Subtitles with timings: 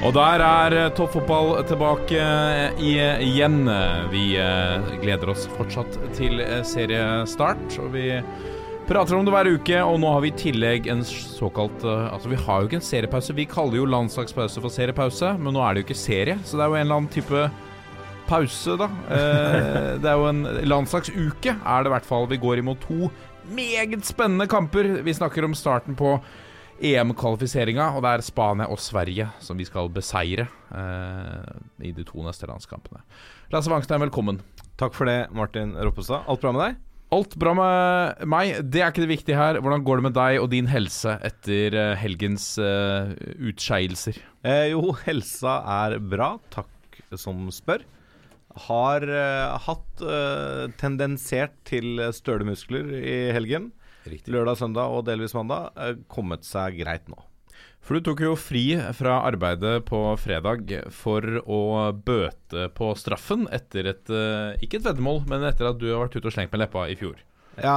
[0.00, 3.58] Og der er eh, toppfotball tilbake eh, igjen.
[4.08, 7.76] Vi eh, gleder oss fortsatt til eh, seriestart.
[7.82, 8.06] Og vi
[8.88, 12.32] prater om det hver uke, og nå har vi i tillegg en såkalt eh, Altså,
[12.32, 13.36] vi har jo ikke en seriepause.
[13.36, 16.64] Vi kaller jo landslagspause for seriepause, men nå er det jo ikke serie, så det
[16.64, 17.46] er jo en eller annen type
[18.30, 18.88] pause, da.
[19.20, 22.30] Eh, det er jo en landslagsuke, er det i hvert fall.
[22.32, 23.12] Vi går imot to
[23.52, 24.94] meget spennende kamper.
[25.04, 26.16] Vi snakker om starten på
[26.80, 31.50] EM-kvalifiseringa, og det er Spania og Sverige som vi skal beseire eh,
[31.84, 33.02] i de to neste landskampene.
[33.52, 34.40] Lasse Wangstein, velkommen.
[34.80, 36.24] Takk for det, Martin Roppestad.
[36.30, 36.78] Alt bra med deg?
[37.10, 39.58] Alt bra med meg, det er ikke det viktige her.
[39.58, 43.10] Hvordan går det med deg og din helse etter eh, helgens eh,
[43.50, 44.20] utskeielser?
[44.46, 46.36] Eh, jo, helsa er bra.
[46.54, 47.82] Takk som spør.
[48.70, 53.72] Har eh, hatt eh, tendensert til støle muskler i helgen.
[54.30, 55.70] Lørdag, søndag og delvis mandag.
[55.76, 57.18] Eh, kommet seg greit nå.
[57.80, 58.64] For du tok jo fri
[58.96, 61.60] fra arbeidet på fredag for å
[61.96, 66.18] bøte på straffen etter et eh, Ikke et veddemål, men etter at du har vært
[66.18, 67.18] ute og slengt med leppa i fjor.
[67.60, 67.76] Ja,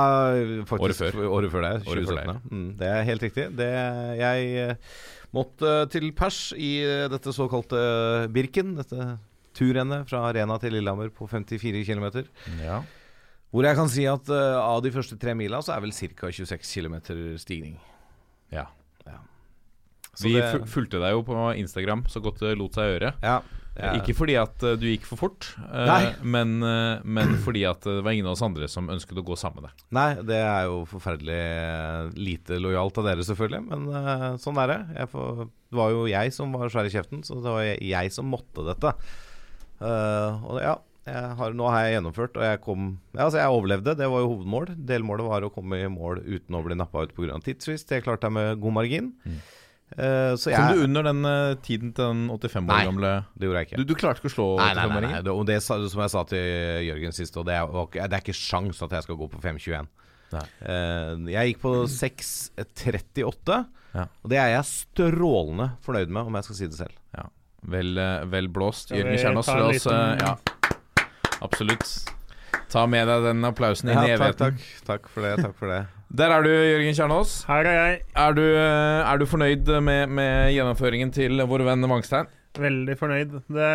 [0.70, 1.30] faktisk Året før.
[1.40, 1.74] Året før det.
[1.88, 2.42] 2017.
[2.52, 3.46] Mm, det er helt riktig.
[3.60, 3.70] Det,
[4.20, 4.98] jeg eh,
[5.36, 6.74] måtte til pers i
[7.12, 7.80] dette såkalte
[8.32, 8.76] Birken.
[8.80, 9.16] Dette
[9.58, 12.26] turrennet fra Arena til Lillehammer på 54 km.
[12.64, 12.82] Ja.
[13.54, 16.32] Hvor jeg kan si at uh, av de første tre mila så er vel ca.
[16.34, 16.96] 26 km
[17.38, 17.78] stigning.
[18.52, 18.66] ja.
[20.14, 23.14] Så Vi det- fulgte deg jo på Instagram så godt det lot seg gjøre.
[23.24, 23.40] Ja,
[23.74, 23.96] Ja.
[23.98, 28.04] Ikke fordi at eh, du gikk for fort, eh, men, eh, men fordi at det
[28.06, 29.86] var ingen av oss andre som ønsket å gå sammen med deg.
[29.98, 33.64] Nei, det er jo forferdelig eh, lite lojalt av dere, selvfølgelig.
[33.72, 35.08] Men eh, sånn er det.
[35.10, 38.14] Får, det var jo jeg som var svær i kjeften, så det var jeg, jeg
[38.14, 38.94] som måtte dette.
[39.82, 40.76] Uh, og ja,
[41.12, 44.30] har, nå har jeg gjennomført, og jeg kom ja, altså Jeg overlevde, det var jo
[44.38, 44.70] hovedmål.
[44.88, 47.42] Delmålet var å komme i mål uten å bli nappa ut pga.
[47.44, 47.90] tidsfrist.
[47.90, 49.10] Det klarte jeg med god margin.
[49.94, 52.86] Eh, så jeg Kom du under den uh, tiden til den 85 år Nei.
[52.88, 53.78] gamle Det gjorde jeg ikke.
[53.78, 55.20] Du, du klarte ikke å slå Nei, nei, nei, nei.
[55.22, 56.48] Det, og det sa- som jeg sa til
[56.88, 59.92] Jørgen sist, og det er, det er ikke sjans at jeg skal gå på 5.21.
[60.34, 60.46] Nei.
[60.66, 63.60] Eh, jeg gikk på 6.38,
[63.94, 64.08] Ja.
[64.24, 66.98] og det er jeg strålende fornøyd med, om jeg skal si det selv.
[67.14, 67.28] Ja.
[67.76, 67.94] Vel,
[68.34, 68.96] vel blåst.
[68.96, 70.34] Jørgen Kjernås, la oss Ja,
[71.42, 71.88] absolutt.
[72.74, 74.58] Ta med deg den applausen inn i Ja, takk, evigheten.
[74.58, 75.34] takk, takk for det.
[75.44, 75.82] Takk for det.
[76.14, 77.32] Der er du, Jørgen Kjernås.
[77.50, 82.28] Her er jeg Er du, er du fornøyd med, med gjennomføringen til vår venn Wangstein?
[82.54, 83.32] veldig fornøyd.
[83.50, 83.68] Det,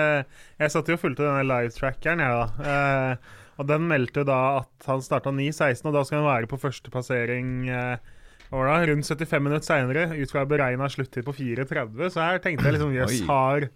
[0.63, 2.69] jeg satt jo og fulgte denne live-trackeren, ja, da.
[2.71, 6.47] Eh, og den meldte jo da at han starta 9.16, og da skal han være
[6.53, 7.97] på første passering eh,
[8.53, 12.07] da, rundt 75 minutter seinere, ut fra beregna sluttid på 4.30.
[12.15, 13.27] Så her tenkte jeg liksom jøss, Oi.
[13.27, 13.67] har,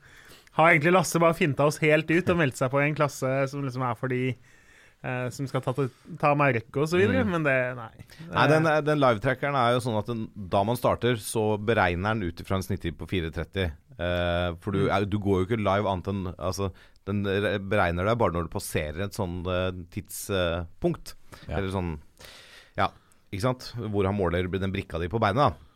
[0.58, 3.62] har egentlig Lasse bare finta oss helt ut og meldt seg på en klasse som
[3.64, 5.72] liksom er for de eh, som skal ta,
[6.20, 7.90] ta merke og så videre, men det Nei.
[8.34, 12.28] Nei, den, den livetrackeren er jo sånn at den, da man starter, så beregner den
[12.28, 13.72] ut ifra en snittid på 4.30.
[13.96, 16.70] Eh, for du, er, du går jo ikke live annet enn Altså,
[17.08, 21.14] den re- beregner deg bare når du passerer et sånn eh, tidspunkt.
[21.48, 21.56] Ja.
[21.58, 21.92] Eller sånn
[22.78, 22.90] Ja,
[23.32, 23.72] ikke sant?
[23.76, 25.42] Hvor han måler den brikka di på beinet.
[25.42, 25.68] da.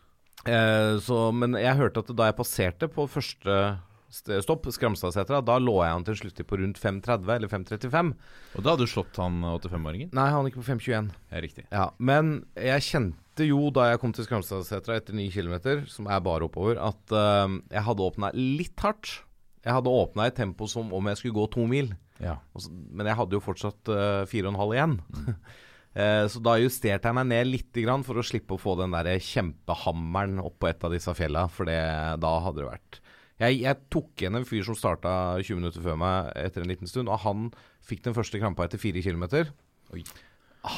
[0.46, 5.58] Eh, så, men jeg hørte at da jeg passerte på første st- stopp, Skramstadsetra, da
[5.62, 8.12] lå jeg an til slutt på rundt 5.30 eller 5.35.
[8.54, 10.12] Og da hadde du slått han 85-åringen?
[10.16, 11.10] Nei, han gikk på 5.21.
[11.32, 11.66] Ja, riktig.
[11.70, 15.56] Ja, men jeg kjente jo da jeg kom til Skramstadsetra etter 9 km,
[15.90, 19.20] som er bare oppover, at uh, jeg hadde åpna litt hardt.
[19.66, 21.90] Jeg hadde åpna i tempo som om jeg skulle gå to mil.
[22.22, 22.38] Ja.
[22.70, 25.00] Men jeg hadde jo fortsatt uh, fire og en halv igjen.
[25.96, 29.16] Eh, så da justerte jeg meg ned litt for å slippe å få den der
[29.16, 31.78] kjempehammeren opp på et av disse fjella, for det,
[32.20, 32.98] da hadde det vært
[33.42, 35.10] jeg, jeg tok igjen en fyr som starta
[35.42, 37.50] 20 minutter før meg etter en liten stund, og han
[37.86, 39.52] fikk den første krampa etter fire kilometer.
[39.94, 40.04] Oi.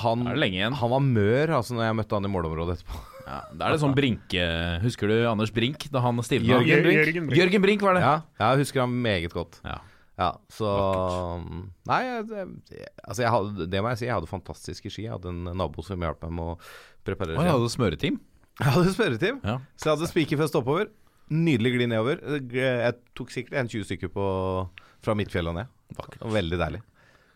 [0.02, 0.74] Han, er det lenge igjen.
[0.76, 3.04] han var mør altså når jeg møtte han i målområdet etterpå.
[3.28, 4.44] Ja, da er det sånn Brinke
[4.80, 6.58] Husker du Anders Brink da han stivna?
[6.58, 6.98] Jørgen Brink.
[6.98, 7.38] Jørgen Brink.
[7.40, 8.02] Jørgen Brink var det.
[8.04, 9.60] Ja, jeg husker han meget godt.
[9.64, 9.78] Ja.
[10.18, 10.68] Ja, så
[11.86, 12.46] Nei, jeg,
[13.04, 14.08] altså jeg hadde, det må jeg si.
[14.08, 15.04] Jeg hadde fantastiske ski.
[15.06, 16.56] Jeg hadde en nabo som hjalp meg med å
[17.06, 18.16] preparere Og jeg hadde smøreteam.
[18.58, 19.38] Jeg hadde smøreteam.
[19.46, 19.60] Ja.
[19.78, 20.90] så jeg hadde spikerfest oppover.
[21.30, 22.20] Nydelig gli nedover.
[22.54, 24.24] Jeg tok sikkert en 20 stykker på,
[25.04, 25.72] fra Midtfjellet og ned.
[25.98, 26.24] Vakkert.
[26.38, 26.80] Veldig deilig.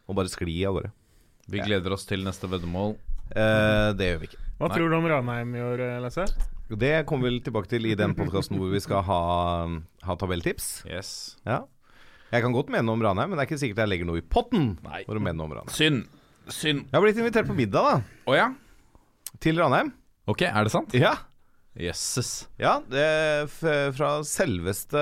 [0.09, 0.93] Og bare skli av gårde.
[1.53, 2.97] Vi gleder oss til neste veddemål.
[3.33, 4.41] Eh, det gjør vi ikke.
[4.61, 4.77] Hva Nei.
[4.77, 6.27] tror du om Ranheim i år, eh, Lasse?
[6.73, 9.21] Det kommer vi tilbake til i den podkasten hvor vi skal ha,
[10.07, 10.85] ha tabelltips.
[10.89, 11.37] Yes.
[11.45, 11.63] Ja.
[12.33, 14.23] Jeg kan godt mene noe om Ranheim, men det er ikke sikkert jeg legger noe
[14.23, 15.03] i potten Nei.
[15.05, 15.75] for å mene noe om Ranheim.
[15.77, 16.07] Synd.
[16.49, 16.87] Synd.
[16.89, 18.23] Jeg har blitt invitert på middag, da.
[18.33, 18.47] Å ja?
[19.43, 19.93] Til Ranheim.
[20.31, 20.95] Ok, er det sant?
[20.97, 21.13] Ja.
[21.73, 22.51] Jøsses.
[22.61, 23.49] Ja, det
[23.97, 25.01] fra selveste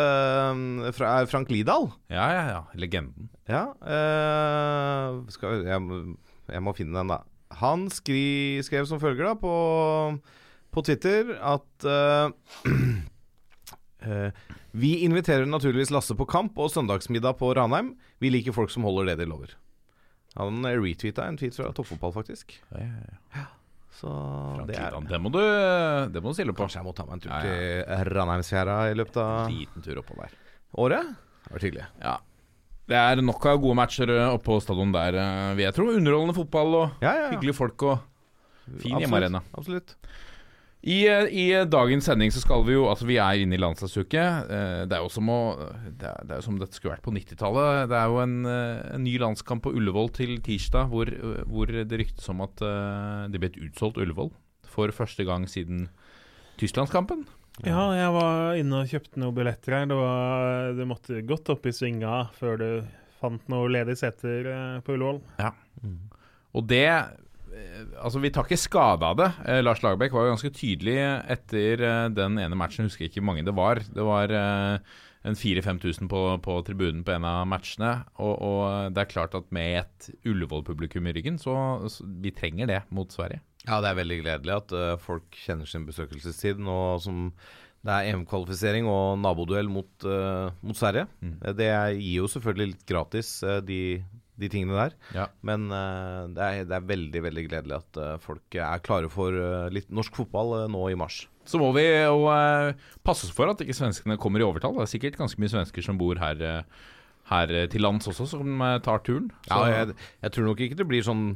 [0.54, 1.88] um, Fra Frank Lidahl.
[2.12, 2.60] Ja, ja, ja.
[2.78, 3.26] Legenden.
[3.50, 6.04] Ja eh, skal, jeg,
[6.46, 7.24] jeg må finne den, da.
[7.58, 9.54] Han skri, skrev som følger da på,
[10.70, 12.70] på Twitter at eh,
[14.06, 17.96] eh, Vi inviterer naturligvis Lasse på kamp og søndagsmiddag på Ranheim.
[18.22, 19.58] Vi liker folk som holder det de lover.
[20.38, 22.60] Han retweeta en tweet fra Toppfotball, faktisk.
[22.70, 23.48] Ja, ja, ja.
[23.98, 24.08] Så
[24.68, 25.40] det er Det må du,
[26.14, 26.62] det må du stille på.
[26.62, 30.16] Kanskje jeg må ta meg en tur til Ranheimsfjæra i løpet av Liten tur oppå
[30.20, 30.36] der.
[30.78, 31.10] året.
[31.44, 31.86] Det vært hyggelig.
[32.04, 32.16] Ja.
[32.90, 35.88] Det er nok av gode matcher eh, oppe på stadion der, eh, vil jeg tro.
[35.94, 37.30] Underholdende fotball og Ja, ja, ja.
[37.34, 37.98] hyggelige folk og
[38.66, 39.42] fin Absolutt, hjemmearena.
[39.58, 39.96] Absolutt.
[40.80, 44.20] I, eh, I dagens sending så skal vi jo Altså, vi er inne i landslagsuke.
[44.48, 45.40] Eh, Det er jo som å
[45.84, 47.88] Det er, det er jo som dette skulle vært på 90-tallet.
[47.90, 51.10] Det er jo en, eh, en ny landskamp på Ullevål til tirsdag, hvor,
[51.46, 52.56] hvor det ryktes om at
[53.30, 54.32] det ble et utsolgt Ullevål
[54.64, 55.88] for første gang siden
[56.60, 57.26] Tysklandskampen.
[57.66, 59.86] Ja, jeg var inne og kjøpte noen billetter her.
[59.90, 62.68] Det, var, det måtte godt opp i svinga før du
[63.20, 65.20] fant noen ledige seter på Ullevål.
[65.42, 65.52] Ja.
[66.56, 66.86] Og det
[68.00, 69.28] Altså, vi tar ikke skade av det.
[69.46, 70.96] Eh, Lars Lagerbäck var jo ganske tydelig
[71.34, 72.86] etter eh, den ene matchen.
[72.86, 73.82] Jeg husker ikke hvor mange det var.
[73.84, 74.98] Det var eh,
[75.28, 77.92] en 4000-5000 på, på tribunen på en av matchene.
[78.22, 81.54] Og, og det er klart at med et Ullevål-publikum i ryggen, så,
[81.92, 83.42] så vi trenger det mot Sverige.
[83.66, 87.26] Ja, det er veldig gledelig at uh, folk kjenner sin besøkelsestid nå som
[87.84, 91.06] det er EM-kvalifisering og naboduell mot, uh, mot Sverige.
[91.24, 91.36] Mm.
[91.40, 94.02] Eh, Det gir jo selvfølgelig litt gratis, uh, de,
[94.40, 94.94] de tingene der.
[95.16, 95.26] Ja.
[95.46, 99.36] Men uh, det, er, det er veldig veldig gledelig at uh, folk er klare for
[99.36, 101.24] uh, litt norsk fotball nå i mars.
[101.48, 102.28] Så må vi jo
[103.06, 104.76] passe oss for at ikke svenskene kommer i overtall.
[104.76, 106.42] Det er sikkert ganske mye svensker som bor her,
[107.30, 109.32] her til lands også, som tar turen.
[109.48, 111.32] Så, Ja, jeg, jeg tror nok ikke det blir sånn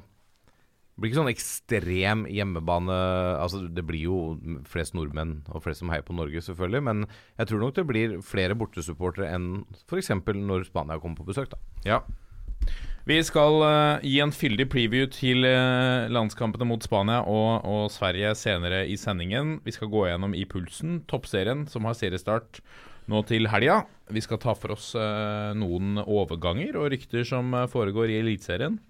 [0.95, 2.97] det blir ikke sånn ekstrem hjemmebane
[3.43, 4.19] Altså Det blir jo
[4.71, 6.83] flest nordmenn og flest som heier på Norge, selvfølgelig.
[6.87, 7.07] Men
[7.41, 9.49] jeg tror nok det blir flere bortesupportere enn
[9.89, 10.13] f.eks.
[10.15, 11.51] når Spania kommer på besøk.
[11.51, 11.99] da Ja.
[13.05, 18.31] Vi skal uh, gi en fyldig preview til uh, landskampene mot Spania og, og Sverige
[18.41, 19.59] senere i sendingen.
[19.67, 22.63] Vi skal gå gjennom i Pulsen, toppserien som har seriestart
[23.13, 23.83] nå til helga.
[24.09, 28.81] Vi skal ta for oss uh, noen overganger og rykter som foregår i Eliteserien.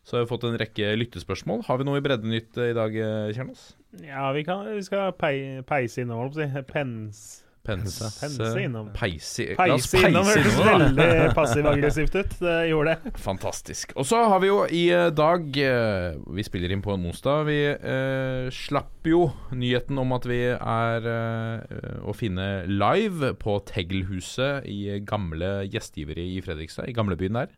[0.00, 1.66] Så har vi fått en rekke lyttespørsmål.
[1.66, 2.96] Har vi noe i Breddenytt i dag,
[3.36, 3.74] Kjernos?
[4.00, 6.72] Ja, vi, kan, vi skal pei, peise innom, holdt jeg på å si.
[6.72, 7.22] Pens.
[7.68, 8.88] Pense, Pense innom.
[8.96, 12.36] Peise, la Peise innom hørtes veldig passiv-aggressivt ut.
[12.40, 13.12] Det gjorde det.
[13.20, 13.92] Fantastisk.
[14.00, 17.44] Og så har vi jo i eh, dag eh, Vi spiller inn på en onsdag.
[17.48, 24.66] Vi eh, slapp jo nyheten om at vi er eh, å finne live på Tegelhuset
[24.68, 27.52] i gamle gjestgivere i Fredrikstad, i gamlebyen der.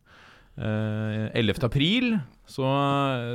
[0.59, 1.63] Eh, 11.
[1.63, 2.67] april så,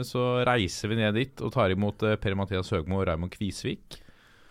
[0.04, 4.02] så reiser vi ned dit og tar imot eh, Per-Mathias Høgmo og Raymond Kvisvik.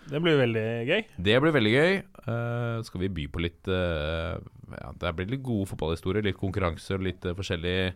[0.06, 1.02] Det blir veldig gøy.
[1.18, 1.96] Det blir veldig gøy.
[2.26, 4.38] Uh, skal vi by på litt uh,
[4.74, 7.94] ja, Det blir litt gode fotballhistorier, litt konkurranse og litt uh, forskjellige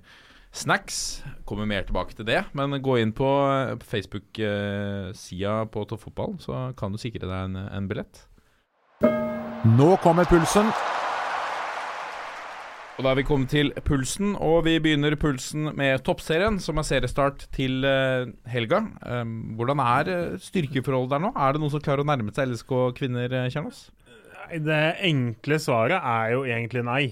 [0.49, 0.99] snacks.
[1.49, 2.43] Kommer mer tilbake til det.
[2.57, 7.89] Men gå inn på uh, Facebook-sida på Toppfotball, så kan du sikre deg en, en
[7.89, 8.25] billett.
[9.69, 10.73] Nå kommer pulsen.
[12.99, 16.83] Og Da er vi kommet til pulsen, og vi begynner pulsen med toppserien, som er
[16.83, 18.81] seriestart til eh, helga.
[19.07, 21.29] Um, hvordan er eh, styrkeforholdet der nå?
[21.31, 23.85] Er det noen som klarer å nærme seg LSK kvinner, eh, Kjernos?
[24.51, 27.05] Det enkle svaret er jo egentlig nei.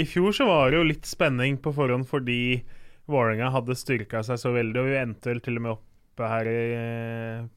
[0.00, 2.62] I fjor så var det jo litt spenning på forhånd fordi
[3.10, 6.48] Vålerenga hadde styrka seg så veldig, og vi endte vel til og med oppe her
[6.48, 6.62] i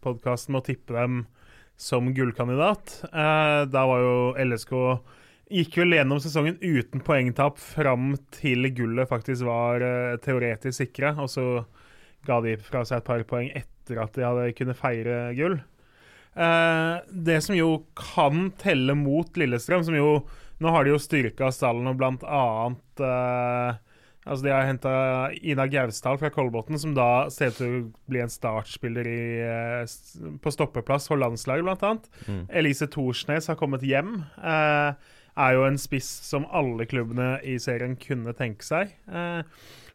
[0.04, 1.24] podkasten med å tippe dem
[1.80, 2.98] som gullkandidat.
[3.14, 4.76] Da var jo LSK
[5.48, 11.32] Gikk vel gjennom sesongen uten poengtap fram til gullet faktisk var uh, teoretisk sikre, og
[11.32, 11.46] så
[12.28, 15.60] ga de fra seg et par poeng etter at de hadde kunnet feire gull.
[16.38, 20.12] Uh, det som jo kan telle mot Lillestrøm, som jo
[20.58, 23.78] Nå har de jo styrka stallen og blant annet uh,
[24.28, 24.94] Altså De har henta
[25.40, 30.34] Ina Gausdal fra Kolbotn, som da ser ut til å bli en startspiller i, uh,
[30.44, 32.10] på stoppeplass for landslaget, annet.
[32.28, 32.42] Mm.
[32.62, 34.18] Elise Thorsnes har kommet hjem.
[34.38, 38.94] Eh, er jo en spiss som alle klubbene i serien kunne tenke seg.
[39.08, 39.42] Eh,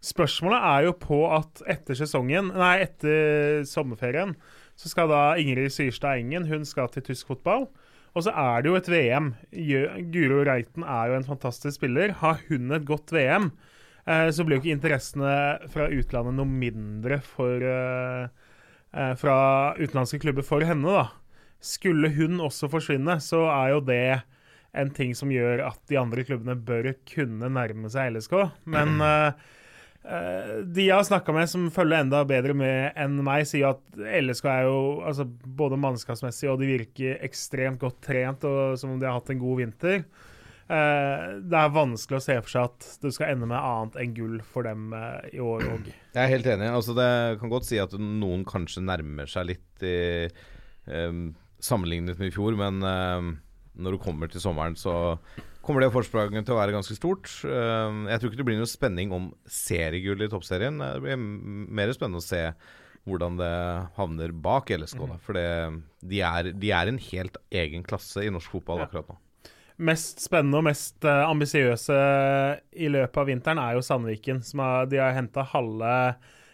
[0.02, 4.36] spørsmålet er jo på at etter sesongen, nei, etter sommerferien,
[4.78, 7.68] så skal da Ingrid Syrstad Engen hun skal til tysk fotball.
[8.12, 9.30] Og så er det jo et VM.
[10.12, 12.12] Guro Reiten er jo en fantastisk spiller.
[12.20, 13.50] Har hun et godt VM,
[14.06, 15.36] eh, så blir jo ikke interessene
[15.72, 18.28] fra utlandet noe mindre for eh,
[18.92, 19.36] fra
[19.78, 21.06] utenlandske klubber for henne, da.
[21.62, 24.04] Skulle hun også forsvinne, så er jo det
[24.72, 28.36] en ting som gjør at de andre klubbene bør kunne nærme seg LSK.
[28.72, 29.32] Men uh,
[30.74, 34.48] de jeg har snakka med som følger enda bedre med enn meg, sier at LSK
[34.50, 35.28] er jo altså,
[35.62, 39.42] både mannskapsmessig og de virker ekstremt godt trent, og som om de har hatt en
[39.42, 40.06] god vinter.
[40.72, 44.16] Uh, det er vanskelig å se for seg at det skal ende med annet enn
[44.16, 45.92] gull for dem uh, i år òg.
[46.16, 46.72] Jeg er helt enig.
[46.72, 47.08] Altså, det
[47.42, 49.96] kan godt si at noen kanskje nærmer seg litt i,
[50.88, 51.26] um,
[51.62, 53.34] sammenlignet med i fjor, men em,
[53.78, 55.16] når du kommer til sommeren, så
[55.64, 57.30] kommer det forspranget til å være ganske stort.
[57.46, 60.78] Jeg tror ikke det blir noe spenning om seriegull i toppserien.
[60.82, 62.42] Det blir mer spennende å se
[63.08, 63.52] hvordan det
[63.96, 65.00] havner bak LSK.
[65.10, 65.16] Da.
[65.22, 69.16] For det- de, er, de er en helt egen klasse i norsk fotball akkurat nå.
[69.82, 71.96] Mest spennende og mest uh, ambisiøse
[72.76, 74.42] i løpet av vinteren er jo Sandviken.
[74.46, 75.94] Som er, de har henta halve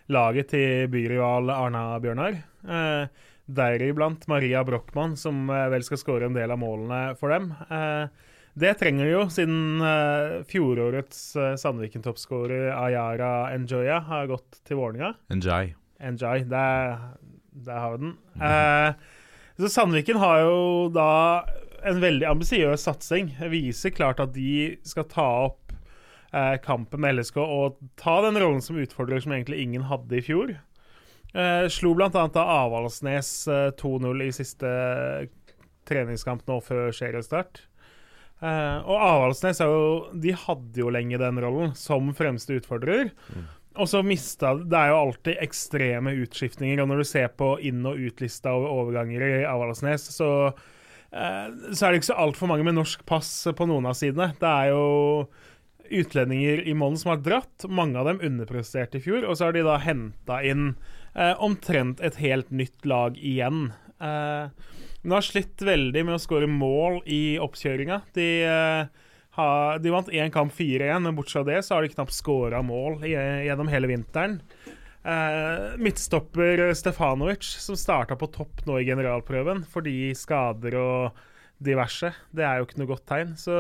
[0.09, 2.39] laget til byrival Arna-Bjørnar.
[2.65, 3.09] Uh,
[3.49, 7.51] Deriblant Maria Brochmann, som eh, vel skal skåre en del av målene for dem.
[7.73, 11.23] Eh, det trenger de jo, siden eh, fjorårets
[11.63, 15.15] Sandviken-toppskårer Ayara Enjoya har gått til Vålerenga.
[15.33, 15.73] Enjoy.
[16.05, 16.45] Enjoy.
[16.51, 16.99] Der,
[17.65, 18.13] der har vi den.
[18.37, 19.17] Eh,
[19.59, 20.61] så Sandviken har jo
[20.93, 21.11] da
[21.89, 23.33] en veldig ambisiøs satsing.
[23.49, 25.65] Viser klart at de skal ta opp
[26.61, 30.51] kampen med LSK og ta den rollen som utfordrer som egentlig ingen hadde i fjor.
[31.35, 32.09] Eh, slo bl.a.
[32.13, 34.71] av Avaldsnes eh, 2-0 i siste
[35.89, 37.63] treningskamp nå før seriestart.
[38.41, 43.11] Eh, og Avaldsnes er jo De hadde jo lenge den rollen som fremste utfordrer.
[43.79, 47.87] Og så mista Det er jo alltid ekstreme utskiftninger, og når du ser på inn-
[47.87, 50.31] og utlista over overganger i Avaldsnes, så,
[51.13, 54.33] eh, så er det ikke så altfor mange med norsk pass på noen av sidene.
[54.41, 55.29] Det er jo
[55.89, 57.69] utlendinger i Mollen som har dratt.
[57.69, 60.75] Mange av dem underpresterte i fjor, og så har de da henta inn
[61.19, 63.73] eh, omtrent et helt nytt lag igjen.
[63.99, 64.49] Eh,
[65.03, 68.03] men har slitt veldig med å skåre mål i oppkjøringa.
[68.17, 69.05] De eh,
[69.79, 73.05] de vant én kamp 4-1, men bortsett fra det så har de knapt skåra mål
[73.07, 73.15] i,
[73.47, 74.41] gjennom hele vinteren.
[75.07, 81.23] Eh, midtstopper Stefanovic, som starta på topp nå i generalprøven fordi skader og
[81.63, 82.11] diverse.
[82.35, 83.37] Det er jo ikke noe godt tegn.
[83.39, 83.55] Så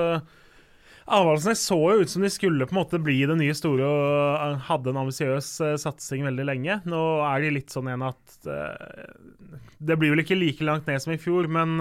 [1.08, 4.08] Avaldsnes så jo ut som de skulle på en måte bli det nye store og
[4.36, 6.80] eh, hadde en ambisiøs eh, satsing veldig lenge.
[6.88, 11.00] Nå er de litt sånn igjen at eh, Det blir vel ikke like langt ned
[11.02, 11.78] som i fjor, men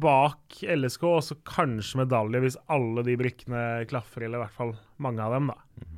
[0.00, 4.72] bak LSK også kanskje medalje hvis alle de brikkene klaffer, eller i hvert fall
[5.04, 5.97] mange av dem, da.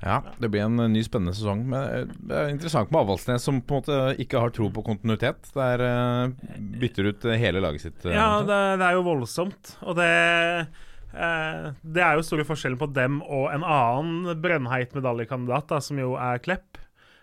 [0.00, 1.64] Ja, det blir en eh, ny spennende sesong.
[1.68, 4.84] Men eh, det er interessant med Avaldsnes, som på en måte ikke har tro på
[4.86, 5.50] kontinuitet.
[5.56, 8.06] Der eh, bytter ut hele laget sitt.
[8.08, 9.74] Ja, det, det er jo voldsomt.
[9.84, 15.68] Og det eh, Det er jo store forskjellen på dem og en annen brennheit medaljekandidat,
[15.74, 16.80] da, som jo er Klepp.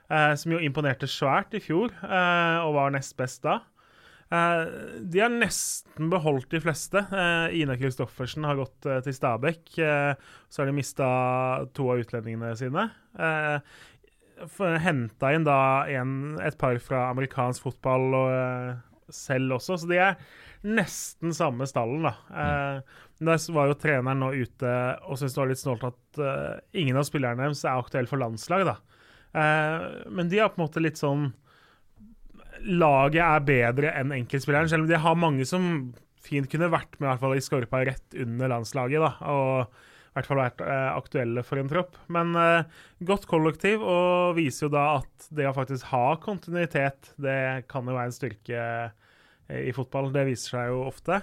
[0.07, 3.59] Eh, som jo imponerte svært i fjor, eh, og var nest best da.
[4.27, 4.63] Eh,
[4.99, 6.99] de har nesten beholdt de fleste.
[6.99, 9.77] Eh, Ine Kristoffersen har gått eh, til Stabæk.
[9.79, 11.07] Eh, så har de mista
[11.77, 12.89] to av utlendingene sine.
[13.17, 13.77] Eh,
[14.83, 16.11] Henta inn da en,
[16.45, 20.19] et par fra amerikansk fotball og selv også, så de er
[20.67, 22.11] nesten samme stallen, da.
[22.29, 24.75] Eh, der var jo treneren nå ute
[25.07, 26.21] og syntes det var litt snålt at
[26.77, 28.75] ingen av spillerne deres er aktuelle for landslag, da.
[29.33, 31.31] Eh, men de har på en måte litt sånn
[32.65, 35.67] Laget er bedre enn enkeltspilleren, selv om de har mange som
[36.23, 39.03] fint kunne vært med i hvert fall i skorpa rett under landslaget.
[39.03, 39.77] da, og
[40.17, 41.97] i hvert fall vært eh, aktuelle for en tropp.
[42.13, 47.67] Men eh, godt kollektiv, og viser jo da at det å faktisk ha kontinuitet, det
[47.69, 50.09] kan jo være en styrke eh, i fotball.
[50.15, 51.21] Det viser seg jo ofte.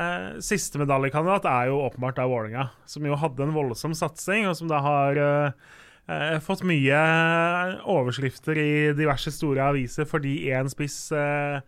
[0.00, 4.56] Eh, siste medaljekandidat er jo åpenbart da Vålerenga, som jo hadde en voldsom satsing, og
[4.56, 5.70] som da har eh,
[6.10, 6.98] eh, fått mye
[7.88, 11.62] overskrifter i diverse store aviser fordi én spiss uh,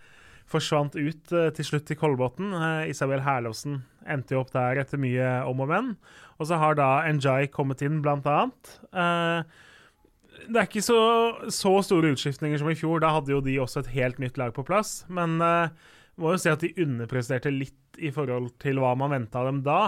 [0.50, 2.52] forsvant ut uh, til slutt i Kolbotn.
[2.52, 5.92] Eh, Isabel Herlovsen endte jo opp der etter mye om og men.
[6.40, 8.76] Og så har da Njay kommet inn, blant annet.
[8.90, 9.44] Eh,
[10.48, 11.00] det er ikke så,
[11.52, 13.02] så store utskiftninger som i fjor.
[13.02, 15.02] Da hadde jo de også et helt nytt lag på plass.
[15.12, 15.74] Men eh,
[16.20, 19.62] må jo si at de underpresterte litt i forhold til hva man venta av dem
[19.66, 19.80] da.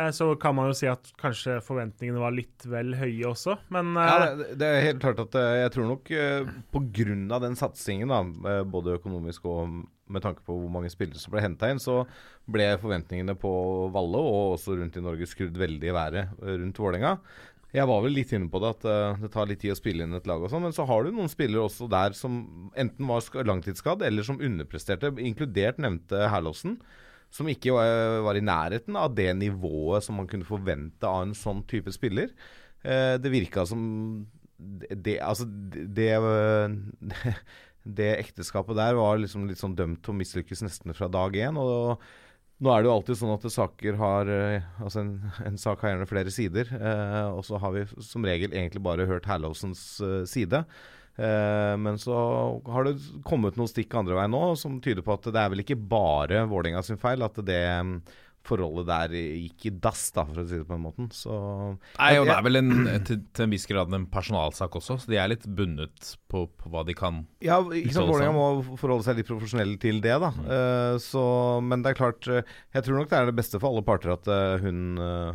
[0.00, 3.92] Eh, så kan man jo si at kanskje forventningene var litt vel høye også, men
[4.00, 6.12] eh, Ja, det, det er helt klart at eh, jeg tror nok
[6.72, 7.40] pga.
[7.44, 9.82] den satsingen, da, både økonomisk og
[10.12, 12.02] med tanke på hvor mange spillere som ble henta inn, så
[12.50, 13.52] ble forventningene på
[13.92, 17.14] Valle og også rundt i Norge skrudd veldig i været rundt Vålerenga.
[17.72, 20.12] Jeg var vel litt inne på det, at det tar litt tid å spille inn
[20.12, 22.42] et lag og sånn, men så har du noen spillere også der som
[22.76, 26.76] enten var langtidsskadd eller som underpresterte, inkludert nevnte Herlovsen.
[27.32, 31.36] Som ikke var, var i nærheten av det nivået som man kunne forvente av en
[31.36, 32.32] sånn type spiller.
[32.84, 33.82] Eh, det virka som
[34.58, 36.10] det, Altså, det,
[37.98, 41.58] det, ekteskapet der var liksom litt sånn dømt til å mislykkes nesten fra dag én.
[41.58, 42.02] Og
[42.62, 45.14] nå er det jo alltid sånn at saker har eh, Altså en,
[45.48, 46.70] en sak har gjerne flere sider.
[46.76, 50.62] Eh, og så har vi som regel egentlig bare hørt Herlowsens eh, side.
[51.20, 52.16] Eh, men så
[52.72, 52.96] har det
[53.28, 56.46] kommet noen stikk andre veien nå som tyder på at det er vel ikke bare
[56.48, 57.98] Vålerenga sin feil at det mm,
[58.46, 61.10] forholdet der gikk i dass, da, for å si det på den måten.
[61.14, 61.34] Så
[61.98, 62.72] Nei, og det er vel en,
[63.06, 66.72] til, til en viss grad en personalsak også, så de er litt bundet på, på
[66.72, 67.22] hva de kan.
[67.44, 70.32] Ja, ikke sant, Vålerenga må forholde seg litt profesjonell til det, da.
[70.56, 71.24] Eh, så,
[71.64, 74.16] men det er klart eh, Jeg tror nok det er det beste for alle parter
[74.16, 75.32] at uh, hun uh,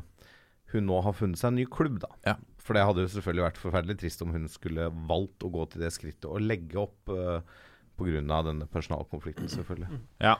[0.73, 2.11] Hun nå har funnet seg en ny klubb, da.
[2.27, 2.35] Ja.
[2.67, 5.85] For det hadde jo selvfølgelig vært forferdelig trist om hun skulle valgt å gå til
[5.85, 7.39] det skrittet og legge opp uh,
[7.97, 8.41] pga.
[8.49, 10.03] denne personalkonflikten, selvfølgelig.
[10.23, 10.35] Ja.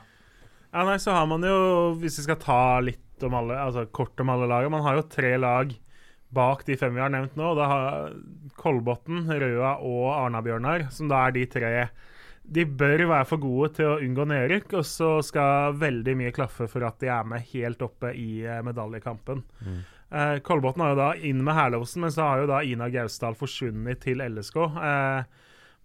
[0.68, 1.58] Ja, nei, så har man jo,
[1.96, 5.06] hvis vi skal ta litt om alle, altså kort om alle lagene Man har jo
[5.08, 5.72] tre lag
[6.28, 7.54] bak de fem vi har nevnt nå.
[7.56, 8.12] Da har
[8.60, 11.72] Kolbotn, Røa og Arna-Bjørnar, som da er de tre
[12.44, 16.68] De bør være for gode til å unngå nedrykk, og så skal veldig mye klaffe
[16.68, 19.40] for at de er med helt oppe i medaljekampen.
[19.64, 19.97] medaljekampen.
[20.10, 23.36] Eh, Kolbotn har jo da inn med Herlovsen, men så har jo da Ina Gausdal
[23.36, 25.24] forsvunnet til LSK, eh,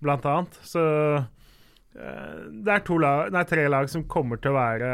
[0.04, 0.60] blant annet.
[0.64, 0.84] Så
[1.96, 4.92] Eh, Det er lag, nei, tre lag som kommer til å være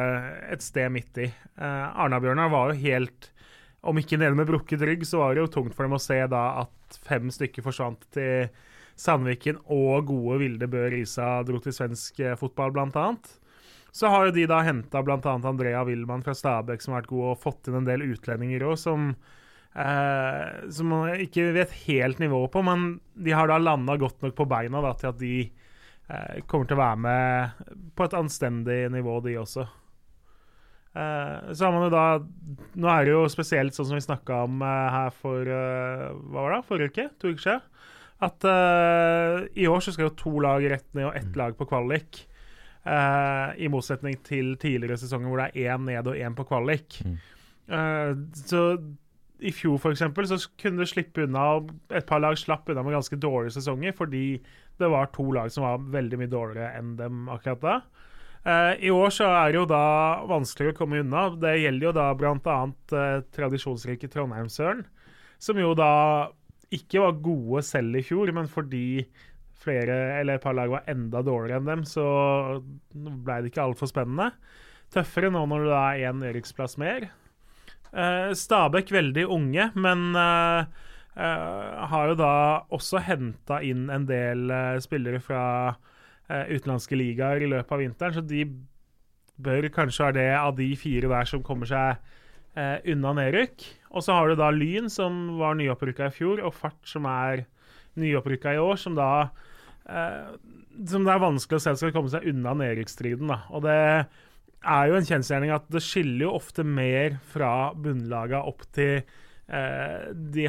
[0.51, 1.27] et sted midt i.
[1.57, 3.31] Eh, Arna-Bjørnar var jo helt
[3.81, 6.17] Om ikke nede med brukket rygg, så var det jo tungt for dem å se
[6.27, 8.49] da at fem stykker forsvant til
[8.99, 13.29] Sandviken, og gode Vilde Bø Risa dro til svensk eh, fotball, blant annet.
[13.95, 15.17] Så har jo de da henta bl.a.
[15.23, 18.77] Andrea Willmann fra Stabæk, som har vært god, og fått inn en del utlendinger òg,
[18.79, 19.09] som
[19.73, 24.37] eh, som man ikke vet helt nivået på, men de har da landa godt nok
[24.37, 27.65] på beina da, til at de eh, kommer til å være med
[27.97, 29.65] på et anstendig nivå, de også.
[30.93, 32.05] Eh, så har man jo da
[32.81, 36.63] Nå er det jo spesielt sånn som vi snakka om her for Hva var det?
[36.65, 37.05] Forrige uke?
[37.21, 37.67] To uker siden?
[38.25, 38.43] At
[39.55, 42.17] i år så skal jo to lag rett ned og ett lag på kvalik.
[42.87, 47.01] Eh, I motsetning til tidligere sesonger hvor det er én ned og én på kvalik.
[47.03, 48.11] Eh,
[48.45, 48.63] så
[49.39, 51.61] i fjor for eksempel, så kunne det slippe unna
[51.95, 54.41] Et par lag slapp unna med ganske dårlige sesonger fordi
[54.79, 57.75] det var to lag som var veldig mye dårligere enn dem akkurat da.
[58.47, 61.25] Uh, I år så er det jo da vanskeligere å komme unna.
[61.35, 62.59] Det gjelder jo da bl.a.
[62.93, 64.85] Uh, tradisjonsrike Trondheimsøren,
[65.43, 65.91] som jo da
[66.71, 69.03] ikke var gode selv i fjor, men fordi
[69.59, 72.05] flere eller et par lag var enda dårligere enn dem, så
[72.93, 74.31] ble det ikke altfor spennende.
[74.93, 77.09] Tøffere nå når da er én Eriksplass mer.
[77.89, 80.63] Eh, Stabæk veldig unge, men eh,
[81.17, 82.33] eh, har jo da
[82.73, 85.43] også henta inn en del eh, spillere fra
[86.29, 88.45] eh, utenlandske ligaer i løpet av vinteren, så de
[89.39, 92.01] bør kanskje være det av de fire der som kommer seg
[92.59, 93.67] eh, unna nedrykk.
[93.93, 97.45] Og så har du da Lyn, som var nyopprykka i fjor, og Fart, som er
[97.99, 99.29] nyopprykka i år, som da
[99.89, 100.33] eh,
[100.89, 103.31] Som det er vanskelig å se skal komme seg unna nedrykksstriden.
[103.51, 108.65] Og det er jo en kjensgjerning at det skiller jo ofte mer fra bunnlaga opp
[108.75, 110.47] til eh, de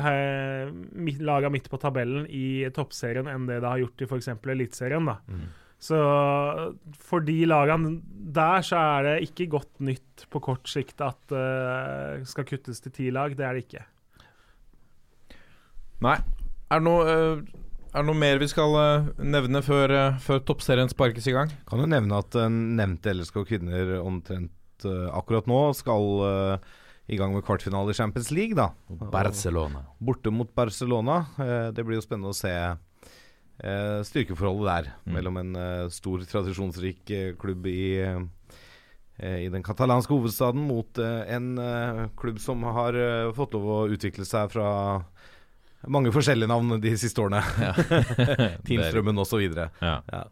[1.23, 4.33] laga midt på tabellen i toppserien enn det det har gjort i f.eks.
[4.55, 5.11] Eliteserien.
[5.31, 5.47] Mm.
[5.81, 5.97] Så
[7.01, 7.95] for de lagene
[8.35, 12.93] der så er det ikke godt nytt på kort sikt at det skal kuttes til
[12.93, 13.33] ti lag.
[13.39, 13.87] Det er det ikke.
[16.05, 16.19] Nei.
[16.71, 17.41] Er det noe, eh,
[17.91, 21.51] er det noe mer vi skal eh, nevne før, eh, før toppserien sparkes i gang?
[21.71, 26.71] Kan jo nevne at uh, nevnte LSK kvinner omtrent eh, akkurat nå skal eh,
[27.11, 28.69] i gang med kvartfinale i Champions League, da.
[29.11, 29.83] Barcelona.
[29.99, 31.25] Borte mot Barcelona.
[31.43, 35.15] Eh, det blir jo spennende å se eh, styrkeforholdet der Mm.
[35.17, 38.21] mellom en eh, stor, tradisjonsrik eh, klubb i eh,
[39.21, 43.81] i den katalanske hovedstaden mot eh, en eh, klubb som har eh, fått lov å
[43.93, 44.71] utvikle seg fra
[45.89, 47.43] mange forskjellige navn de siste årene.
[48.67, 49.47] Teamstrømmen osv.
[49.81, 50.01] Ja.
[50.13, 50.25] Ja.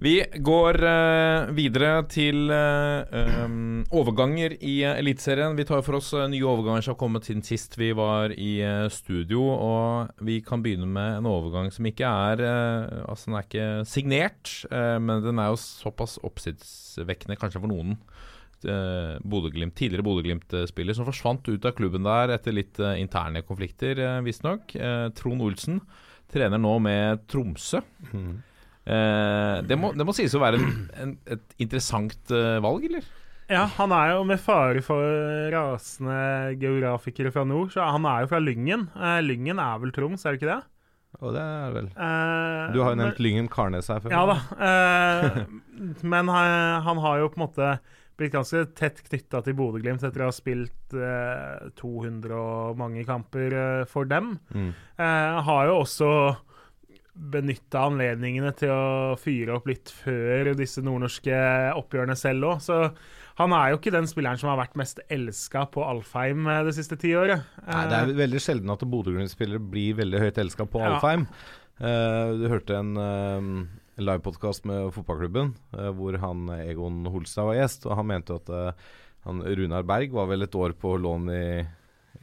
[0.00, 3.04] Vi går uh, videre til uh,
[3.44, 5.58] um, overganger i uh, Eliteserien.
[5.58, 8.54] Vi tar for oss eh, nye overganger som har kommet siden sist vi var i
[8.88, 9.42] studio.
[9.52, 14.54] Og vi kan begynne med en overgang som ikke er Altså, den er ikke signert,
[14.70, 17.98] men den er jo såpass oppsiktsvekkende, kanskje for noen.
[18.68, 23.98] Uh, Bodø-Glimt, tidligere Bodø-Glimt-spiller som forsvant ut av klubben der etter litt eh, interne konflikter,
[24.04, 24.74] uh, visstnok.
[25.16, 25.80] Trond Olsen
[26.30, 27.80] trener nå med Tromsø.
[28.12, 28.36] Mm.
[29.68, 33.04] det, må, det må sies å være en, en, et interessant eh, valg, eller?
[33.50, 35.02] Ja, han er jo med fare for
[35.50, 38.86] rasende geografikere fra nord, så han er jo fra Lyngen.
[38.94, 40.60] Eh, Lyngen er vel Troms, er det ikke det?
[41.20, 44.12] Og det er vel Eh, Du har jo men- nevnt Lyngen Karnes her før.
[44.14, 44.36] Ja da.
[44.68, 45.40] Eh,
[46.06, 47.72] men han, han har jo på en måte
[48.20, 53.56] blitt ganske tett knytta til Bodø-Glimt etter å ha spilt eh, 200 og mange kamper
[53.56, 54.34] eh, for dem.
[54.54, 54.70] Mm.
[55.00, 56.10] Eh, har jo også
[57.20, 61.36] benytta anledningene til å fyre opp litt før disse nordnorske
[61.76, 62.62] oppgjørene selv òg.
[62.64, 62.78] Så
[63.40, 66.76] han er jo ikke den spilleren som har vært mest elska på Alfheim eh, det
[66.76, 67.46] siste tiåret.
[67.66, 70.94] Nei, det er veldig sjelden at Bodø-Glimt-spillere blir veldig høyt elska på Ja.
[70.94, 71.26] Alfheim.
[71.80, 73.64] Eh, du hørte en uh,
[74.04, 78.88] livepodkast med fotballklubben eh, hvor han Egon Holstad var gjest, og han mente at eh,
[79.26, 81.44] han, Runar Berg var vel et år på lån i,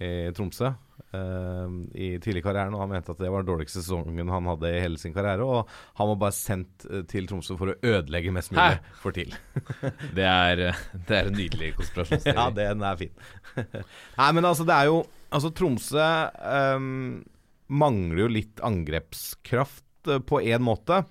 [0.02, 4.34] i Tromsø eh, i tidlig karrieren, og han mente at det var den dårligste sesongen
[4.34, 5.46] han hadde i hele sin karriere.
[5.46, 8.96] Og han var bare sendt til Tromsø for å ødelegge mest mulig Hæ?
[9.04, 9.36] for TIL.
[10.18, 10.64] Det er,
[11.08, 12.38] det er en nydelig konspirasjonsteori.
[12.38, 13.14] Ja, den er fin.
[14.20, 17.26] Nei, men altså, det er jo Altså, Tromsø ehm,
[17.68, 19.84] mangler jo litt angrepskraft
[20.28, 21.02] på én måte.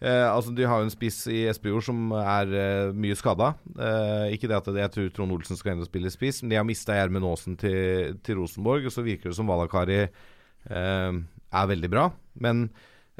[0.00, 3.52] Eh, altså, De har jo en spiss i Espejord som er eh, mye skada.
[3.76, 6.60] Eh, ikke det at jeg tror Trond Olsen skal inn og spille spiss, men de
[6.60, 11.68] har mista Gjermund Aasen til, til Rosenborg, og så virker det som Valakari eh, er
[11.74, 12.06] veldig bra.
[12.40, 12.62] Men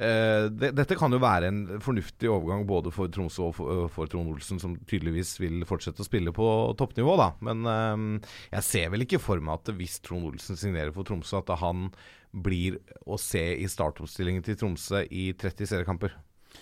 [0.01, 4.09] eh, det, dette kan jo være en fornuftig overgang både for Tromsø og for, for
[4.09, 6.49] Trond Olsen, som tydeligvis vil fortsette å spille på
[6.81, 7.29] toppnivå, da.
[7.45, 11.43] Men eh, jeg ser vel ikke for meg at hvis Trond Olsen signerer for Tromsø,
[11.45, 11.91] at han
[12.31, 16.17] blir å se i startoppstillingen til Tromsø i 30 seriekamper.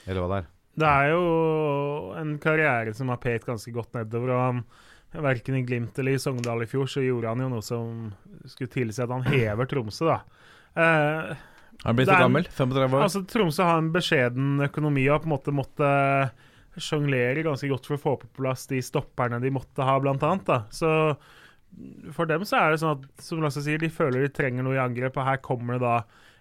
[0.08, 0.46] Eller hva det er.
[0.78, 1.22] Det er jo
[2.16, 4.34] en karriere som har pekt ganske godt nedover.
[4.34, 4.62] og han
[5.08, 8.10] Verken i Glimt eller i Sogndal i fjor så gjorde han jo noe som
[8.44, 10.04] skulle tilsi at han hever Tromsø.
[10.10, 10.18] da.
[10.76, 11.30] Eh,
[11.84, 12.44] Han er blitt er gammel.
[12.44, 13.02] 35 år.
[13.06, 15.90] altså Tromsø har en beskjeden økonomi og på en måte måtte
[16.78, 20.44] sjonglere ganske godt for å få på plass de stopperne de måtte ha, blant annet.
[20.46, 20.60] Da.
[20.70, 21.16] Så
[22.14, 24.76] for dem så er det sånn at som Lasse sier, de føler de trenger noe
[24.76, 25.96] i angrep, og her kommer det da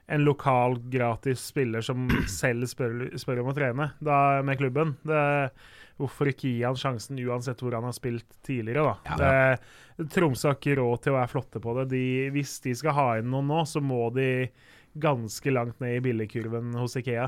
[0.08, 2.08] en lokal, gratis spiller som
[2.39, 4.96] selv spør, spør om å trene da, med klubben.
[5.08, 5.24] Det,
[6.00, 8.93] hvorfor ikke gi han sjansen, uansett hvor han har spilt tidligere?
[8.93, 9.17] da?
[9.20, 11.89] Det, Tromsø har ikke råd til å være flotte på det.
[11.96, 14.30] De, hvis de skal ha inn noen nå, så må de
[14.98, 17.28] ganske langt ned i billigkurven hos Ikea.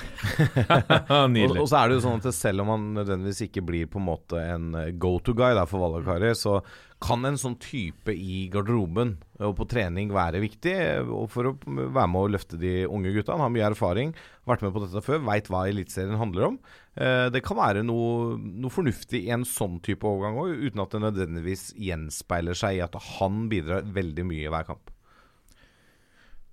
[1.50, 4.00] Og, og så er det jo sånn at selv om han nødvendigvis ikke blir på
[4.00, 6.58] en måte en eh, go-to-guy da, for Valakari, så
[7.00, 12.10] kan en sånn type i garderoben og på trening være viktig eh, for å være
[12.12, 13.32] med å løfte de unge gutta.
[13.36, 14.12] Han har mye erfaring,
[14.48, 16.60] vært med på dette før, veit hva Eliteserien handler om.
[17.00, 20.92] Eh, Det kan være noe, noe fornuftig i en sånn type overgang òg, uten at
[20.96, 24.92] det nødvendigvis gjenspeiler seg i at han bidrar veldig mye i hver kamp.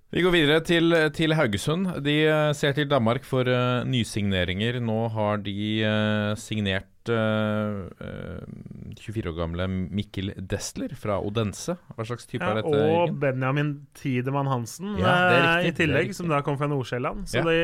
[0.08, 1.90] Vi går videre til, til Haugesund.
[2.00, 4.78] De eh, ser til Danmark for uh, nysigneringer.
[4.80, 11.76] Nå har de uh, signert uh, eh, 24 år gamle Mikkel Destler fra Odense.
[11.92, 12.70] Hva slags type Ja, er dette?
[12.72, 13.18] og Jørgen?
[13.20, 17.26] Benjamin Tidemann Hansen Ja, det riktig, i tillegg, som da kom fra Nord-Sjælland.
[17.28, 17.44] Så Ja.
[17.44, 17.58] de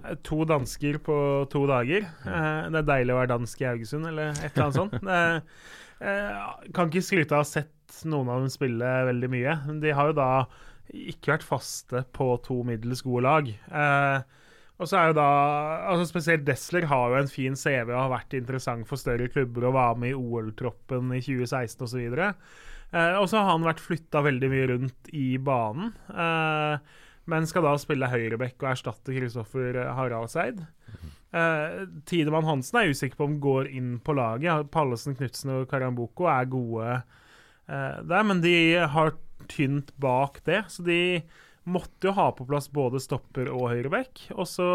[0.00, 1.18] er to dansker på
[1.52, 2.08] to dager.
[2.24, 4.96] Det er deilig å være dansk i Haugesund, eller et eller annet sånt.
[5.04, 9.58] Det, kan ikke skryte av å ha sett noen av dem spille veldig mye.
[9.84, 10.30] De har jo da
[10.92, 13.48] ikke vært faste på to middels gode lag.
[13.50, 14.18] Eh,
[14.76, 15.28] og så er jo da
[15.88, 19.70] altså Spesielt Desler har jo en fin CV og har vært interessant for større klubber
[19.70, 22.20] og var med i OL-troppen i 2016 osv.
[22.20, 25.94] Eh, og så har han vært flytta veldig mye rundt i banen.
[26.12, 30.60] Eh, men skal da spille høyreback og erstatte Kristoffer Haraldseid.
[31.36, 34.70] Eh, Tidemann Hansen er usikker på om går inn på laget.
[34.74, 38.54] Pallesen, Knutsen og Karamboko er gode eh, der, men de
[38.92, 39.16] har
[39.48, 40.64] tynt bak det.
[40.72, 41.22] Så de
[41.66, 44.28] måtte jo ha på plass både stopper og høyreback.
[44.36, 44.68] Og så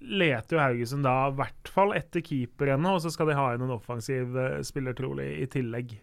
[0.00, 3.50] leter jo Haugesund da i hvert fall etter keeper ennå, og så skal de ha
[3.54, 5.96] inn en offensiv eh, spiller, trolig, i tillegg.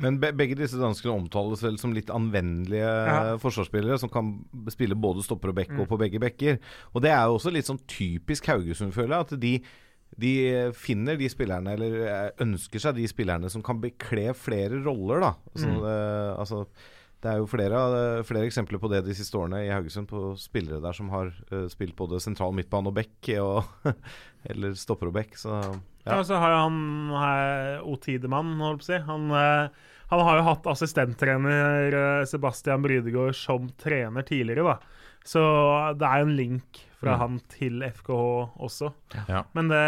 [0.00, 3.34] Men be begge disse danskene omtales vel som litt anvendelige Ja.
[3.42, 4.30] forsvarsspillere, som kan
[4.72, 5.80] spille både stopper og bekk Mm.
[5.82, 6.58] og på begge bekker.
[6.94, 9.20] Og det er jo også litt sånn typisk Haugesund, føler jeg.
[9.26, 9.52] At de,
[10.18, 15.20] de finner de spillerne, eller eh, ønsker seg de spillerne som kan bekle flere roller,
[15.20, 15.34] da.
[15.54, 15.82] Så, Mm.
[15.82, 16.66] det, altså,
[17.24, 17.78] det er jo flere,
[18.28, 21.64] flere eksempler på det de siste årene i Haugesund, på spillere der som har eh,
[21.72, 23.92] spilt både sentral midtbane og bekk, og,
[24.52, 25.36] eller stopper og bekk.
[25.40, 25.72] Så Ja.
[26.12, 26.18] ja.
[26.20, 26.80] og så har jo han
[27.18, 27.96] her, O.
[27.98, 28.98] Tidemann, holdt på å si.
[29.08, 29.68] Han, eh,
[30.12, 34.78] han har jo hatt assistenttrener eh, Sebastian Brydegård som trener tidligere, da.
[35.26, 35.40] Så
[35.98, 37.18] det er jo en link fra Mm.
[37.20, 38.20] han til FKH
[38.62, 38.92] også.
[39.28, 39.42] Ja.
[39.54, 39.80] Men det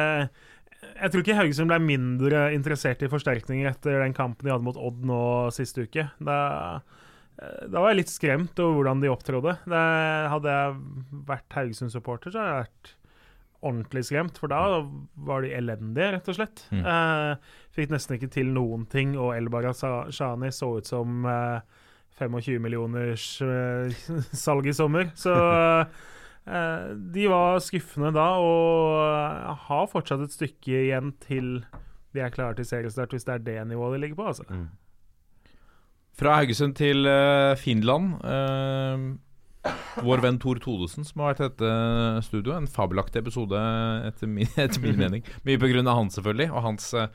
[1.01, 4.77] Jeg tror ikke Haugesund ble mindre interessert i forsterkninger etter den kampen de hadde mot
[4.79, 6.05] Odd nå siste uke.
[6.23, 6.37] Da,
[6.77, 6.81] eh,
[7.39, 9.53] da var jeg litt skremt over hvordan de opptrådde.
[9.71, 9.83] Det,
[10.33, 10.79] hadde jeg
[11.29, 12.95] vært Haugesund-supporter, så hadde jeg vært
[13.69, 14.61] ordentlig skremt, for da
[15.27, 16.63] var de elendige, rett og slett.
[16.71, 16.85] Mm.
[16.87, 21.83] Eh, fikk nesten ikke til noen ting, og Elbara Shani så ut som eh,
[22.19, 24.07] 25 millioners eh,
[24.45, 25.11] salg i sommer.
[25.19, 25.35] Så
[26.55, 31.59] eh, de var skuffende da, og har fortsatt et stykke igjen til
[32.17, 34.29] de er klare til seriestart, hvis det er det nivået de ligger på.
[34.31, 34.47] altså.
[34.49, 34.69] Mm.
[36.19, 38.17] Fra Haugesund til eh, Finland.
[38.27, 39.03] eh,
[40.03, 42.63] vår venn Tor Todesen som har vært i dette studioet.
[42.63, 43.59] En fabelaktig episode,
[44.09, 45.27] etter min, etter min mening.
[45.47, 47.07] Mye av han, selvfølgelig, og hans eh,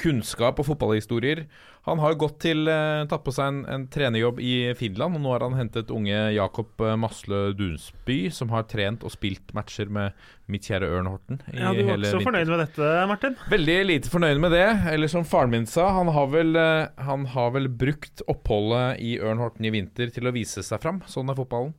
[0.00, 1.44] kunnskap og fotballhistorier.
[1.88, 5.32] Han har gått til uh, tatt på seg en, en trenerjobb i Finland, og nå
[5.32, 10.16] har han hentet unge Jakob eh, Masle Dunsby, som har trent og spilt matcher med
[10.50, 11.40] mitt kjære Ørn Horten.
[11.48, 13.38] i Ja, Du var ikke så fornøyd med dette, Martin?
[13.52, 14.66] Veldig lite fornøyd med det.
[14.92, 19.16] Eller som faren min sa, han har vel, uh, han har vel brukt oppholdet i
[19.20, 21.00] Ørn Horten i vinter til å vise seg fram.
[21.08, 21.72] Sånn er fotballen.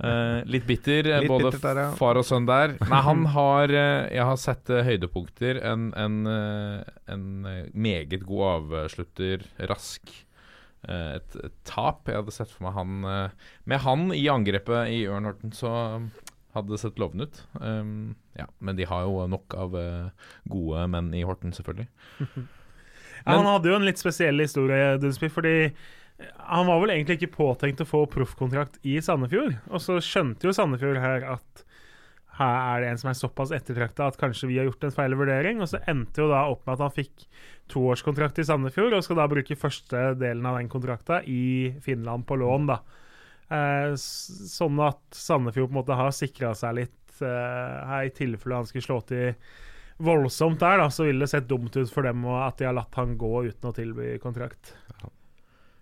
[0.00, 1.90] Eh, litt bitter, eh, Litt både bitter der, ja.
[1.98, 2.72] far og sønn der.
[2.88, 5.60] Nei, han har eh, Jeg har sett høydepunkter.
[5.70, 6.16] En, en,
[7.10, 7.26] en
[7.74, 10.14] meget god avslutter, rask.
[10.88, 12.08] Eh, et, et tap.
[12.08, 13.04] Jeg hadde sett for meg han
[13.68, 15.74] Med han i angrepet i Ørn Horten, så
[16.56, 17.44] hadde det sett lovende ut.
[17.60, 19.76] Um, ja, men de har jo nok av
[20.50, 21.90] gode menn i Horten, selvfølgelig.
[23.20, 25.50] Ja, han hadde jo en litt spesiell historie, Dunsby, fordi
[26.36, 29.56] han var vel egentlig ikke påtenkt å få proffkontrakt i Sandefjord.
[29.70, 31.64] Og så skjønte jo Sandefjord her at
[32.40, 35.16] her er det en som er såpass ettertrakta at kanskje vi har gjort en feil
[35.18, 35.60] vurdering.
[35.60, 37.26] Og så endte jo da opp med at han fikk
[37.70, 42.40] toårskontrakt i Sandefjord, og skal da bruke første delen av den kontrakta i Finland på
[42.40, 42.80] lån, da.
[43.50, 48.62] Eh, sånn at Sandefjord på en måte har sikra seg litt eh, her, i tilfelle
[48.62, 49.34] han skulle slå til
[50.00, 52.94] voldsomt der, da, så ville det sett dumt ut for dem at de har latt
[52.96, 54.74] han gå uten å tilby kontrakt.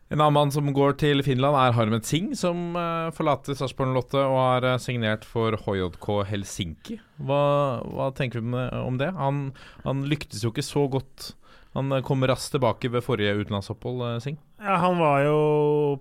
[0.08, 4.22] En annen mann som går til Finland, er Harmet Singh, som eh, forlater Sarpsborg 08
[4.22, 6.96] og har eh, signert for HJK Helsinki.
[7.20, 7.40] Hva,
[7.84, 9.10] hva tenker du om det?
[9.18, 9.50] Han,
[9.84, 11.34] han lyktes jo ikke så godt.
[11.76, 14.40] Han eh, kom raskt tilbake ved forrige utenlandsopphold, Singh.
[14.64, 15.38] Ja, han var jo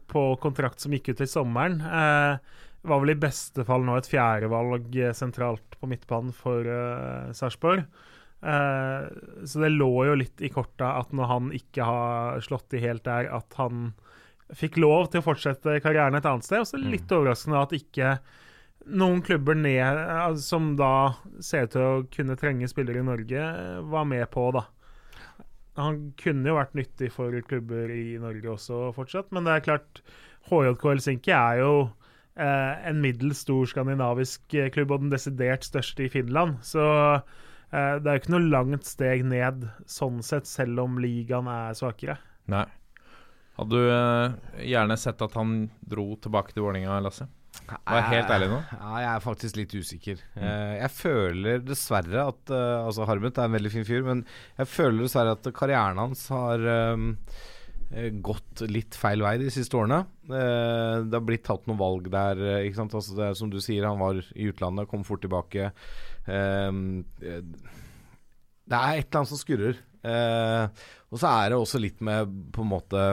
[0.07, 1.81] på kontrakt som gikk ut i sommeren.
[1.83, 7.83] Eh, var vel i beste fall nå et fjerdevalg sentralt på midtbanen for eh, Sarpsborg.
[8.41, 9.07] Eh,
[9.45, 13.05] så det lå jo litt i korta at når han ikke har slått i helt
[13.07, 13.91] der, at han
[14.55, 16.63] fikk lov til å fortsette karrieren et annet sted.
[16.63, 18.17] Og så litt overraskende at ikke
[18.87, 23.45] noen klubber ned, eh, som da ser ut til å kunne trenge spillere i Norge,
[23.91, 24.67] var med på, da.
[25.77, 30.01] Han kunne jo vært nyttig for klubber i Norge også fortsatt, men det er klart
[30.49, 31.73] HJK Helsinki er jo
[32.39, 36.57] eh, en middels stor skandinavisk eh, klubb og den desidert største i Finland.
[36.65, 36.81] Så
[37.71, 41.77] eh, det er jo ikke noe langt steg ned sånn sett, selv om ligaen er
[41.77, 42.17] svakere.
[42.51, 42.65] Nei.
[43.57, 47.25] Hadde du uh, gjerne sett at han dro tilbake til Vålerenga, Lasse?
[47.65, 48.59] Vær helt ærlig nå.
[48.69, 50.19] Ja, jeg er faktisk litt usikker.
[50.37, 50.43] Mm.
[50.77, 54.21] jeg føler dessverre at uh, Altså, Harmet er en veldig fin fyr, men
[54.59, 60.03] jeg føler dessverre at karrieren hans har eh, gått litt feil vei de siste årene.
[60.27, 62.39] Eh, det har blitt tatt noen valg der.
[62.59, 62.95] eh, Ikke sant?
[62.97, 65.71] Altså, det er, som du sier, han var i utlandet, kom fort tilbake.
[66.27, 67.41] Eh,
[68.67, 69.79] det er et eller annet som skurrer.
[70.07, 73.07] Eh, og så er det også litt med på en måte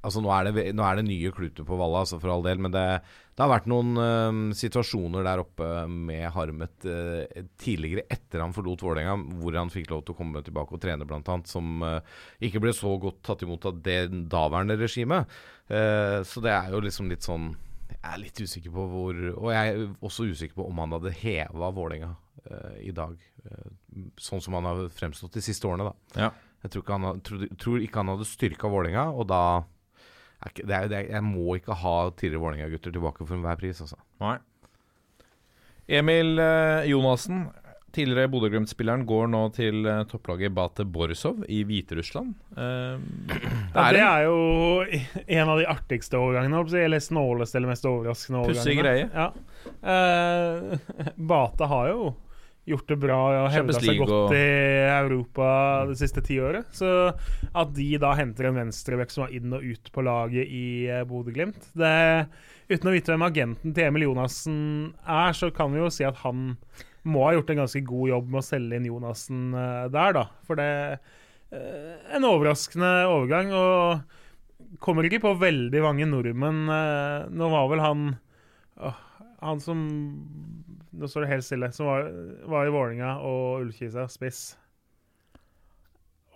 [0.00, 2.56] Altså Nå er det, nå er det nye kluter på Valla, altså for all del,
[2.64, 2.84] men det,
[3.36, 8.80] det har vært noen øhm, situasjoner der oppe med Harmet øh, tidligere, etter han forlot
[8.80, 12.00] Vålerenga, hvor han fikk lov til å komme tilbake og trene, annet, som øh,
[12.48, 13.98] ikke ble så godt tatt imot av det
[14.32, 15.36] daværende regimet.
[15.68, 17.52] Så det er jo liksom litt sånn
[17.90, 21.12] Jeg er litt usikker på hvor Og jeg er også usikker på om han hadde
[21.20, 23.70] heva Vålerenga uh, i dag, Uh,
[24.20, 26.20] sånn som han har fremstått de siste årene, da.
[26.26, 26.26] Ja.
[26.60, 29.40] Jeg tror ikke han, tror, tror ikke han hadde styrka Vålerenga, og da
[30.44, 33.60] er ikke, det er, det er, Jeg må ikke ha tidligere Vålerenga-gutter tilbake for enhver
[33.60, 33.96] pris, altså.
[34.20, 34.36] Nei.
[35.90, 37.48] Emil eh, Jonassen,
[37.94, 42.32] tidligere Bodø-Glimt-spilleren, går nå til eh, topplaget Bate Borisov i Hviterussland.
[42.56, 42.96] Uh,
[43.28, 43.40] det
[43.74, 44.38] Ja, det er jo
[45.40, 49.06] en av de artigste overgangene, eller snåleste eller mest overraskende Pussig greie.
[49.12, 49.30] Ja.
[49.84, 50.76] Uh,
[51.30, 52.10] Bate har jo
[52.70, 54.44] gjort det bra og hevda seg godt og- i
[54.92, 55.48] Europa
[55.88, 56.68] det siste tiåret.
[56.76, 60.86] Så at de da henter en venstrebekk som var inn og ut på laget i
[61.08, 61.72] Bodø-Glimt
[62.70, 64.58] Uten å vite hvem agenten til Emil Jonassen
[65.02, 66.52] er, så kan vi jo si at han
[67.04, 70.24] må ha gjort en ganske god jobb med å selge inn Jonassen eh, der, da.
[70.46, 70.98] For det er
[72.14, 73.48] En overraskende overgang.
[73.56, 76.60] Og kommer ikke på veldig mange nordmenn.
[76.70, 78.04] eh, Nå var vel han
[79.40, 79.80] Han som
[80.92, 81.72] Nå står det helt stille.
[81.72, 82.06] Som var,
[82.50, 84.56] var i Vålinga og Ullkisa, spiss.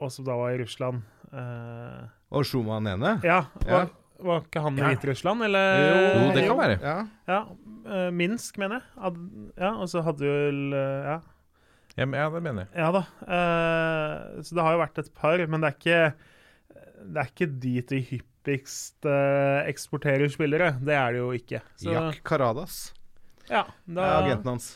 [0.00, 1.02] Og som da var i Russland.
[1.32, 3.20] Eh, Og Schumann ene?
[3.22, 3.86] ja, var, Ja.
[4.24, 4.88] var ikke han i Ja.
[4.94, 5.78] Hviterussland, eller?
[5.84, 6.78] Jo, det kan være.
[6.82, 6.96] Ja.
[7.28, 7.38] Ja,
[7.86, 8.88] eh, Minsk, mener jeg.
[9.08, 9.18] Ad,
[9.60, 11.20] ja, og så hadde vel eh, Ja.
[11.96, 12.70] Ja, men- ja, det mener jeg.
[12.82, 13.02] Ja da.
[13.22, 16.14] Uh, så det har jo vært et par, men det er ikke
[17.04, 20.72] Det er ikke dit vi hyppigst uh, eksporterer spillere.
[20.82, 21.60] Det er det jo ikke.
[21.78, 22.78] Så Jack Caradas
[23.50, 24.70] ja, er da agenten hans.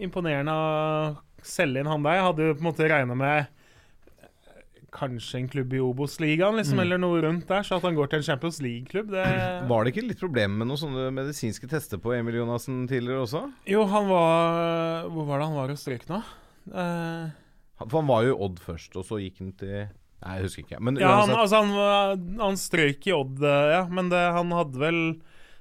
[0.00, 2.16] imponerende å selge inn han der.
[2.18, 3.46] Jeg hadde jo på en måte regna med
[4.96, 7.62] kanskje en klubb i Obos-ligaen, liksom, eller noe rundt der.
[7.66, 9.26] Så at han går til en Champions League-klubb, det
[9.70, 13.44] Var det ikke litt problemer med noen sånne medisinske tester på Emil Jonassen tidligere også?
[13.70, 16.22] Jo, han var Hvor var det han var og strøk nå?
[16.72, 17.28] Eh,
[17.84, 19.78] For han var jo i Odd først, og så gikk han til
[20.26, 20.78] Nei, jeg husker ikke.
[20.80, 24.80] Men ja, han, altså, han, han strøyk i Odd, eh, ja, men det, han hadde
[24.80, 25.00] vel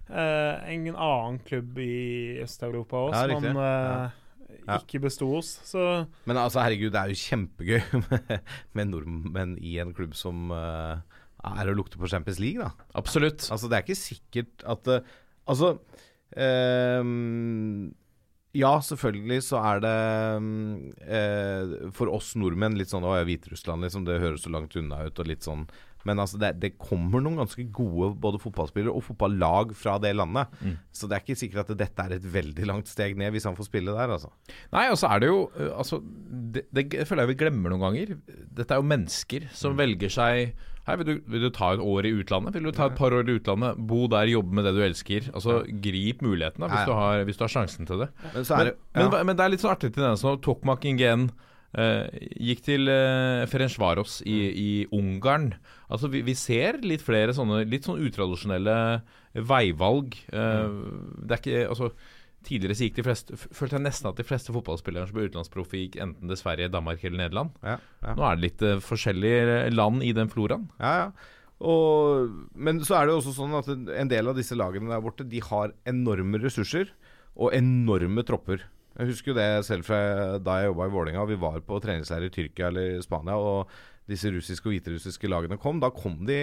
[0.08, 4.06] eh, en annen klubb i Øst-Europa òg, Ja, som han eh, Ja.
[4.64, 5.56] Ikke besto oss.
[5.68, 5.82] Så
[6.28, 8.34] men altså, herregud, det er jo kjempegøy med,
[8.78, 11.04] med nordmenn i en klubb som uh,
[11.46, 12.88] er å lukte på Champions League, da.
[12.98, 13.48] Absolutt.
[13.54, 15.14] Altså, det er ikke sikkert at uh,
[15.46, 15.76] Altså
[16.34, 17.92] um,
[18.58, 19.98] Ja, selvfølgelig så er det
[21.06, 24.08] eh, for oss nordmenn litt sånn Å ja, Hviterussland, liksom.
[24.08, 25.68] Det høres så langt unna ut, og litt sånn
[26.06, 30.54] Men altså, det, det kommer noen ganske gode både fotballspillere og fotballag fra det landet.
[30.62, 30.78] Mm.
[30.96, 33.58] Så det er ikke sikkert at dette er et veldig langt steg ned hvis han
[33.58, 34.32] får spille der, altså.
[34.76, 37.84] Nei, og så er det jo uh, Altså, det, det føler jeg vi glemmer noen
[37.88, 38.16] ganger.
[38.56, 42.06] Dette er jo mennesker som velger seg Hei, vil du, vil du ta et år
[42.06, 42.54] i utlandet?
[42.54, 43.80] Vil du ta et par år i utlandet?
[43.90, 45.32] Bo der, jobbe med det du elsker.
[45.34, 46.92] Altså, Grip muligheten da, hvis,
[47.26, 48.12] hvis du har sjansen til det.
[48.36, 49.24] Men så Men, det men, ja.
[49.26, 51.55] men det er litt så artig til denne som Tokmak Ingen eh,
[52.40, 55.50] gikk til uh, Ferencvaros i, i Ungarn.
[55.92, 58.76] Altså vi, vi ser litt flere sånne litt sånn utradisjonelle
[59.36, 60.16] veivalg.
[60.32, 60.78] Eh,
[61.28, 61.90] Det er ikke Altså
[62.46, 65.80] Tidligere så gikk de fleste Følte jeg nesten at de fleste fotballspillere som ble utenlandsproffe,
[65.82, 67.56] gikk enten til Sverige, Danmark eller Nederland.
[67.66, 68.14] ja, ja.
[68.14, 70.68] Nå er det litt uh, forskjellige land i den floraen.
[70.80, 71.08] Ja, ja.
[71.66, 75.24] Og, men så er det også sånn at en del av disse lagene der borte
[75.26, 76.92] De har enorme ressurser
[77.36, 78.62] og enorme tropper.
[78.96, 80.00] Jeg husker jo det selv fra
[80.40, 81.26] da jeg jobba i Vålerenga.
[81.28, 83.70] Vi var på treningsleir i Tyrkia eller Spania, og
[84.10, 85.82] disse russiske og hviterussiske lagene kom.
[85.82, 86.38] Da kom de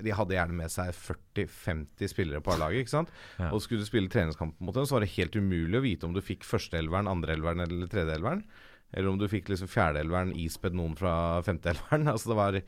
[0.00, 2.84] De hadde gjerne med seg 40-50 spillere på laget.
[2.84, 3.12] ikke sant?
[3.38, 3.50] Ja.
[3.50, 6.14] Og skulle du spille treningskamp mot dem, så var det helt umulig å vite om
[6.16, 8.44] du fikk førsteelveren, andreelveren eller tredjeelveren.
[8.90, 11.12] Eller om du fikk liksom fjerdeelveren ispedd noen fra
[11.46, 12.08] femteelveren.
[12.12, 12.60] Altså det var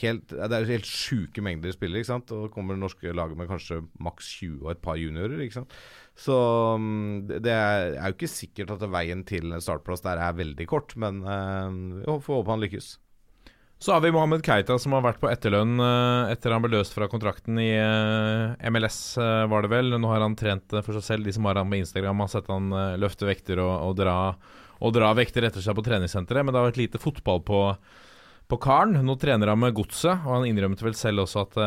[0.00, 2.32] helt Det er helt sjuke mengder spillere, ikke sant.
[2.36, 5.76] Og det kommer norske laget med kanskje maks 20 og et par juniorer, ikke sant.
[6.20, 6.36] Så
[6.76, 11.22] mm, det er jo ikke sikkert at veien til startplass der er veldig kort, men
[11.24, 12.90] eh, vi får håpe han lykkes.
[13.80, 16.92] Så har vi Mohammed Keita som har vært på etterlønn eh, etter han ble løst
[16.92, 19.96] fra kontrakten i eh, MLS, var det vel.
[19.96, 21.24] Nå har han trent for seg selv.
[21.24, 22.68] De som har han på Instagram, har sett han
[23.00, 24.18] løfte vekter og, og, dra,
[24.84, 26.44] og dra vekter etter seg på treningssenteret.
[26.44, 27.64] Men det har vært lite fotball på,
[28.44, 28.98] på karen.
[29.08, 31.60] Nå trener han med godset, og han innrømmet vel selv også at,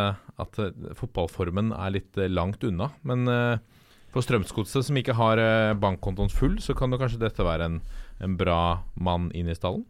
[0.45, 0.65] at
[1.01, 2.93] fotballformen er litt langt unna.
[3.01, 3.72] Men eh,
[4.13, 7.80] for Strømsgodset, som ikke har eh, bankkontoen full, så kan jo kanskje dette være en,
[8.23, 8.60] en bra
[8.95, 9.84] mann inn i stallen?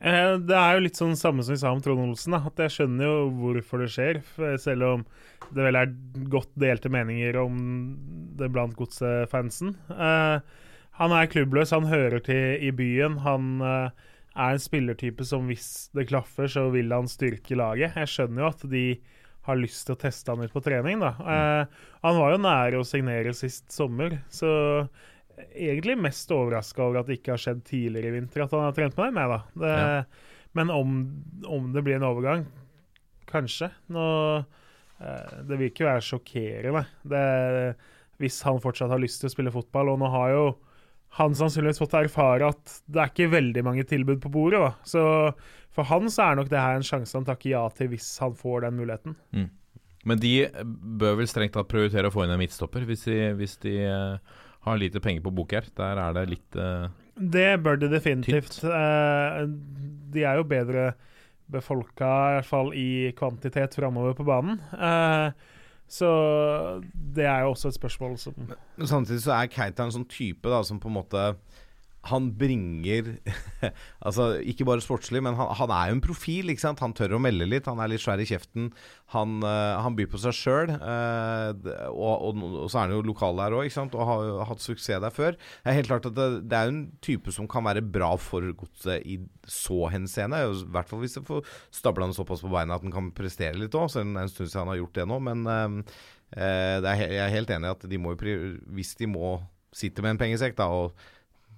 [0.00, 2.34] Eh, Det er jo litt sånn samme som vi sa om Trond Olsen.
[2.36, 2.42] Da.
[2.48, 4.20] At jeg skjønner jo hvorfor det skjer.
[4.60, 5.04] Selv om
[5.52, 5.92] det vel er
[6.32, 7.60] godt delte meninger om
[8.36, 9.76] det blant godsefansen.
[9.92, 10.40] Eh,
[10.96, 13.18] han er klubbløs, han hører til i byen.
[13.24, 13.90] Han er
[14.54, 17.96] en spillertype som hvis det klaffer, så vil han styrke laget.
[18.00, 18.84] Jeg skjønner jo at de
[19.46, 21.00] har lyst til å teste han ut på trening.
[21.02, 21.12] Da.
[21.22, 24.50] Eh, han var jo nære å signere sist sommer, så
[25.52, 28.76] egentlig mest overraska over at det ikke har skjedd tidligere i vinter at han har
[28.76, 29.20] trent med dem.
[29.22, 29.42] jeg, Da.
[29.64, 30.04] Det, Ja.
[30.56, 30.92] Men om,
[31.44, 32.46] om det blir en overgang,
[33.28, 33.68] kanskje.
[33.92, 34.04] Nå,
[35.04, 37.76] eh, det vil ikke være sjokkerende det,
[38.16, 39.92] hvis han fortsatt har lyst til å spille fotball.
[39.92, 40.46] Og nå har jo
[41.16, 44.60] han sannsynligvis fått erfare at det er ikke veldig mange tilbud på bordet.
[44.60, 44.72] Da.
[44.88, 45.04] Så
[45.76, 48.36] for han så er nok det her en sjanse han takker ja til hvis han
[48.36, 49.16] får den muligheten.
[50.06, 50.34] Men de
[51.00, 54.38] bør vel strengt tatt prioritere å få inn en midtstopper, hvis de, hvis de uh,
[54.68, 55.66] har lite penger på bok her.
[55.76, 56.86] Der er det litt uh,
[57.18, 58.60] Det bør de definitivt.
[58.62, 59.44] Uh,
[60.14, 60.92] de er jo bedre
[61.46, 64.58] befolka, i hvert fall i kvantitet, framover på banen.
[64.74, 65.28] Eh,
[65.86, 66.08] så
[66.92, 70.50] det er jo også et spørsmål som Men samtidig så er Keita en sånn type
[70.50, 71.22] da som på en måte
[72.10, 73.12] Han bringer
[74.06, 76.52] Altså ikke bare sportslig, men han, han er jo en profil.
[76.52, 76.82] ikke sant?
[76.84, 77.68] Han tør å melde litt.
[77.70, 78.70] Han er litt svær i kjeften.
[79.14, 80.74] Han, uh, han byr på seg sjøl.
[80.76, 81.66] og,
[81.96, 85.36] og, og så er han jo lokal der òg, og har hatt suksess der før.
[85.36, 88.44] Det er helt klart at det, det er en type som kan være bra for
[88.58, 90.42] godset i så henseende.
[90.42, 93.58] I hvert fall hvis det får stabla han såpass på beina at han kan prestere
[93.58, 95.18] litt òg, selv om det er en stund siden han har gjort det nå.
[95.26, 95.98] Men eh,
[96.38, 99.36] eh, det er, jeg er helt enig i at de må hvis de må
[99.76, 100.96] sitte med en pengesekk da, og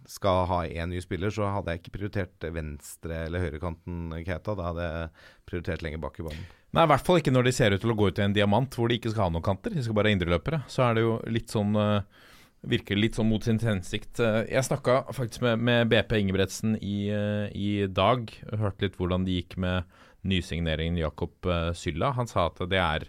[0.08, 4.54] skal ha én ny spiller, så hadde jeg ikke prioritert venstre- eller høyrekanten Keita.
[4.56, 5.10] Da hadde jeg
[5.50, 6.46] prioritert lenger bak i banen.
[6.76, 8.34] Nei, i hvert fall ikke når de ser ut til å gå ut i en
[8.36, 9.72] diamant hvor de ikke skal ha noen kanter.
[9.72, 10.62] De skal bare ha indreløpere.
[10.68, 12.24] Så er det jo litt sånn eh,
[12.68, 14.18] Virker litt sånn mot sin hensikt.
[14.18, 18.32] Eh, jeg snakka faktisk med, med BP Ingebretsen i, eh, i dag.
[18.50, 19.86] Hørte litt hvordan det gikk med
[20.28, 21.46] nysigneringen Jakob
[21.78, 22.10] Sylla.
[22.16, 23.06] Han sa at det er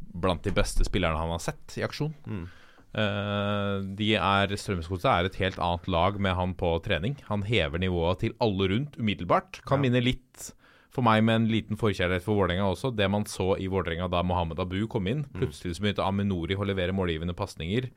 [0.00, 2.12] blant de beste spillerne han har sett i aksjon.
[2.28, 2.44] Mm.
[2.90, 7.16] Eh, de er Strømsgodset er et helt annet lag med han på trening.
[7.28, 9.60] Han hever nivået til alle rundt umiddelbart.
[9.64, 9.88] Kan Ja.
[9.90, 10.52] minne litt
[10.90, 12.94] for meg med en liten forkjærlighet for Vålerenga også.
[12.96, 15.24] Det man så i Vålerenga da Mohammed Abu kom inn.
[15.32, 17.90] Plutselig så begynte Aminori å levere målgivende pasninger.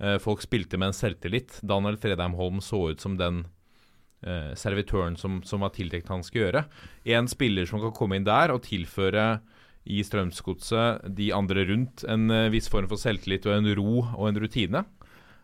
[0.00, 1.60] Eh, folk spilte med en selvtillit.
[1.62, 3.44] Daniel Fredheim Holm så ut som den
[4.26, 6.64] uh, servitøren som, som var tiltenkt han skulle gjøre.
[7.04, 9.40] En spiller som kan komme inn der og tilføre
[9.88, 14.26] i Strømsgodset de andre rundt en eh, viss form for selvtillit og en ro og
[14.28, 14.84] en rutine.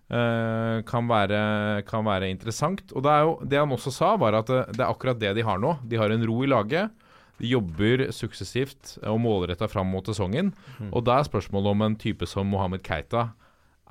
[0.07, 2.93] Uh, kan, være, kan være interessant.
[2.95, 5.43] Og det, jo, det han også sa, var at det, det er akkurat det de
[5.43, 5.73] har nå.
[5.83, 6.93] De har en ro i laget.
[7.41, 10.53] De jobber suksessivt og målretta fram mot sesongen.
[10.93, 13.33] Og da er spørsmålet om en type som Mohammed Keita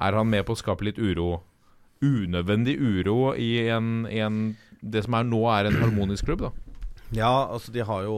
[0.01, 1.43] Er han med på å skape litt uro?
[2.01, 6.51] Unødvendig uro i en, i en det som er nå er en harmonisk klubb, da.
[7.15, 8.17] Ja, altså de har jo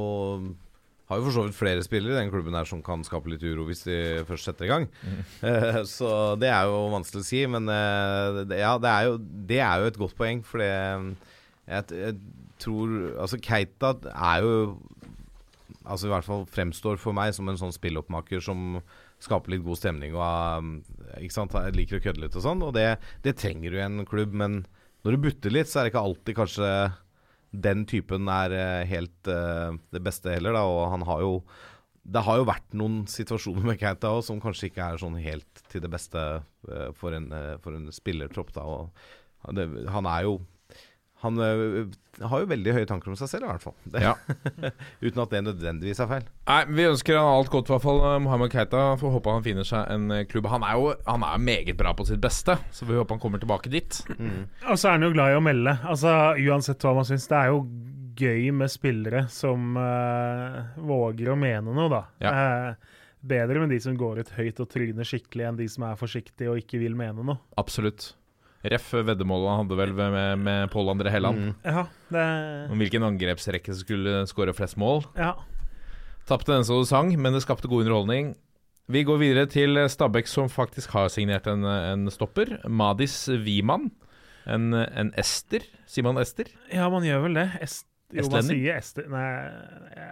[1.07, 3.43] har jo for så vidt flere spillere i den klubben her som kan skape litt
[3.47, 3.97] uro hvis de
[4.27, 4.89] først setter i gang.
[5.47, 9.17] Eh, så det er jo vanskelig å si, men uh, det, ja, det er, jo,
[9.47, 10.41] det er jo et godt poeng.
[10.45, 10.71] For det
[11.67, 12.15] jeg, jeg
[12.63, 14.53] tror Altså, Keita er jo
[15.87, 18.79] Altså i hvert fall fremstår for meg som en sånn spilloppmaker som
[19.23, 22.59] skaper litt god stemning og eh, ikke sant, jeg liker å kødde litt og sånn.
[22.67, 24.59] Og det, det trenger du i en klubb, men
[25.05, 26.67] når du butter litt, så er det ikke alltid kanskje
[27.51, 30.65] den typen er eh, helt eh, det beste heller, da.
[30.67, 31.33] Og han har jo
[32.07, 35.63] Det har jo vært noen situasjoner med Keita òg som kanskje ikke er sånn helt
[35.67, 36.21] til det beste
[36.71, 37.27] eh, for, en,
[37.59, 38.63] for en spillertropp, da.
[38.63, 40.37] Og det, han er jo
[41.23, 41.95] Han eh,
[42.29, 43.73] har jo veldig høye tanker om seg selv, i hvert fall.
[43.89, 44.13] Det, Ja.
[45.05, 46.27] uten at det nødvendigvis er feil.
[46.45, 48.01] Nei, Vi ønsker han alt godt, i hvert fall.
[48.05, 48.83] eh, Mohammed Keita.
[49.01, 50.49] Får håpe han finner seg en eh, klubb.
[50.53, 53.41] Han er jo han er meget bra på sitt beste, så vi håper han kommer
[53.41, 54.01] tilbake dit.
[54.13, 55.77] Og så er han jo glad i å melde.
[55.89, 57.25] Altså, Uansett hva man syns.
[57.29, 57.63] Det er jo
[58.17, 61.99] gøy med spillere som uh, våger å mene noe, da.
[62.17, 62.95] Eh,
[63.27, 66.49] bedre med de som går ut høyt og tryner skikkelig, enn de som er forsiktige
[66.49, 67.37] og ikke vil mene noe.
[67.61, 68.11] Absolutt.
[68.73, 71.53] Ref veddemålet han hadde vel med, med Pål André Helland.
[71.63, 72.25] Ja, det
[72.73, 75.05] Om hvilken angrepsrekke som skulle skåre flest mål.
[75.17, 75.35] Ja.
[76.27, 78.35] Tapte den som sang, men det skapte god underholdning.
[78.87, 82.57] Vi går videre til Stabæk, som faktisk har signert en, en stopper.
[82.67, 83.89] Madis Wiman.
[84.47, 85.65] En, en ester.
[85.87, 86.47] Sier man ester?
[86.71, 87.49] ja, man gjør vel det.
[87.63, 87.83] Est
[88.15, 89.23] jo, man sier Ester Nei,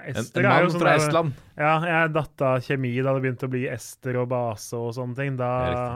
[0.10, 1.38] En, Ester en er jo sånn fra Estland.
[1.56, 5.16] Ja, jeg datt av kjemi da det begynte å bli ester og base og sånne
[5.20, 5.38] ting.
[5.40, 5.52] Da,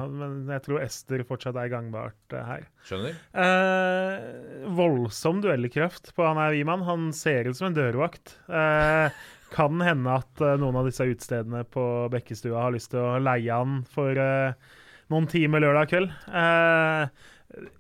[0.08, 2.64] men jeg tror ester fortsatt er gangbart eh, her.
[2.88, 3.18] Skjønner?
[3.44, 6.86] Eh, voldsom duellkraft på han er Wiman.
[6.88, 8.38] Han ser ut som en dørvakt.
[8.48, 9.20] Eh,
[9.54, 11.84] kan hende at eh, noen av disse utestedene på
[12.14, 14.56] Bekkestua har lyst til å leie han for eh,
[15.12, 16.16] noen timer lørdag kveld.
[16.32, 17.28] Eh,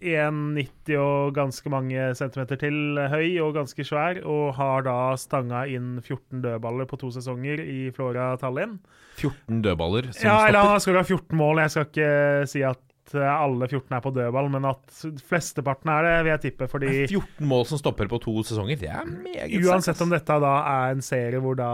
[0.01, 5.99] 1,90 og ganske mange centimeter til høy og ganske svær, og har da stanga inn
[6.01, 8.79] 14 dødballer på to sesonger i Flora Tallinn.
[9.19, 10.97] 14 dødballer som Ja, eller han stopper.
[10.97, 11.61] har skåra 14 mål.
[11.65, 12.79] Jeg skal ikke si at
[13.17, 14.99] eh, alle 14 er på dødball, men at
[15.29, 16.67] flesteparten er det, vil jeg tippe.
[16.71, 20.37] Fordi 14 mål som stopper på to sesonger, det er meget uansett sterkt, om dette
[20.43, 21.69] da er en serie hvor da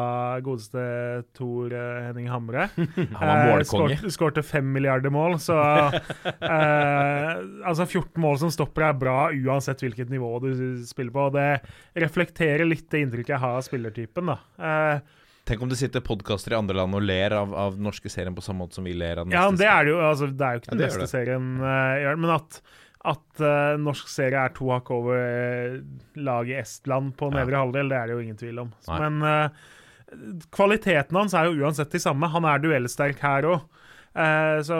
[0.45, 0.86] godeste
[1.36, 3.97] Tor eh, Henning Hamre Han var målkonge.
[3.99, 5.57] skårte- skårte fem milliarder mål, så
[6.45, 7.33] eh,
[7.65, 10.49] Altså, 14 mål som stopper er bra uansett hvilket nivå du
[10.88, 11.27] spiller på.
[11.29, 14.38] og Det reflekterer litt det inntrykket jeg har av spillertypen, da.
[14.59, 14.99] Eh,
[15.45, 18.33] Tenk om det sitter podkaster i andre land og ler av, av den norske serien
[18.35, 19.99] på samme måte som vi ler av den Ja, neste det er det jo.
[20.01, 22.59] Altså, det er jo ikke Ja, den det beste serien, uh, men at,
[23.13, 25.77] at uh, norsk serie er to hakk over uh,
[26.17, 28.73] laget i Estland på nedre halvdel, det er det jo ingen tvil om.
[28.89, 28.99] Nei.
[29.05, 29.63] Men eh,
[30.53, 32.29] kvaliteten hans er jo uansett de samme.
[32.33, 33.65] Han er duellsterk her òg.
[34.65, 34.77] så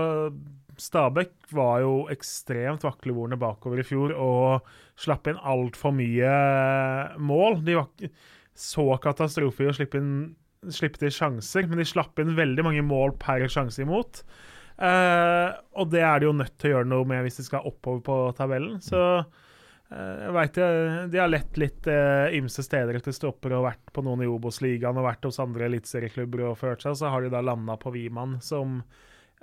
[0.78, 4.66] Stabæk var jo ekstremt vaklevorne bakover i fjor og
[5.00, 7.62] slapp inn altfor mye eh, mål.
[7.66, 8.12] De var ikke
[8.56, 10.12] så katastrofe i å slippe inn
[10.74, 14.24] slippe til sjanser, men de slapp inn veldig mange mål per sjanse imot.
[14.76, 15.50] Eh,
[15.80, 18.02] og det er de jo nødt til å gjøre noe med hvis de skal oppover
[18.06, 18.80] på tabellen.
[18.84, 23.68] Så eh, jeg vet jeg, de har lett litt eh, ymse steder etter stopper og
[23.70, 27.24] vært på noen i Obos-ligaen og vært hos andre eliteserieklubber og ført seg, så har
[27.24, 28.82] de da landa på Wiman, som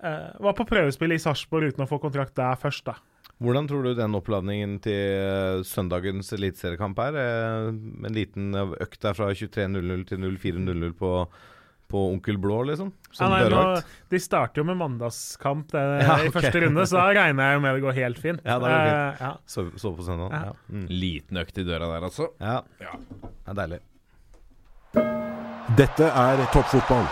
[0.02, 2.98] eh, var på prøvespill i Sarpsborg uten å få kontrakt der først, da.
[3.42, 7.16] Hvordan tror du den oppladningen til eh, søndagens eliteseriekamp er?
[7.18, 7.70] Eh,
[8.06, 11.10] En liten økt der fra 23.00 til 04.00 på,
[11.90, 12.92] på Onkel Blå, liksom?
[13.10, 17.00] Som Ja, nei, nå, de starter jo med mandagskamp det, Ja, i første runde, så
[17.00, 18.44] da regner jeg jo med det går helt fint.
[18.46, 18.94] Ja, det går fint.
[18.94, 19.32] Uh, ja.
[19.56, 20.30] Så, så på søndag?
[20.36, 20.44] Ja.
[20.52, 20.76] Ja.
[20.76, 20.86] Mm.
[21.02, 22.30] Liten økt i døra der, altså.
[22.40, 22.60] ja.
[22.84, 22.94] Ja.
[23.42, 23.80] Det er deilig.
[25.78, 27.06] Dette er toppfotball.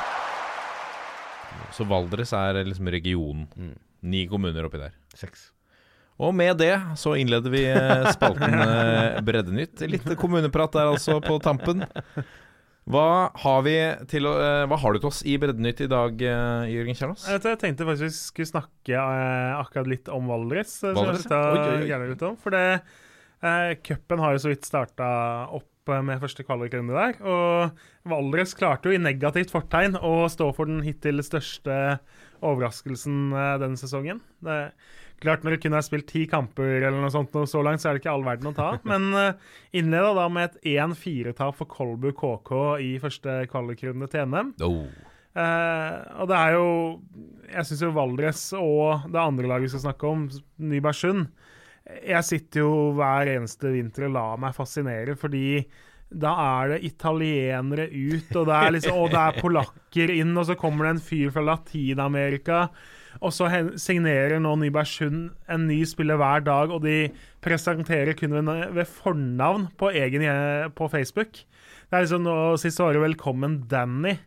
[1.75, 3.47] Så Valdres er liksom regionen.
[3.57, 3.75] Mm.
[4.11, 4.95] Ni kommuner oppi der.
[5.16, 5.51] Seks.
[6.21, 9.81] Og med det så innleder vi eh, spalten eh, Breddenytt.
[9.89, 11.87] Litt kommuneprat der altså på tampen.
[12.91, 13.77] Hva har vi
[14.11, 17.27] til eh, Hva har du til oss i Breddenytt i dag, Jørgen Kjernås?
[17.31, 19.05] Jeg tenkte faktisk vi skulle snakke
[19.57, 20.77] akkurat litt om Valdres.
[20.85, 25.11] Valdres, litt om, For det eh, Cupen har jo så vidt starta
[25.49, 27.16] opp med første kvalikrunde der.
[27.25, 31.97] Og Valdres klarte jo i negativt fortegn å stå for den hittil største
[32.45, 34.21] overraskelsen denne sesongen.
[34.45, 34.59] Det
[35.21, 37.97] klart Når du kun har spilt ti kamper eller noe sånt så langt, så er
[37.97, 38.71] det ikke all verden å ta.
[38.91, 44.55] Men uh, innleda da med et 1-4-tap for Kolbu KK i første kvalikrunde til NM.
[44.66, 44.85] Oh.
[45.31, 46.71] Eh, og det er jo
[47.53, 50.25] Jeg syns jo Valdres og det andre laget vi skal snakke om,
[50.59, 51.29] Nybergsund
[52.03, 55.62] Jeg sitter jo hver eneste vinter og lar meg fascinere, fordi
[56.11, 60.48] da er det italienere ut, og det er, liksom, og det er polakker inn, og
[60.48, 62.64] så kommer det en fyr fra Latin-Amerika.
[63.20, 63.48] Og så
[63.80, 67.11] signerer nå Nybergsund en ny spiller hver dag, og de
[67.42, 70.24] presenterer kun ved, fornavn på, egen,
[70.76, 71.42] på Facebook.
[71.90, 74.18] Det er liksom nå Sist året 'Velkommen, Danny'.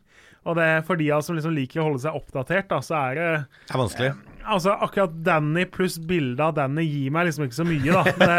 [0.43, 3.15] Og det er for de som liksom liker å holde seg oppdatert, da, så er
[3.15, 3.27] det
[3.69, 4.11] Det er vanskelig.
[4.45, 8.03] Altså, akkurat Danny pluss bildet av Danny gir meg liksom ikke så mye, da.
[8.19, 8.35] Det,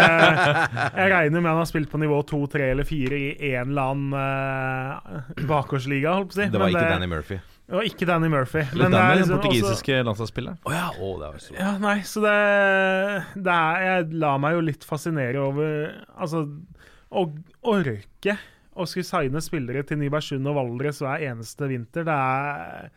[1.01, 3.91] jeg regner med han har spilt på nivå to, tre eller fire i en eller
[3.95, 6.49] annen uh, bakgårdsliga, holdt på å si.
[6.53, 7.39] Det var Men ikke Danny Murphy.
[7.65, 8.61] Det var ikke Danny Murphy.
[8.75, 10.59] Eller men det er den liksom også- portugisiske landslagsspilleren.
[10.69, 12.35] Oh ja, oh, det var så ja, nei, så det,
[13.47, 16.45] det er Jeg lar meg jo litt fascinere over Altså,
[17.09, 17.25] å
[17.73, 18.37] orke
[18.75, 22.89] å skulle signe spillere til Nybergsund og Valdres hver eneste vinter, det er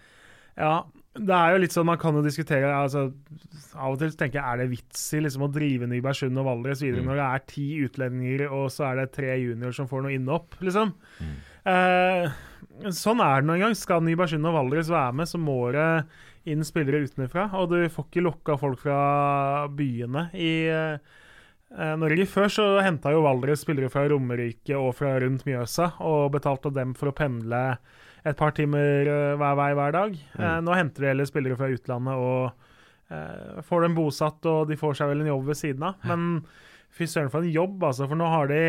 [0.58, 0.72] Ja.
[1.18, 3.08] Det er jo litt sånn Man kan jo diskutere altså,
[3.76, 6.84] Av og til tenker jeg er det vits i liksom å drive Nybergsund og Valdres
[6.86, 10.16] videre når det er ti utlendinger, og så er det tre junior som får noe
[10.16, 10.94] innhopp, liksom.
[11.68, 12.40] Eh,
[12.96, 13.76] sånn er det nå engang.
[13.78, 15.88] Skal Nybergsund og Valdres være med, så må det
[16.48, 17.50] inn spillere utenfra.
[17.60, 19.00] Og du får ikke lokka folk fra
[19.78, 22.28] byene i eh, Norge.
[22.32, 26.96] Før så henta jo Valdres spillere fra Romerike og fra rundt Mjøsa, og betalte dem
[26.98, 27.64] for å pendle
[28.26, 30.16] et par timer eh, hver vei hver dag.
[30.38, 30.64] Mm.
[30.66, 34.98] nå henter de heller spillere fra utlandet og eh, får dem bosatt, og de får
[35.00, 36.00] seg vel en jobb ved siden av.
[36.08, 36.42] Men
[36.98, 38.08] fy søren for en jobb, altså.
[38.10, 38.62] For nå har de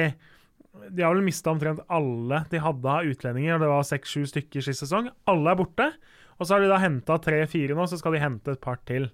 [0.95, 3.57] De har vel mista omtrent alle de hadde av utlendinger.
[3.57, 5.11] og Det var seks-sju stykker sist sesong.
[5.27, 5.93] Alle er borte.
[6.39, 9.09] Og så har de da henta tre-fire nå, så skal de hente et par til.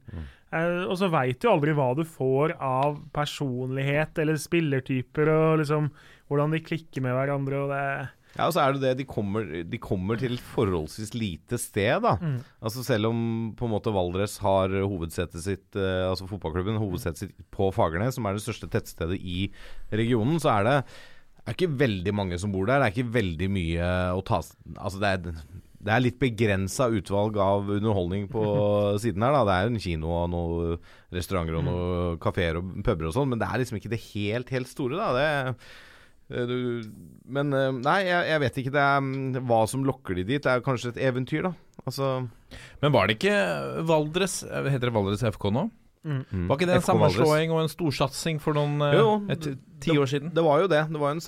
[0.52, 5.88] Eh, og så veit du aldri hva du får av personlighet eller spillertyper, og liksom
[6.28, 7.62] hvordan de klikker med hverandre.
[7.64, 11.58] og det Ja, og så er det det, de kommer, de kommer til forholdsvis lite
[11.62, 12.16] sted, da.
[12.18, 12.38] Mm.
[12.64, 13.18] Altså Selv om
[13.56, 18.26] på en måte Valdres har hovedsetet sitt eh, Altså fotballklubben hovedsetet sitt på Fagernes, som
[18.26, 19.46] er det største tettstedet i
[19.94, 20.78] regionen, så er det
[21.44, 22.80] er ikke veldig mange som bor der.
[22.80, 25.40] Det er ikke veldig mye å ta Altså det er,
[25.84, 28.44] det er litt begrensa utvalg av underholdning på
[29.02, 29.36] siden her.
[29.36, 30.78] da Det er en kino og noen
[31.14, 34.54] restauranter og noen kafeer og puber og sånn, men det er liksom ikke det helt,
[34.54, 35.10] helt store, da.
[35.18, 35.28] Det
[36.34, 36.56] Du,
[37.24, 40.42] men eh, nei, jeg, jeg vet ikke det er, mm, hva som lokker de dit.
[40.44, 41.54] Det er kanskje et eventyr, da.
[41.84, 42.10] Altså
[42.80, 43.34] Men var det ikke
[43.84, 45.64] Valdres eh, Heter det Valdres FK nå?
[46.04, 46.44] mm.
[46.48, 47.16] Var ikke det en FK Valdres.
[47.16, 49.48] sammenslåing og en storsatsing for noen eh, Jo, et,
[49.84, 50.32] ti år siden?
[50.36, 50.82] Det var jo det.
[50.92, 51.22] Det, var en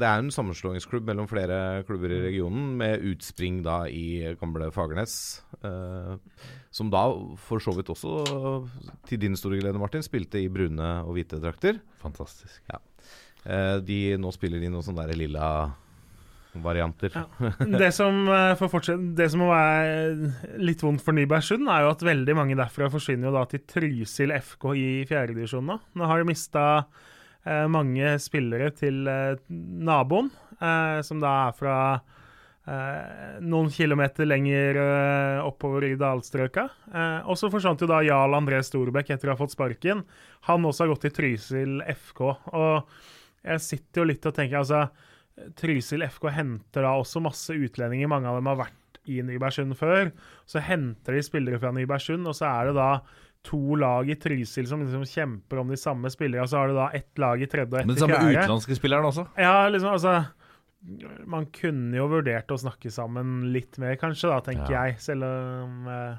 [0.00, 5.14] det er en sammenslåingsklubb mellom flere klubber i regionen, med utspring da i gamle Fagernes.
[5.60, 6.14] Eh,
[6.72, 7.04] som da
[7.44, 8.22] for så vidt også,
[9.08, 11.82] til din store glede, Martin, spilte i brune og hvite drakter.
[12.00, 12.62] Fantastisk.
[12.72, 12.80] Eh,
[13.42, 15.46] de nå spiller de noen sånne der lilla
[16.54, 17.12] varianter.
[17.14, 17.24] Ja.
[17.78, 22.36] Det som, eh, det som må være litt vondt for Nybergsund, er jo at veldig
[22.36, 25.78] mange derfra forsvinner jo da til Trysil FK i fjerdedivisjon nå.
[25.96, 26.64] Nå har de mista
[27.46, 30.30] eh, mange spillere til eh, naboen,
[30.60, 31.78] eh, som da er fra
[32.68, 36.68] eh, noen kilometer lenger eh, oppover i dalstrøka.
[36.92, 40.04] Eh, og så forsvant jo da Jarl André Storbekk etter å ha fått sparken.
[40.50, 42.26] Han også har gått til Trysil FK.
[42.52, 42.94] Og
[43.44, 44.84] jeg sitter jo litt og tenker altså
[45.56, 48.08] Trysil FK henter da også masse utlendinger.
[48.12, 50.10] Mange av dem har vært i Nybergsund før.
[50.46, 52.90] Så henter de spillere fra Nybergsund, og så er det da
[53.42, 56.46] to lag i Trysil som liksom kjemper om de samme spillerne.
[56.46, 57.98] Så har du da ett lag i tredje og ett Men fjerde.
[57.98, 58.44] Men samme fjerde.
[58.44, 59.24] utenlandske spilleren også?
[59.40, 60.14] Ja, liksom, altså
[61.30, 64.84] Man kunne jo vurdert å snakke sammen litt mer, kanskje, da, tenker Ja.
[64.90, 65.00] jeg.
[65.00, 66.16] Selv om Ja,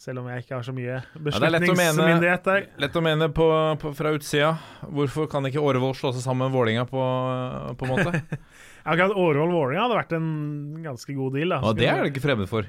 [0.00, 2.66] selv om jeg ikke har så mye det beslutningsmyndighet der.
[2.84, 3.46] Lett å mene på,
[3.80, 4.52] på, fra utsida.
[4.92, 7.04] Hvorfor kan ikke Årevoll slå seg sammen med Vålinga på,
[7.80, 8.40] på en måte?
[8.86, 10.26] Akkurat Årevoll-Vålinga hadde vært en
[10.84, 11.54] ganske god deal.
[11.56, 12.68] da Og det er du ikke fremmed for.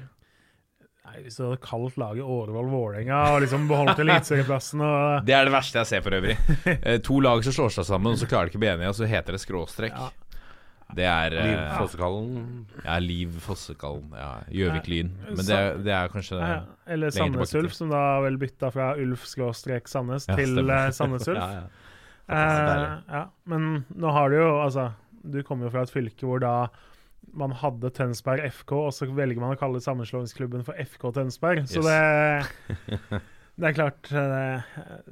[1.08, 5.54] Nei, Hvis du hadde kalt laget Årevoll-Vålerenga og liksom beholdt eliteserieplassen og Det er det
[5.54, 6.38] verste jeg ser for øvrig.
[6.78, 8.90] Eh, to lag som slår seg sammen, og så klarer de ikke å bli enige,
[8.92, 9.94] og så heter det skråstrek.
[9.94, 10.10] Ja.
[10.96, 12.44] Det er Liv eh, Fossekallen.
[12.84, 14.06] Ja, Liv Fossekallen.
[14.16, 15.10] Ja, Gjøvik-Lyn.
[15.28, 16.62] Men det, er- det er kanskje ja, ja.
[16.88, 20.88] Eller lenger Sandnes Ulf, som da vel bytta fra Ulf skråstrek Sandnes Ja, til eh,
[20.96, 21.38] Sandnes Ulf.
[21.44, 21.66] Ja, ja.
[22.28, 24.90] Eh, ja, men nå har du jo Altså,
[25.24, 26.54] du kommer jo fra et fylke hvor da
[27.38, 31.64] man hadde Tønsberg FK, og så velger man å kalle sammenslåingsklubben for FK Tønsberg.
[31.68, 32.48] Så Yes.
[32.68, 33.20] det
[33.58, 34.42] Det er klart det,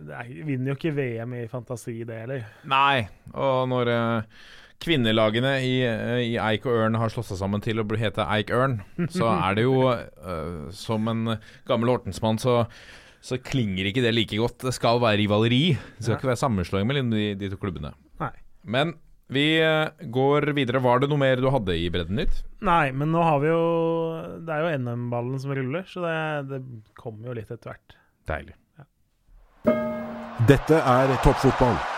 [0.07, 2.45] Det er, vinner jo ikke VM i fantasi, det heller.
[2.71, 3.09] Nei.
[3.35, 4.45] Og når eh,
[4.83, 8.53] kvinnelagene i, eh, i Eik og Ørn har slått seg sammen til å hete Eik
[8.55, 8.79] Ørn,
[9.13, 12.65] så er det jo uh, Som en gammel Hortensmann, så,
[13.25, 14.61] så klinger ikke det like godt.
[14.69, 15.65] Det skal være rivaleri.
[15.97, 16.21] Det skal Ja.
[16.21, 17.95] ikke være sammenslåing mellom de, de to klubbene.
[18.21, 18.33] Nei.
[18.65, 18.95] Men
[19.33, 20.79] vi eh, går videre.
[20.85, 22.45] Var det noe mer du hadde i Bredden ditt?
[22.63, 23.65] Nei, men nå har vi jo
[24.47, 26.15] Det er jo NM-ballen som ruller, så det,
[26.53, 26.63] det
[27.01, 27.99] kommer jo litt etter hvert.
[28.31, 28.55] Deilig.
[30.47, 31.96] Dette er toppfotball.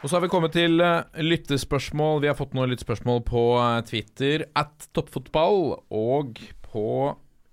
[0.00, 2.22] Og så har vi kommet til eh, lyttespørsmål.
[2.22, 6.86] Vi har fått noen lyttespørsmål på eh, Twitter at toppfotball og på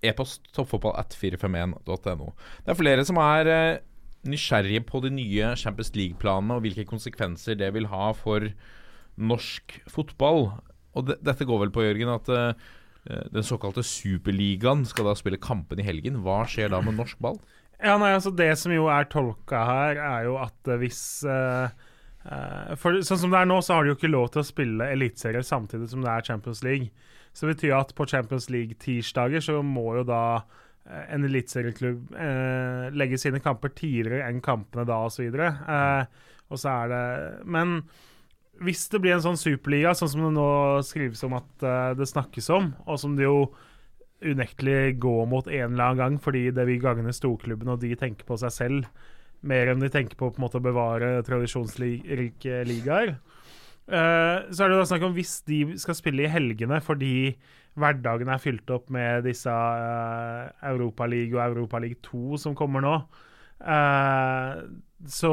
[0.06, 2.32] e-post toppfotball at 451.no.
[2.64, 3.82] Det er flere som er eh,
[4.32, 8.48] nysgjerrige på de nye Champions League-planene og hvilke konsekvenser det vil ha for
[9.20, 10.48] norsk fotball.
[10.96, 12.68] Og det, dette går vel på, Jørgen, at uh,
[13.32, 16.22] den såkalte superligaen skal da spille kampen i helgen.
[16.26, 17.38] Hva skjer da med norsk ball?
[17.78, 21.87] Ja, nei, altså Det som jo er tolka her, er jo at hvis eh,
[22.82, 24.90] for Sånn som det er nå, så har de jo ikke lov til å spille
[24.94, 26.90] eliteserier samtidig som det er Champions League.
[27.32, 32.88] Så det betyr at på Champions League-tirsdager så må jo da eh, en eliteserieklubb eh,
[32.98, 35.30] legge sine kamper tidligere enn kampene da, osv.
[35.30, 37.04] Eh, og så er det
[37.46, 37.82] Men
[38.64, 40.50] hvis det blir en sånn superliga, sånn som det nå
[40.86, 43.52] skrives om at eh, det snakkes om, og som det jo
[44.26, 48.26] unektelig går mot en eller annen gang, fordi det vil gagne storklubben, og de tenker
[48.26, 49.06] på seg selv
[49.42, 53.18] mer enn de tenker på, på en måte, å bevare tradisjonsrike ligaer.
[53.88, 57.38] Uh, så er det da snakk om hvis de skal spille i helgene fordi
[57.80, 62.98] hverdagen er fylt opp med disse uh, Europaliga og Europaliga 2 som kommer nå.
[63.62, 64.66] Uh,
[65.08, 65.32] så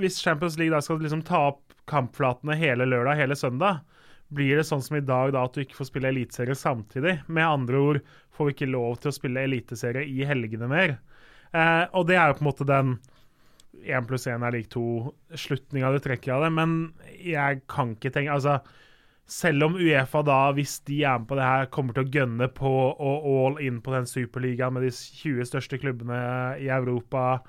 [0.00, 3.84] hvis Champions League da skal liksom ta opp kampflatene hele lørdag, hele søndag,
[4.30, 7.16] blir det sånn som i dag, da at du ikke får spille eliteserie samtidig?
[7.26, 8.02] Med andre ord
[8.36, 10.98] får vi ikke lov til å spille eliteserie i helgene mer.
[11.50, 12.98] Eh, og det er jo på en måte den
[13.80, 16.76] 1 pluss 1 er lik 2-slutninga du trekker av det, men
[17.16, 18.58] jeg kan ikke tenke Altså,
[19.30, 22.50] selv om Uefa da, hvis de er med på det her, kommer til å gønne
[22.54, 26.20] på og all in på den superligaen med de 20 største klubbene
[26.60, 27.40] i Europa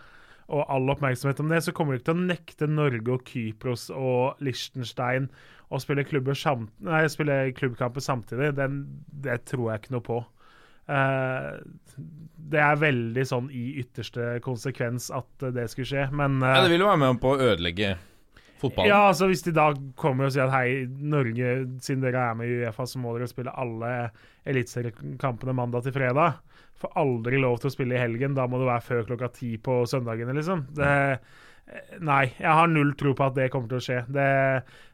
[0.51, 3.87] og all oppmerksomhet om det, så kommer de ikke til å nekte Norge og Kypros
[3.95, 5.29] og Liechtenstein
[5.71, 6.03] å spille,
[6.35, 8.51] samt, nei, spille klubbkamper samtidig.
[8.57, 8.81] Den,
[9.23, 10.19] det tror jeg ikke noe på.
[10.89, 11.59] Eh,
[12.51, 16.73] det er veldig sånn i ytterste konsekvens at det skulle skje, men eh, Ja, det
[16.73, 17.93] vil jo være med på å ødelegge
[18.61, 18.89] fotballen.
[18.91, 19.69] ja, altså Hvis de da
[19.99, 23.29] kommer og sier at hei, Norge, siden dere er med i Uefa, så må dere
[23.31, 23.93] spille alle
[24.49, 26.41] eliteseriekampene mandag til fredag.
[26.81, 28.35] Får aldri lov til å spille i helgen.
[28.37, 30.63] Da må det være før klokka ti på søndagene, liksom.
[30.77, 30.93] Det,
[32.01, 33.99] nei, jeg har null tro på at det kommer til å skje.
[34.09, 34.29] Det,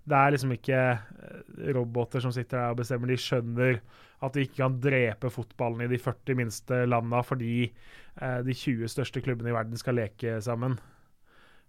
[0.07, 3.11] det er liksom ikke eh, roboter som sitter der og bestemmer.
[3.11, 3.79] De skjønner
[4.25, 8.89] at de ikke kan drepe fotballen i de 40 minste landa fordi eh, de 20
[8.89, 10.79] største klubbene i verden skal leke sammen.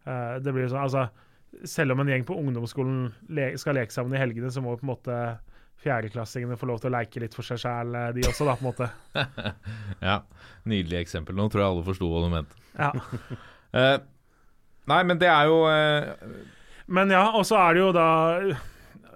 [0.09, 1.09] Eh, det blir jo sånn, altså
[1.69, 4.85] selv om en gjeng på ungdomsskolen le skal leke sammen i helgene, så må på
[4.87, 5.19] en måte
[5.83, 8.71] fjerdeklassingene få lov til å leke litt for seg sjæl, de også, da, på en
[8.73, 8.89] måte.
[10.09, 10.21] Ja,
[10.69, 11.37] Nydelig eksempel.
[11.39, 12.65] Nå tror jeg alle forsto hva du mente.
[12.79, 12.93] Ja.
[13.69, 13.99] Eh,
[14.89, 16.07] nei, men det er jo eh,
[16.89, 18.07] Men ja, og så er det jo da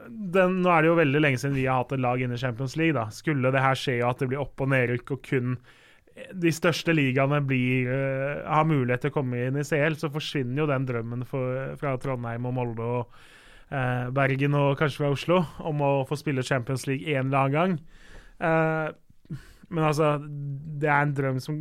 [0.09, 2.41] den, Nå er det jo veldig lenge siden vi har hatt et lag inne i
[2.41, 2.97] Champions League.
[2.97, 3.09] da.
[3.15, 5.57] Skulle det her skje at det blir opp- og nedrykk, og kun
[6.13, 10.63] de største ligaene blir, uh, har mulighet til å komme inn i CL, så forsvinner
[10.63, 13.15] jo den drømmen for, fra Trondheim og Molde og
[13.73, 17.57] uh, Bergen og kanskje fra Oslo om å få spille Champions League en eller annen
[17.57, 17.79] gang.
[18.43, 19.39] Uh,
[19.73, 21.59] men altså, det er en drøm som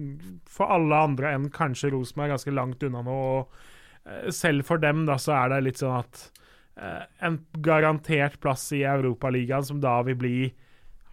[0.51, 3.19] for alle andre enn kanskje Rosenborg er ganske langt unna nå.
[3.37, 6.25] og selv for dem da, så er det litt sånn at
[6.75, 10.35] en garantert plass i Europaligaen, som da vil bli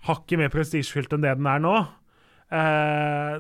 [0.07, 1.75] hakket mer prestisjefylt enn det den er nå,
[2.55, 3.39] eh,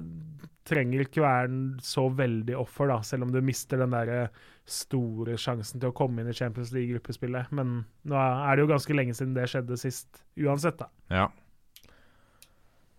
[0.69, 5.39] trenger ikke være så veldig offer, da, selv om du mister den der eh, store
[5.41, 7.55] sjansen til å komme inn i Champions League-gruppespillet.
[7.57, 10.91] Men nå er det jo ganske lenge siden det skjedde sist, uansett, da.
[11.15, 11.29] Ja.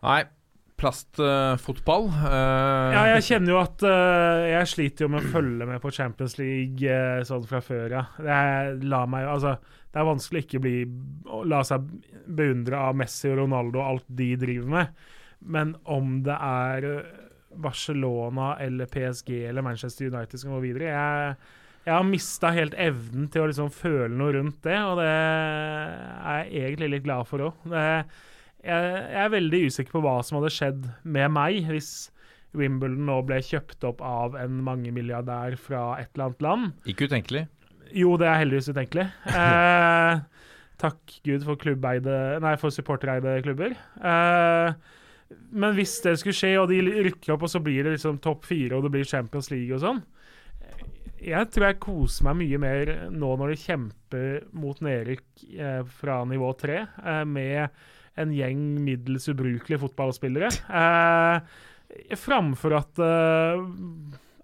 [0.06, 0.24] Nei,
[0.80, 5.82] plastfotball uh, Ja, jeg kjenner jo at uh, jeg sliter jo med å følge med
[5.84, 8.04] på Champions League eh, sånn fra før, ja.
[8.18, 8.40] Det,
[9.12, 9.56] meg, altså,
[9.90, 10.76] det er vanskelig ikke bli,
[11.30, 11.88] å la seg
[12.26, 15.08] beundre av Messi og Ronaldo og alt de driver med.
[15.40, 16.90] Men om det er
[17.60, 21.38] Barcelona eller PSG eller Manchester United som går videre Jeg,
[21.88, 26.44] jeg har mista helt evnen til å liksom føle noe rundt det, og det er
[26.44, 27.70] jeg egentlig litt glad for òg.
[28.66, 32.10] Jeg, jeg er veldig usikker på hva som hadde skjedd med meg hvis
[32.57, 36.70] Wimbledon nå ble kjøpt opp av en mangemilliardær fra et eller annet land.
[36.89, 37.45] Ikke utenkelig.
[37.95, 39.05] Jo, det er heldigvis utenkelig.
[39.30, 40.22] Eh,
[40.82, 41.70] takk Gud for
[42.41, 43.76] Nei, for supportereide klubber.
[44.01, 44.74] Eh,
[45.53, 48.49] men hvis det skulle skje, og de rykker opp, og så blir det liksom topp
[48.49, 50.01] fire, og det blir Champions League og sånn
[51.20, 56.22] jeg tror jeg koser meg mye mer nå når de kjemper mot nedrykk eh, fra
[56.28, 57.68] nivå tre, eh, med
[58.20, 60.49] en gjeng middels ubrukelige fotballspillere.
[60.80, 63.64] Eh, framfor at eh,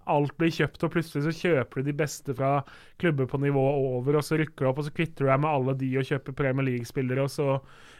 [0.06, 2.60] alt blir kjøpt, og plutselig så kjøper du de beste fra
[3.00, 3.62] klubber på nivå
[3.98, 6.10] over, og så rykker du opp, og så kvitter du deg med alle de og
[6.10, 7.48] kjøper Premier League-spillere, og så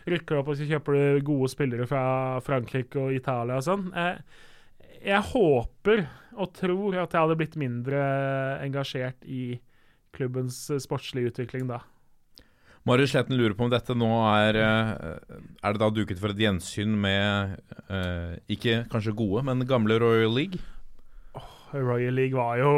[0.07, 2.05] rykker du opp, og så kjøper du gode spillere fra
[2.47, 3.89] Frankrike og Italia og sånn.
[3.99, 4.23] Eh,
[5.07, 6.07] jeg håper
[6.37, 8.01] og tror at jeg hadde blitt mindre
[8.65, 9.59] engasjert i
[10.17, 11.83] klubbens sportslige utvikling da.
[12.87, 14.91] Marius Sletten lurer på om dette nå er eh,
[15.65, 17.57] Er det da duket for et gjensyn med
[17.91, 20.63] eh, ikke kanskje gode, men gamle Royal League?
[21.75, 22.73] Royal League var jo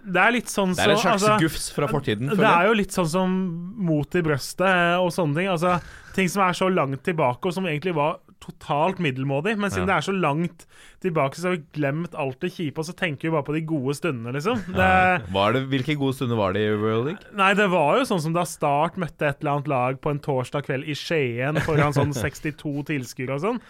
[0.00, 2.32] Det er litt sånn Det er et slags altså, gufs fra fortiden.
[2.32, 3.36] Det er jo litt sånn som
[3.76, 5.50] mot i brøstet og sånne ting.
[5.52, 5.76] Altså,
[6.16, 9.56] ting som er så langt tilbake, og som egentlig var totalt middelmådig.
[9.58, 9.96] Men siden Ja.
[9.96, 10.66] det er så langt
[11.02, 13.60] tilbake, så har vi glemt alt det kjipe, og så tenker vi bare på de
[13.68, 14.56] gode stundene, liksom.
[14.72, 17.22] Det, Var det, hvilke gode stunder var det i World League?
[17.36, 20.18] Nei, det var jo sånn som da Start møtte et eller annet lag på en
[20.24, 23.60] torsdag kveld i Skien foran sånn 62 tilskuere og sånn.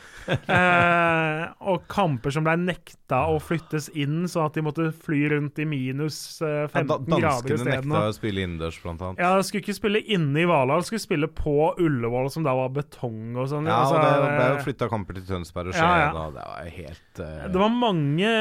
[0.50, 5.58] Eh, og kamper som ble nekta å flyttes inn, sånn at de måtte fly rundt
[5.62, 9.22] i minus eh, Ja, 15 da, grader danskene nekta å spille innendørs, blant annet.
[9.22, 12.54] Ja, de skulle ikke spille inne i Valhall, de skulle spille på Ullevål, som da
[12.58, 13.66] var betong og sånn.
[13.68, 16.10] Ja, Altså, og det ble jo flytta kamper til Tønsberg og Skien, ja.
[16.10, 16.24] ja.
[16.34, 17.46] det var helt uh...
[17.52, 18.32] det var, mange,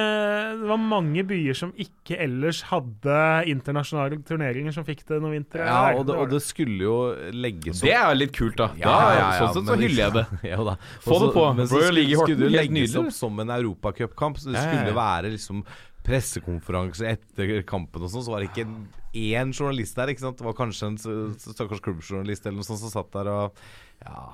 [0.61, 3.19] det var mange byer som ikke ellers hadde
[3.51, 5.65] internasjonale turneringer, som fikk det noen vintre.
[5.65, 6.97] Ja, og det, og det skulle jo
[7.35, 8.71] legges Det er litt kult, da.
[8.79, 10.25] Ja, da ja, ja, sånn sett så hyller jeg det.
[10.53, 10.77] ja, da.
[11.05, 11.49] Få det på.
[11.57, 14.61] Men så Royal League i skulle, skulle det legges opp som en europacupkamp, så det
[14.61, 14.97] skulle ja.
[14.97, 15.65] være liksom
[16.05, 18.67] pressekonferanse etter kampen og sånn, så var det ikke
[19.15, 20.37] én journalist der, ikke sant.
[20.39, 20.99] Det var kanskje en
[21.39, 23.65] stakkars klubbjournalist eller noe sånt som satt der og
[24.03, 24.27] Ja,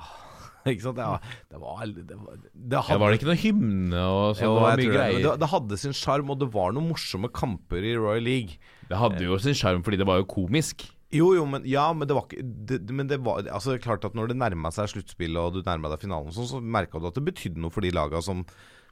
[0.71, 1.01] ikke sant.
[1.01, 1.17] Ja,
[1.51, 4.57] det var Det, var, det Ja, var det ikke noe hymne og sånn?
[4.61, 5.05] Ja, det det.
[5.25, 8.59] Det, det hadde sin sjarm, og det var noen morsomme kamper i Royal League.
[8.89, 10.89] Det hadde jo sin sjarm fordi det var jo komisk.
[11.11, 14.13] Jo, jo, men ja, men det var ikke det, Men det var altså klart at
[14.15, 17.17] når det nærma seg sluttspillet, og du nærma deg finalen, sånn, så merka du at
[17.17, 18.45] det betydde noe for de laga som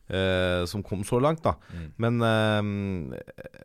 [0.09, 1.55] eh, som kom så langt, da.
[2.01, 2.61] Men, eh,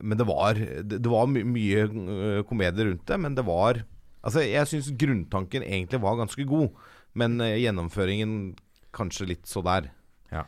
[0.00, 3.82] men det var Det, det var my mye eh, komedie rundt det, men det var
[4.24, 6.70] Altså, jeg syns grunntanken egentlig var ganske god,
[7.14, 8.54] men eh, gjennomføringen
[8.94, 9.88] kanskje litt så der.
[10.34, 10.44] Ja.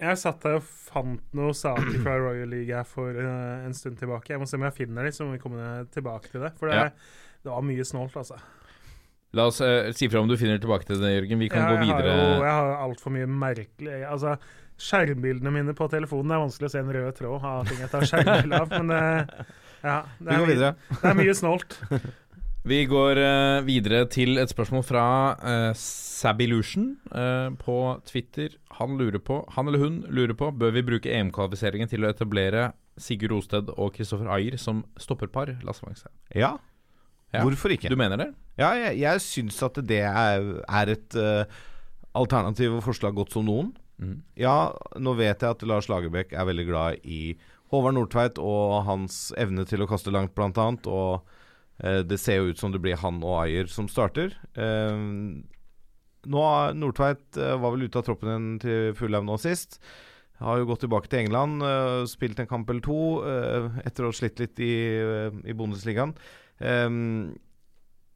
[0.00, 3.98] Jeg satt der og fant noen saker fra Royal League her for uh, en stund
[4.00, 4.32] tilbake.
[4.32, 6.54] Jeg må se om jeg finner dem, så må vi komme tilbake til det.
[6.58, 6.86] For det, Ja.
[7.44, 8.38] det var mye snålt, altså.
[9.36, 11.38] La oss uh, si fra om du finner tilbake til det, Jørgen.
[11.44, 12.14] Vi kan jeg, gå videre.
[12.16, 14.32] Har, jo- jeg har altfor mye merkelig Altså,
[14.80, 18.08] skjermbildene mine på telefonen er vanskelig å se en rød tråd av ting jeg tar
[18.08, 19.44] skjermbilde av, men uh,
[19.84, 20.72] ja, det Vi er, går mye, videre.
[20.96, 21.76] det er mye snålt.
[22.60, 25.04] Vi går uh, videre til et spørsmål fra
[25.40, 28.58] uh, Sabilution uh, på Twitter.
[28.76, 32.70] Han lurer på, han eller hun lurer på Bør vi bruke EM-kvalifiseringen til å etablere
[33.00, 35.54] Sigurd Osted og Kristoffer Ayer som stopperpar?
[36.36, 36.58] Ja.
[37.32, 37.46] Ja.
[37.46, 37.88] Hvorfor ikke?
[37.88, 38.28] Du mener det?
[38.60, 41.48] Ja, jeg, jeg syns at det er, er et uh,
[42.12, 43.72] alternativ og forslag godt som noen.
[44.00, 44.18] Mm.
[44.36, 47.38] Ja, nå vet jeg at Lars Lagerbäck er veldig glad i
[47.72, 50.88] Håvard Nordtveit og hans evne til å kaste langt, blant annet.
[50.90, 51.39] Og eh,
[51.80, 54.34] det ser jo ut som det blir han og Ayer som starter.
[54.54, 55.00] Eh,
[56.28, 56.44] nå
[56.76, 59.78] Nordtveit eh, var vel ute av troppen igjen til Fulheim nå sist.
[60.40, 64.12] Har jo gått tilbake til England, eh, spilt en kamp eller to eh, etter å
[64.12, 66.14] ha slitt litt i, eh, i Bundesligaen.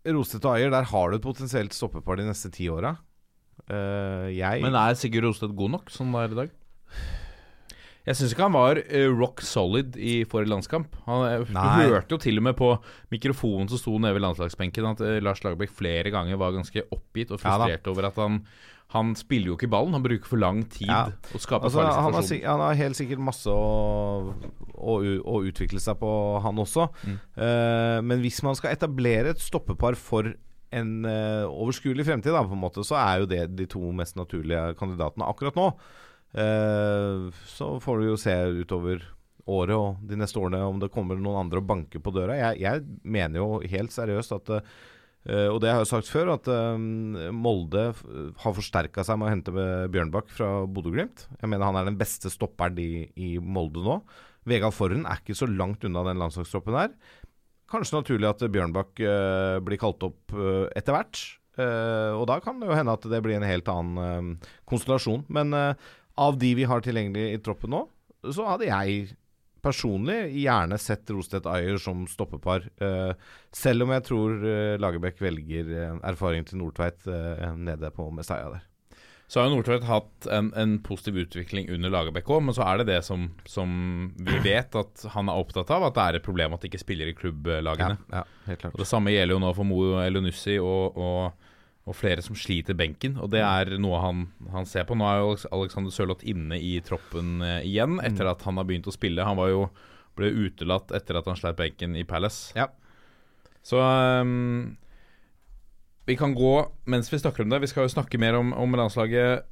[0.04, 2.98] Rostet og Ayer, der har du et potensielt stoppepar de neste ti åra.
[3.64, 6.50] Eh, jeg Men er Sigurd Osted god nok som det er i dag?
[8.04, 10.92] Jeg syns ikke han var uh, rock solid i forrige landskamp.
[11.06, 11.86] Han, eh, Nei.
[11.88, 12.68] hørte jo til og med på
[13.14, 17.32] mikrofonen som sto nede ved landslagsbenken, at uh, Lars Lagerbäck flere ganger var ganske oppgitt
[17.32, 18.42] og Ja frustrert over at han
[18.94, 21.08] Han spiller jo ikke ballen, han bruker for lang tid Ja.
[21.34, 24.34] å skape Altså, han, har, han har helt sikkert masse å,
[24.76, 24.92] å,
[25.24, 26.10] å utvikle seg på,
[26.44, 26.84] han også.
[27.02, 27.16] Mm.
[27.34, 30.28] Uh, men hvis man skal etablere et stoppepar for
[30.74, 35.26] en uh, overskuelig fremtid, da, måte, så er jo det de to mest naturlige kandidatene
[35.32, 35.70] akkurat nå.
[36.34, 39.04] Eh, så får du jo se utover
[39.44, 42.36] året og de neste årene om det kommer noen andre og banker på døra.
[42.40, 46.50] Jeg, jeg mener jo helt seriøst at eh, og det har jeg sagt før, at
[46.50, 47.86] eh, Molde
[48.42, 51.28] har forsterka seg med å hente Bjørnbakk fra Bodø-Glimt.
[51.38, 54.00] Jeg mener han er den beste stopperen i, i Molde nå.
[54.44, 56.92] Vegard Forhen er ikke så langt unna den landslagstroppen her.
[57.70, 59.00] Kanskje naturlig at Bjørnbakk
[59.64, 60.34] blir kalt opp
[60.76, 61.22] etter hvert.
[61.56, 64.34] Og da kan det jo hende at det blir en helt annen
[64.68, 65.24] konstellasjon.
[65.32, 65.56] Men
[66.20, 67.84] av de vi har tilgjengelig i troppen nå,
[68.32, 69.14] så hadde jeg
[69.64, 72.66] personlig gjerne sett Rostedt Ayer som stoppepar.
[72.82, 73.16] Uh,
[73.54, 78.52] selv om jeg tror uh, Lagerbäck velger uh, erfaring til Nordtveit eh, nede på Messiah
[78.52, 78.64] der.
[79.26, 82.82] Så har jo Nordtveit hatt en, en positiv utvikling under Lagerbäck òg, men så er
[82.82, 83.70] det det som, som
[84.20, 86.82] vi vet at han er opptatt av, at det er et problem at de ikke
[86.82, 87.96] spiller i klubblagene.
[88.12, 88.76] ja, helt klart.
[88.76, 91.43] Og Det samme gjelder jo nå for Mo Elunussi og, og,
[91.84, 93.18] og flere som sliter benken.
[93.20, 94.22] Og det er noe han,
[94.54, 94.96] han ser på.
[94.96, 98.88] Nå er jo Alexander Sørloth inne i troppen eh, igjen, etter at han har begynt
[98.88, 99.26] å spille.
[99.26, 99.66] Han var jo
[100.14, 102.54] ble utelatt etter at han sleit benken i Palace.
[102.56, 102.70] Ja.
[103.64, 104.76] Så um,
[106.06, 106.54] vi kan gå
[106.90, 107.62] mens vi snakker om det.
[107.64, 109.44] Vi skal jo snakke mer om, om landslaget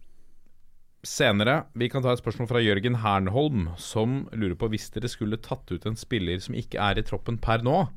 [1.02, 1.64] senere.
[1.74, 5.72] Vi kan ta et spørsmål fra Jørgen Hernholm, som lurer på hvis dere skulle tatt
[5.72, 7.88] ut en spiller som ikke er i troppen per nå,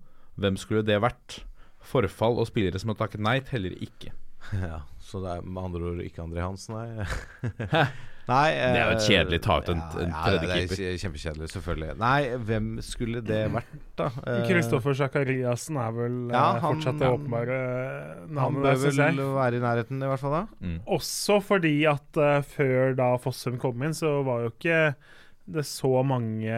[0.41, 1.43] hvem skulle det vært?
[1.85, 4.15] Forfall og spillere som har takket nei, teller ikke.
[4.65, 7.05] Ja, så det er med andre ord ikke André Hansen, nei.
[8.25, 10.79] nei Det er jo et eh, kjedelig tak til en- en tredje det er keeper.
[10.81, 11.89] kje- Kjempekjedelig, selvfølgelig.
[12.01, 12.19] Nei,
[12.49, 14.07] hvem skulle det vært, da?
[14.31, 18.39] Eh, Kristoffer Zakariassen er vel Ja, eh, han- fortsatt det han- navnet.
[18.39, 19.19] Han bør vel jeg.
[19.35, 20.43] være i nærheten, i hvert fall da.
[20.61, 20.79] Mm.
[20.97, 24.95] Også fordi at uh, før da Fossum kom inn, så var jo ikke
[25.45, 26.49] det så mange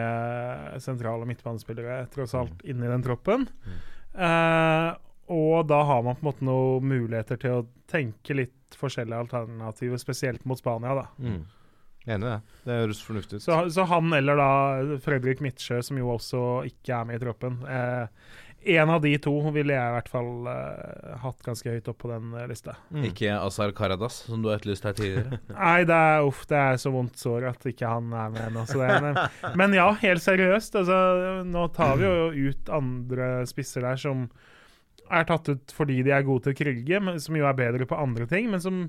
[0.80, 3.44] sentrale midtbanespillere tross alt inni den troppen.
[4.16, 4.94] Eh,
[5.28, 10.00] og da har man på en måte noen muligheter til å tenke litt forskjellige alternativer,
[10.00, 10.94] spesielt mot Spania.
[10.98, 11.06] da.
[11.20, 11.46] Mm.
[12.08, 12.40] Enig i det.
[12.64, 13.44] Det høres fornuftig ut.
[13.44, 14.50] Så, så han eller da
[15.04, 17.58] Fredrik Midtsjø, som jo også ikke er med i troppen.
[17.68, 18.06] Eh,
[18.60, 22.10] en av de to ville jeg i hvert fall eh, hatt ganske høyt opp på
[22.10, 22.74] den eh, lista.
[22.90, 23.04] Mm.
[23.10, 25.40] Ikke Azar Karadas, som du har etterlyst her tidligere.
[25.54, 28.66] Nei, det er, uff, det er så vondt sår at ikke han er med ennå.
[29.04, 29.22] Men,
[29.60, 30.80] men ja, helt seriøst.
[30.80, 31.00] Altså,
[31.46, 34.30] nå tar vi jo ut andre spisser der som
[35.10, 37.88] er tatt ut fordi de er gode til å krige, men som jo er bedre
[37.88, 38.80] på andre ting, men som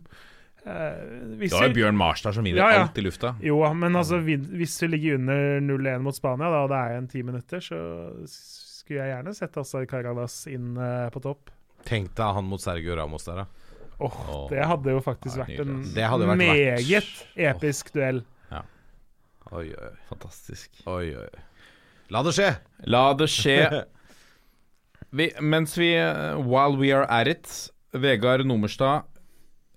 [0.64, 2.88] eh, hvis Du har jo Bjørn Marstad som vinner Ja, ja.
[2.88, 3.36] alt i lufta.
[3.44, 7.12] Jo, men altså, hvis vi ligger under 0-1 mot Spania, da, og det er igjen
[7.14, 7.80] ti minutter, så
[8.26, 11.54] skulle jeg gjerne sett Assar Karadas inn eh, på topp.
[11.88, 13.78] Tenk deg han mot Sergio Ramos der, da.
[14.00, 15.80] Åh, oh, det hadde jo faktisk det vært en.
[15.92, 17.24] Det vært meget vært...
[17.50, 18.22] episk duell.
[19.52, 20.82] Oi, oi, Fantastisk.
[20.86, 21.16] oi.
[21.18, 21.30] oi.
[22.14, 22.50] La det skje!
[22.86, 23.58] La det skje.
[25.10, 27.49] Vi, mens vi eh, While we are at it
[27.97, 29.07] Vegard Nomerstad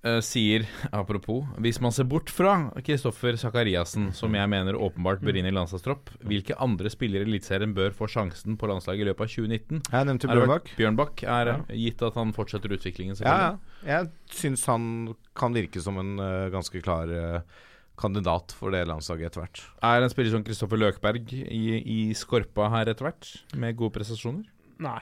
[0.04, 5.38] uh, sier, apropos Hvis man ser bort fra Kristoffer Sakariassen, som jeg mener åpenbart bør
[5.40, 9.24] inn i landslagstropp, hvilke andre spillere i Eliteserien bør få sjansen på landslaget i løpet
[9.24, 9.82] av 2019?
[9.88, 10.72] Jeg nevnte Bjørnbakk.
[10.76, 13.52] Bjørnbakk er gitt at han fortsetter utviklingen, Ja, ja.
[13.88, 17.62] Jeg syns han kan virke som en uh, ganske klar uh,
[17.96, 19.64] kandidat for det landslaget etter hvert.
[19.80, 24.44] Er en spiller som Kristoffer Løkberg i, i skorpa her etter hvert, med gode prestasjoner?
[24.82, 25.00] Nei.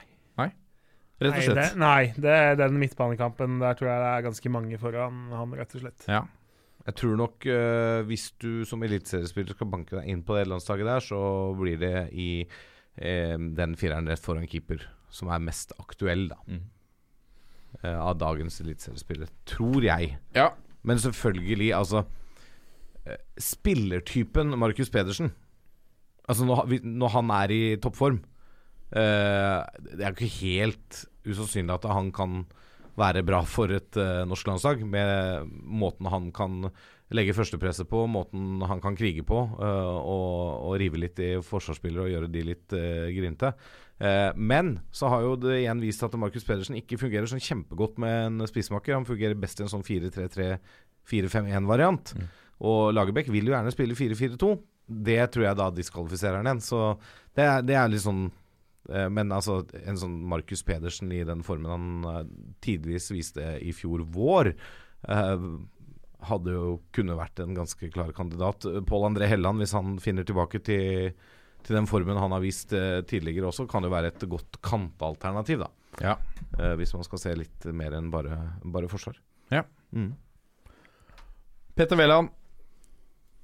[1.21, 4.51] Rett og Nei, det, nei, det er den midtbanekampen der tror jeg det er ganske
[4.53, 6.07] mange foran han, rett og slett.
[6.09, 6.23] Ja.
[6.81, 10.89] Jeg tror nok uh, hvis du som eliteseriespiller skal banke deg inn på det landslaget
[10.89, 11.19] der, så
[11.59, 14.81] blir det i eh, den fireren rett foran keeper
[15.13, 16.39] som er mest aktuell, da.
[16.47, 16.63] Mm.
[17.85, 19.29] Uh, av dagens eliteseriespillere.
[19.47, 20.17] Tror jeg.
[20.35, 20.49] ja.
[20.81, 22.01] Men selvfølgelig, altså
[23.05, 25.29] uh, Spillertypen Markus Pedersen
[26.25, 28.17] Altså når, når han er i toppform
[28.95, 32.45] uh, Det er jo ikke helt usannsynlig at han kan
[32.99, 36.69] være bra for et uh, norsk landslag, med måten han kan
[37.11, 42.03] legge førstepresset på, måten han kan krige på, uh, og, og rive litt i forsvarsspillere
[42.05, 43.49] og gjøre de litt uh, grinte.
[44.01, 48.31] Men så har jo det igjen vist at Markus Pedersen ikke fungerer sånn kjempegodt med
[48.31, 48.97] en spissmaker.
[48.97, 52.17] Han fungerer best i en sånn 4-3-3-4-5-1-variant.
[52.65, 54.57] Og Lagerbäck vil jo gjerne spille 4-4-2.
[55.05, 56.65] Det tror jeg da diskvalifiserer han igjen.
[56.65, 56.97] Så
[57.37, 58.25] det er, det er litt sånn
[58.89, 62.23] Men altså, en sånn Markus Pedersen i den formen han eh,
[62.65, 64.51] tidvis viste i fjor vår,
[65.05, 65.43] eh,
[66.29, 68.65] hadde jo kunne vært en ganske klar kandidat.
[68.89, 71.13] Pål André Helland, hvis han finner tilbake til,
[71.65, 75.63] til den formen han har vist eh, tidligere også, kan jo være et godt kantalternativ,
[75.65, 75.71] da.
[76.01, 76.17] Ja.
[76.57, 79.17] Eh, hvis man skal se litt mer enn bare, bare forsvar.
[79.53, 79.65] Ja.
[79.91, 80.13] Mm.
[81.75, 82.33] Petter Wæland.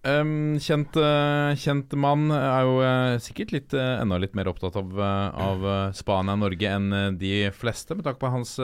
[0.07, 4.77] Um, kjent, uh, kjent mann er jo uh, sikkert litt, uh, enda litt mer opptatt
[4.79, 5.65] av, av
[5.97, 8.55] Spania og Norge enn de fleste, med takk på hans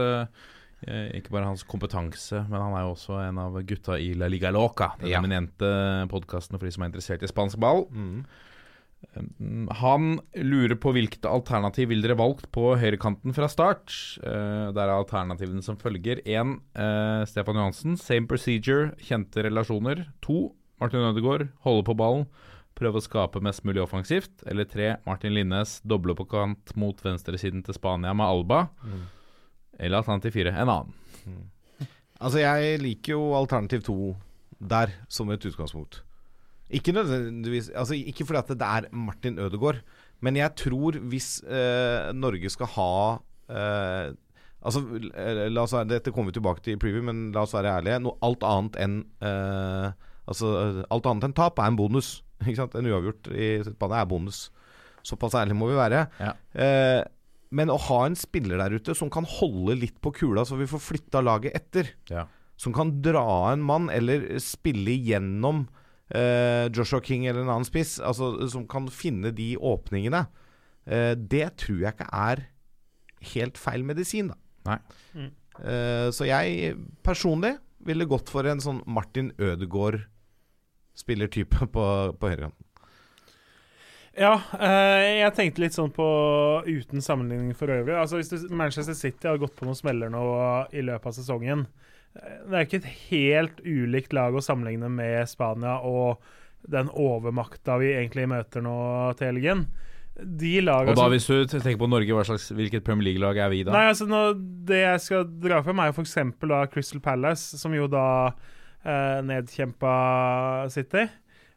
[0.84, 4.50] ikke bare hans kompetanse, men han er jo også en av gutta i La Liga
[4.52, 5.22] Loca, den Ja.
[5.22, 5.70] eminente
[6.12, 7.86] podkasten for de som er interessert i spansk ball.
[7.88, 8.26] Mm.
[9.80, 13.96] Han lurer på hvilket alternativ vil dere valgt på høyrekanten fra start.
[14.24, 16.20] Der er alternativene som følger.
[16.28, 17.96] Én, eh, Stefan Johansen.
[17.96, 20.08] Same procedure, kjente relasjoner.
[20.28, 20.52] To,
[20.84, 21.48] Martin Ødegaard.
[21.66, 22.28] Holde på ballen.
[22.78, 24.44] Prøve å skape mest mulig offensivt.
[24.50, 25.78] Eller tre, Martin Linnes.
[25.88, 28.66] Doble på kant mot venstresiden til Spania med Alba.
[29.80, 31.44] Eller alternativ fire, en annen.
[32.24, 33.98] Altså, jeg liker jo alternativ to
[34.64, 36.02] der, som et utgangspunkt.
[36.74, 39.82] Ikke nødvendigvis Altså, ikke fordi at det er Martin Ødegaard,
[40.24, 42.94] men jeg tror hvis eh, Norge skal ha
[43.52, 44.14] eh,
[44.64, 44.80] Altså,
[45.12, 47.74] eh, la oss være, Dette kommer vi tilbake til i preview, men la oss være
[47.82, 48.00] ærlige.
[48.06, 49.90] Noe alt annet enn eh,
[50.30, 52.21] Altså, alt annet enn tap er en bonus.
[52.45, 52.78] Ikke sant?
[52.80, 54.45] En uavgjort i Spania er bonus.
[55.03, 56.05] Såpass ærlig må vi være.
[56.24, 56.34] Ja.
[56.55, 57.01] Eh,
[57.53, 60.69] men å ha en spiller der ute som kan holde litt på kula, så vi
[60.69, 61.91] får flytta laget etter.
[62.09, 62.26] Ja.
[62.57, 65.65] Som kan dra en mann, eller spille igjennom
[66.13, 67.99] eh, Joshua King eller en annen spiss.
[68.01, 70.26] Altså Som kan finne de åpningene.
[70.88, 72.47] Eh, det tror jeg ikke er
[73.34, 74.39] helt feil medisin, da.
[74.71, 75.30] Nei.
[75.61, 76.74] Eh, så jeg
[77.05, 79.34] personlig ville gått for en sånn Martin
[80.94, 82.60] Ødegaard-spillertype på, på høyrekanten.
[84.14, 86.06] Ja, eh, jeg tenkte litt sånn på
[86.68, 87.96] uten sammenligning for øvrig.
[87.98, 90.22] Altså Hvis du, Manchester City har gått på noen smeller nå
[90.72, 91.66] i løpet av sesongen
[92.14, 96.22] eh, Det er ikke et helt ulikt lag å sammenligne med Spania og
[96.70, 98.78] den overmakta vi egentlig møter nå
[99.18, 99.66] til helgen.
[100.14, 103.50] De lagene Og da hvis du tenker på Norge, hva slags, hvilket Premier League-lag er
[103.50, 103.74] vi da?
[103.74, 104.22] Nei, altså nå,
[104.70, 106.20] Det jeg skal dra fram, er jo f.eks.
[106.46, 108.53] da Crystal Palace, som jo da eh,
[108.84, 109.94] nedkjempa
[110.74, 111.06] City.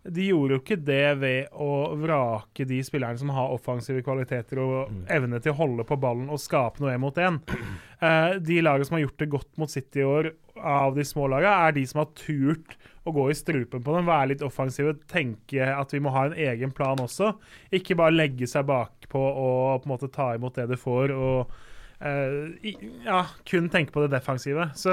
[0.06, 4.92] De gjorde jo ikke det ved å vrake de spillerne som har offensive kvaliteter og
[5.12, 7.40] evne til å holde på ballen og skape noe én mot én.
[7.96, 11.30] Eh, de lagene som har gjort det godt mot City i år, av de små
[11.32, 14.92] lagene, er de som har turt å gå i strupen på dem, være litt offensive,
[15.08, 17.32] tenke at vi må ha en egen plan også.
[17.74, 21.56] Ikke bare legge seg bakpå og på en måte ta imot det du får, og
[22.04, 24.68] eh, ja, kun tenke på det defensive.
[24.78, 24.92] Så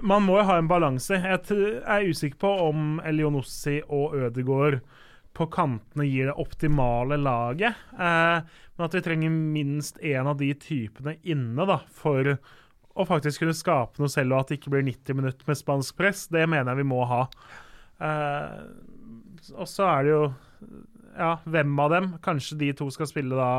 [0.00, 1.18] man må jo ha en balanse.
[1.20, 4.80] Jeg er usikker på om Elionossi og Ødegaard
[5.36, 7.76] på kantene gir det optimale laget.
[7.92, 8.38] Eh,
[8.76, 12.36] men at vi trenger minst én av de typene inne da, for
[12.96, 15.98] å faktisk kunne skape noe selv, og at det ikke blir 90 minutter med spansk
[15.98, 17.22] press, det mener jeg vi må ha.
[18.00, 18.60] Eh,
[19.54, 20.22] og så er det jo
[21.16, 22.08] Ja, hvem av dem?
[22.20, 23.50] Kanskje de to skal spille da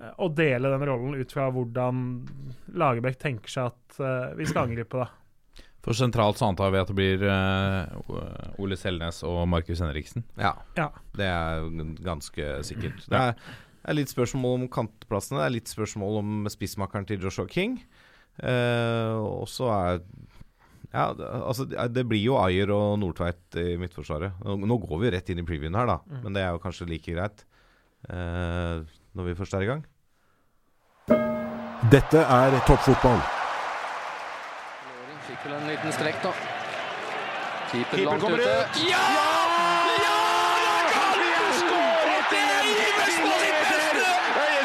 [0.00, 2.00] eh, og dele den rollen ut fra hvordan
[2.74, 5.06] Lagerbäck tenker seg at eh, vi skal angripe, da.
[5.82, 10.24] For sentralt så antar vi at det blir uh, Ole Selnes og Markus Henriksen.
[10.36, 10.90] Ja, Ja.
[11.16, 11.64] det er
[12.04, 13.00] ganske sikkert.
[13.08, 13.34] Det er,
[13.88, 17.78] er litt spørsmål om kantplassene, det er litt spørsmål om spissmakeren til Joshua King.
[18.42, 20.02] Uh, og så er
[20.92, 24.32] ja, det, altså, det- det blir jo Ayer og Nordtveit i Midtforsvaret.
[24.44, 26.88] Nå, nå går vi rett inn i previewen her, da, men det er jo kanskje
[26.90, 27.44] like greit
[28.10, 28.82] uh,
[29.16, 29.84] når vi først er i gang.
[31.90, 33.22] Dette er toppfotball.
[35.40, 36.30] Vel en liten strekk, da.
[37.70, 38.56] Keeper langt kommer ute.
[38.60, 38.80] ut.
[38.90, 39.04] Ja!
[40.04, 40.18] Ja!
[42.30, 42.66] Er
[42.98, 44.10] beste!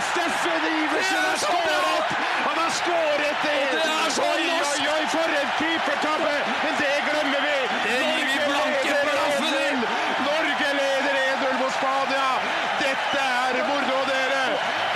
[0.10, 2.10] Steffen Iversen har skåret!
[2.48, 3.62] Han har skåret det!
[3.84, 6.36] er så Oi, oi, oi, for en keepertabbe!
[6.64, 7.58] Men det glemmer vi!
[7.86, 9.70] Det gir vi Norge blanke blaffen i.
[9.72, 9.88] 1-0.
[10.28, 12.30] Norge leder 1-0 mot Spania!
[12.84, 14.44] Dette er moro, dere!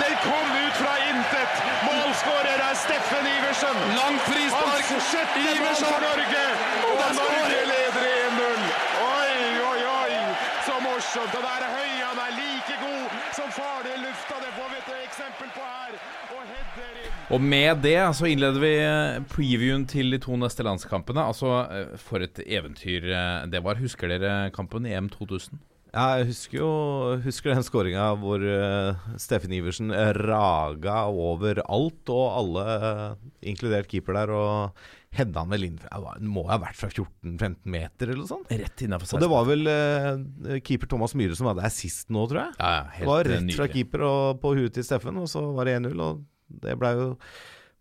[0.02, 1.64] Den kom ut fra intet!
[1.88, 3.84] Målskårer er Steffen Iversen!
[3.96, 4.59] Langt frispark.
[5.10, 6.42] Sjette mål for Norge!
[6.86, 8.66] Og Norge leder 1-0!
[9.06, 9.38] Oi,
[9.70, 10.12] oi, oi!
[10.66, 11.32] Så morsomt!
[11.34, 14.38] Og der er Høy, er like god som farlig i lufta.
[14.44, 15.96] Det får vi et eksempel på her.
[16.36, 17.16] Og header inn.
[17.34, 21.26] Og med det så innleder vi eh, previewen til de to neste landskampene.
[21.32, 23.82] Altså, eh, for et eventyr eh, det var.
[23.82, 25.58] Husker dere kampen i EM 2000?
[25.90, 26.70] Ja, jeg husker jo
[27.24, 33.90] husker den skåringa hvor uh, Steffen Iversen eh, raga over alt og alle, uh, inkludert
[33.90, 34.84] keeper der, og
[35.14, 38.50] hedda han vel inn må jeg må ha vært fra 14-15 meter eller noe sånt.
[38.62, 42.26] Rett innafor Og det var vel eh, keeper Thomas Myhre som var der sist nå,
[42.30, 42.58] tror jeg.
[42.60, 45.42] ja, ja, helt var rett rett fra keeper og på huet til Steffen, og så
[45.56, 46.04] var det 1-0.
[46.04, 46.22] Og
[46.62, 47.08] det blei jo,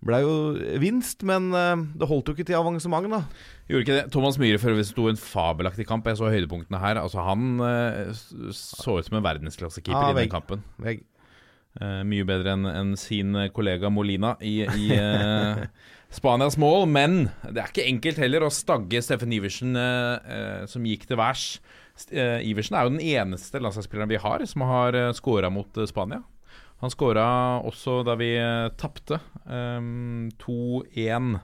[0.09, 0.33] ble jo
[0.81, 3.21] vinst, men eh, det holdt jo ikke til avansement, da.
[3.69, 4.07] Gjorde ikke det.
[4.15, 6.09] Thomas Myhre for øvrig sto en fabelaktig kamp.
[6.09, 7.01] Jeg så høydepunktene her.
[7.03, 8.09] Altså Han eh,
[8.57, 10.65] så ut som en verdensklassekeeper Ja, i den kampen.
[10.81, 11.05] Vegg.
[11.79, 15.59] Uh, mye bedre enn en sin kollega Molina i, i eh,
[16.13, 16.87] Spanias mål.
[16.89, 21.19] Men det er ikke enkelt heller å stagge Steffen Iversen, eh, eh, som gikk til
[21.19, 21.59] værs.
[22.11, 26.23] Eh, Iversen er jo den eneste landslagsspilleren vi har som har scora mot eh, Spania.
[26.79, 27.27] Han scora
[27.67, 29.19] også da vi uh, tapte
[29.51, 29.79] eh,
[30.39, 31.39] 2-1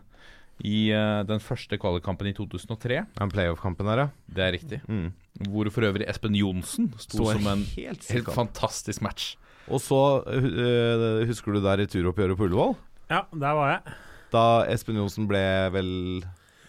[0.64, 3.02] i eh, den første kvalikkampen i 2003.
[3.18, 4.08] den playoff-kampen der, ja.
[4.38, 4.80] Det er riktig.
[4.88, 5.10] Mm.
[5.52, 9.34] Hvor for øvrig Espen Johnsen sto som en helt helt fantastisk match.
[9.68, 12.76] Og så uh, husker du der i turoppgjøret på Ullevål?
[13.12, 13.98] Ja, der var jeg.
[14.36, 15.92] Da Espen Johnsen ble vel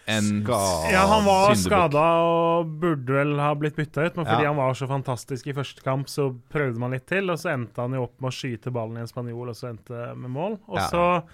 [0.07, 0.91] En Skada.
[0.93, 4.53] Ja, han var skada og burde vel ha blitt bytta ut, men fordi Ja.
[4.53, 7.83] han var så fantastisk i første kamp, så prøvde man litt til, og så endte
[7.83, 10.61] han jo opp med å skyte ballen i en spanjol, og så endte med mål.
[10.69, 10.87] Og Ja.
[10.93, 11.25] så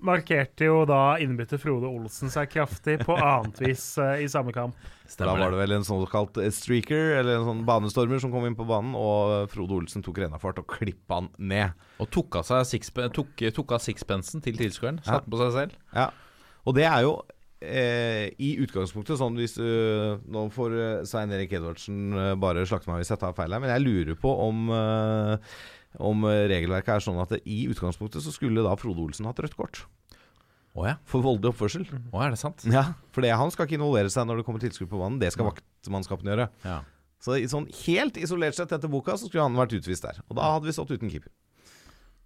[0.00, 4.76] markerte jo da innbytter Frode Olsen seg kraftig på annet vis eh, i samme kamp.
[5.18, 8.56] Da var det vel en såkalt eh, streaker, eller en sånn banestormer, som kom inn
[8.58, 11.74] på banen, og Frode Olsen tok rennafart og klippa han ned.
[12.02, 15.02] Og tok av, seg sixpen, tok, tok av sixpensen til tilskueren.
[15.02, 15.18] Ja.
[15.18, 15.76] Satte på seg selv.
[15.96, 16.10] Ja.
[16.68, 17.16] Og det er jo
[17.64, 22.92] eh, i utgangspunktet sånn hvis uh, Nå får eh, Svein Erik Edvardsen uh, bare slakte
[22.92, 25.52] meg hvis jeg tar feil her, men jeg lurer på om uh,
[25.98, 29.40] om eh, regelverket er sånn at det, i utgangspunktet så skulle da Frode Olsen hatt
[29.42, 29.82] rødt kort
[30.80, 30.94] Å ja.
[31.08, 31.84] for voldelig oppførsel.
[32.08, 32.64] Å, er det sant?
[32.72, 35.18] Ja, For det, han skal ikke involvere seg når det kommer tilskudd på banen.
[35.20, 36.48] Det skal vaktmannskapene gjøre.
[36.64, 36.78] Ja.
[37.20, 40.22] Så i sånn helt isolert sett etter boka så skulle han vært utvist der.
[40.30, 41.28] Og da hadde vi stått uten keeper.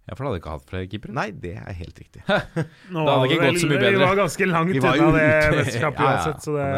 [0.07, 1.15] ja, for da hadde jeg ikke hatt flere keepere.
[1.17, 2.21] Nei, det er helt riktig.
[2.95, 3.97] Nå Det hadde det ikke gått så mye bedre.
[3.97, 5.57] Vi var ganske langt Vi var jo unna det ute.
[5.59, 6.15] mesterskapet Ja, ja.
[6.15, 6.71] uansett, så det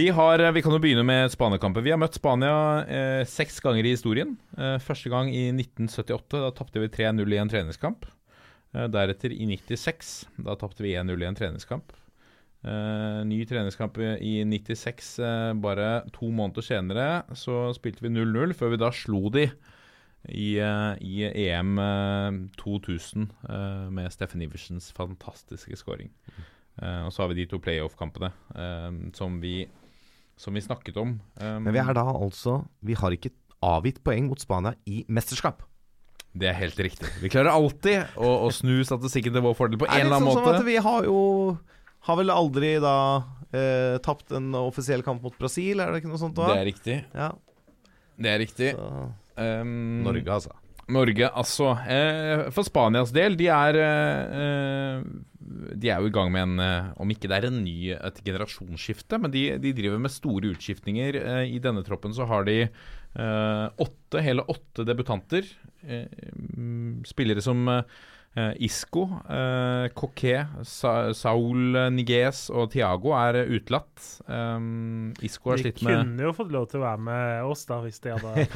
[0.00, 1.84] Vi, har, vi kan jo begynne med Spania-kampen.
[1.84, 2.56] Vi har møtt Spania
[2.90, 4.32] eh, seks ganger i historien.
[4.56, 6.32] Eh, første gang i 1978.
[6.32, 8.08] Da tapte vi 3-0 i en treningskamp.
[8.74, 10.16] Eh, deretter i 96.
[10.46, 11.94] Da tapte vi 1-0 i en treningskamp.
[12.66, 15.10] Uh, ny treningskamp i i 96.
[15.22, 19.44] uh, bare to måneder senere så spilte vi 0-0, før vi da slo de
[20.32, 26.10] i, uh, i EM eh, 2000 eh, med Steffen Iversens fantastiske scoring.
[26.82, 29.38] Eh, og så har vi de to playoff-kampene eh, som,
[30.36, 31.16] som vi snakket om.
[31.40, 33.32] Um, Men vi er da altså Vi har ikke
[33.64, 35.62] avgitt poeng mot Spania i mesterskap.
[36.36, 37.08] Det er helt riktig.
[37.22, 40.18] Vi klarer alltid å, å snu statistikken til vår fordel på en Er det eller
[40.18, 40.60] annen sånn som måte.
[40.60, 41.20] at vi har jo
[42.10, 42.94] Har vel aldri da
[43.56, 46.36] eh, tapt en offisiell kamp mot Brasil, er det ikke noe sånt?
[46.38, 46.52] da?
[46.52, 46.98] Det er riktig.
[47.16, 47.30] Ja,
[48.16, 48.70] Det er riktig.
[49.36, 50.54] Um, Norge, altså.
[50.88, 51.72] Norge, altså.
[51.90, 55.00] Eh, for Spanias del, de er eh,
[55.76, 58.20] De er jo i gang med en eh, Om ikke det er en ny et
[58.26, 61.18] generasjonsskifte, men de, de driver med store utskiftninger.
[61.22, 62.60] Eh, I denne troppen så har de
[63.16, 65.48] åtte, hele åtte debutanter.
[65.86, 66.04] Eh,
[67.06, 67.68] spillere som
[68.36, 74.02] eh, Isco, eh, Coquet, Sa Saul Niguez og Thiago er eh, utelatt.
[74.26, 77.64] Um, Isco har slitt med De kunne jo fått lov til å være med oss,
[77.68, 78.46] da, hvis de hadde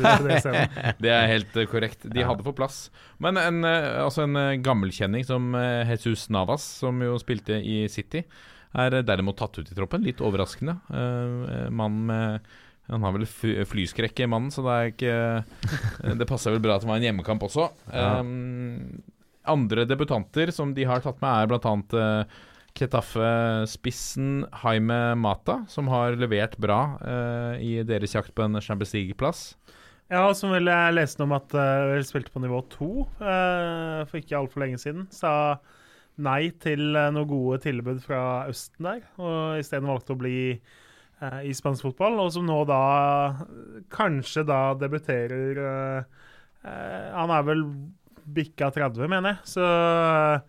[1.04, 2.08] det er helt eh, korrekt.
[2.12, 2.80] De hadde fått plass.
[3.22, 7.84] Men en, eh, altså en eh, gammelkjenning som eh, Jesus Navas, som jo spilte i
[7.92, 8.24] City,
[8.76, 10.04] er eh, derimot tatt ut i troppen.
[10.06, 10.76] Litt overraskende.
[10.92, 12.52] Uh, Mann med
[12.90, 13.26] Han har vel
[13.70, 17.00] flyskrekk i mannen, så det er ikke eh, Det passer vel bra at det var
[17.00, 17.70] en hjemmekamp også.
[17.94, 18.20] Ja.
[18.20, 19.00] Um,
[19.50, 22.40] andre debutanter som de har tatt med, er annet uh,
[22.76, 29.44] Ketaffe-spissen Haime Mata, som har levert bra uh, i deres jakt på en Champions League-plass.
[30.10, 32.90] Ja, som vel jeg leste om at uh, vel spilte på nivå to
[33.22, 35.06] uh, for ikke altfor lenge siden.
[35.14, 35.32] Sa
[36.20, 40.40] nei til uh, noen gode tilbud fra Østen der, og isteden valgte å bli
[41.22, 42.18] eh, i spansk fotball.
[42.24, 42.80] Og som nå da
[43.92, 46.04] kanskje da debuterer eh,
[46.64, 47.64] eh, Han er vel
[48.30, 49.50] bikka 30, mener jeg.
[49.56, 50.40] Så eh,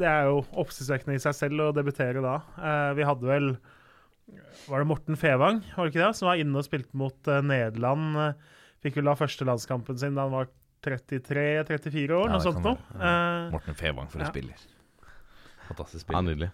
[0.00, 2.38] det er jo oppsiktsvekkende i seg selv å debutere da.
[2.58, 3.50] Eh, vi hadde vel
[4.66, 7.42] var det Morten Fevang var det ikke det, som var inne og spilte mot eh,
[7.46, 8.34] Nederland?
[8.82, 10.48] fikk vel da første landskampen sin da han var
[10.86, 12.76] 33-34 år, Ja, noe sånt noe.
[12.94, 14.30] Eh, Morten Fevang for en Ja.
[14.30, 14.60] spiller.
[15.66, 16.18] Fantastisk spiller.
[16.20, 16.50] Ja, nydelig.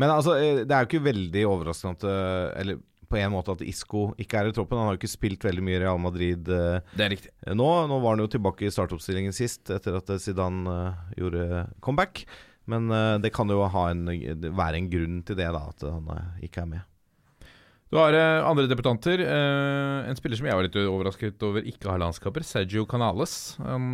[0.00, 3.52] Men altså, eh, det er jo ikke veldig overraskende at eh, Eller på en måte
[3.54, 4.80] at Isco ikke er i troppen.
[4.80, 7.30] Han har jo ikke spilt veldig mye i Real Madrid eh, det er riktig.
[7.46, 7.68] nå.
[7.90, 12.24] Nå var han jo tilbake i startoppstillingen sist, etter at Zidane gjorde comeback.
[12.64, 12.88] Men
[13.20, 16.08] det kan jo ha en, være en grunn til det, da, at han
[16.42, 17.50] ikke er med.
[17.92, 19.20] Du har andre debutanter.
[19.20, 22.42] en spiller som jeg var litt overrasket over ikke har landskaper.
[22.42, 23.58] Sergio Canales.
[23.60, 23.92] Han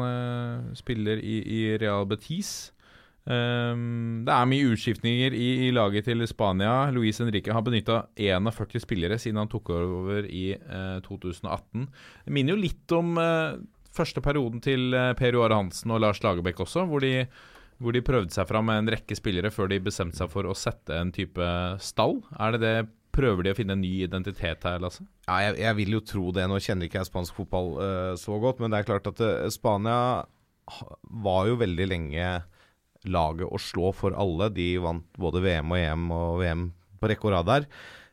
[0.79, 2.71] spiller i, i Real Betis.
[3.31, 6.91] Um, det er mye utskiftninger i, i laget til Spania.
[6.95, 11.87] Luis Henrique har benytta 41 spillere siden han tok over i uh, 2018.
[12.27, 13.61] Det minner jo litt om uh,
[13.95, 17.27] første perioden til uh, Per Joar Hansen og Lars Lagerbäck også, hvor de,
[17.79, 20.57] hvor de prøvde seg fram med en rekke spillere før de bestemte seg for å
[20.59, 21.53] sette en type
[21.85, 22.19] stall.
[22.41, 22.79] Er det det
[23.11, 25.03] Prøver de å finne en ny identitet her, Lasse?
[25.27, 26.45] Ja, jeg, jeg vil jo tro det.
[26.47, 29.49] Nå kjenner ikke jeg spansk fotball eh, så godt, men det er klart at eh,
[29.51, 30.23] Spania
[31.27, 32.29] var jo veldig lenge
[33.09, 34.51] laget å slå for alle.
[34.53, 36.69] De vant både VM og EM og VM
[37.01, 37.67] på rekke og rad der.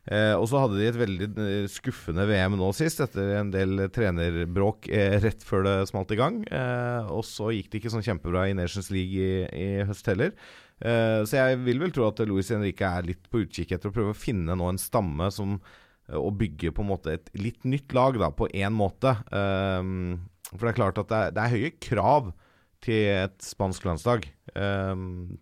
[0.08, 3.90] Eh, og så hadde de et veldig eh, skuffende VM nå sist, etter en del
[3.92, 6.40] trenerbråk eh, rett før det smalt i gang.
[6.48, 10.32] Eh, og så gikk det ikke sånn kjempebra i Nations League i, i høst heller.
[10.80, 13.96] Eh, så jeg vil vel tro at Luis Henrique er litt på utkikk etter å
[13.98, 15.58] prøve å finne nå en stamme som
[16.08, 19.10] å bygge på en måte et litt nytt lag, da, på én måte.
[19.28, 22.30] For det er klart at det er, det er høye krav
[22.84, 24.28] til et spansk landslag.
[24.54, 25.38] Um,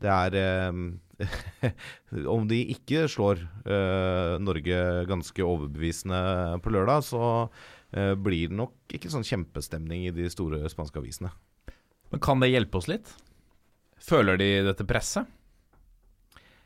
[0.00, 0.86] det er um,
[2.34, 3.38] Om de ikke slår
[3.68, 6.18] uh, Norge ganske overbevisende
[6.64, 11.30] på lørdag, så uh, blir det nok ikke sånn kjempestemning i de store spanske avisene.
[12.10, 13.14] Men Kan det hjelpe oss litt?
[14.04, 15.30] Føler de dette presset?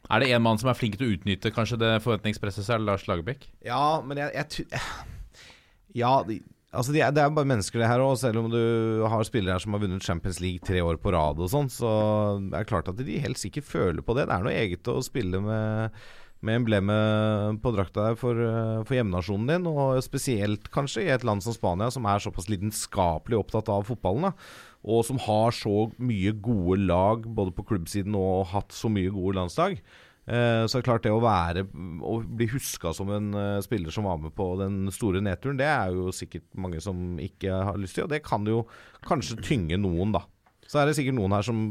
[0.08, 2.80] Er det en mann som er flink til å utnytte kanskje det forventningspresset, så er
[2.80, 3.44] det Lars Lagerbäck?
[3.66, 4.80] Ja, men jeg, jeg
[6.00, 6.38] Ja, de,
[6.72, 8.14] altså de, er- det er bare mennesker, det her òg.
[8.20, 11.40] Selv om du har spillere her som har vunnet Champions League tre år på rad
[11.40, 11.90] og sånn, så
[12.38, 14.28] er det klart at de helt sikkert føler på det.
[14.28, 15.98] Det er noe eget å spille med,
[16.44, 18.38] med emblemet på drakta for,
[18.84, 23.40] for hjemnasjonen din, og spesielt kanskje i et land som Spania, som er såpass lidenskapelig
[23.40, 24.30] opptatt av fotballen.
[24.30, 29.10] da og som har så mye gode lag både på klubbsiden og hatt så mye
[29.10, 29.80] gode landslag.
[30.28, 31.62] Eh, så er klart det å være
[32.04, 35.68] Å bli huska som en eh, spiller som var med på den store nedturen, det
[35.70, 38.66] er jo sikkert mange som ikke har lyst til, og det kan jo
[39.08, 40.26] kanskje tynge noen, da.
[40.68, 41.70] Så er det sikkert noen her som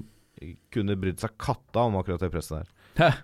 [0.74, 2.66] kunne brydd seg katta om akkurat det presset
[2.98, 3.22] der.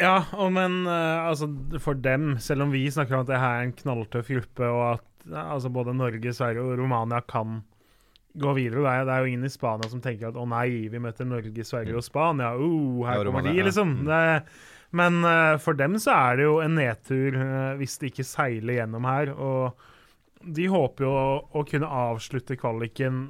[0.00, 1.50] Ja, og men eh, altså,
[1.82, 4.84] for dem, selv om vi snakker om at det her er en knalltøff gruppe, og
[4.94, 7.60] at altså, både Norge, Sverige og Romania kan
[8.34, 10.88] gå videre det er, det er jo ingen i Spania som tenker at å nei,
[10.92, 12.52] vi møter Norge, Sverige og Spania.
[12.58, 13.96] Uh, her kommer de, liksom.
[14.00, 14.10] Mm.
[14.10, 14.20] Det,
[15.00, 18.80] men uh, for dem så er det jo en nedtur uh, hvis de ikke seiler
[18.80, 19.34] gjennom her.
[19.34, 21.26] Og de håper jo å,
[21.60, 23.28] å kunne avslutte kvaliken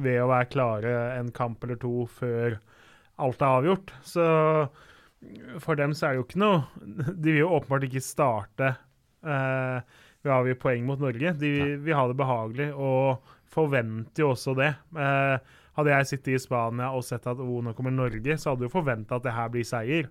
[0.00, 2.60] ved å være klare en kamp eller to før
[3.20, 3.94] alt er avgjort.
[4.06, 4.24] Så
[5.60, 6.60] for dem så er det jo ikke noe
[7.12, 8.70] De vil jo åpenbart ikke starte
[9.20, 9.80] Uh,
[10.22, 11.34] vi har jo poeng mot Norge.
[11.40, 11.50] De
[11.80, 14.70] vil ha det behagelig, og forventer jo også det.
[14.96, 18.66] Eh, hadde jeg sittet i Spania og sett at oh, nå kommer Norge, så hadde
[18.66, 20.10] jeg jo forventa at det her blir seier.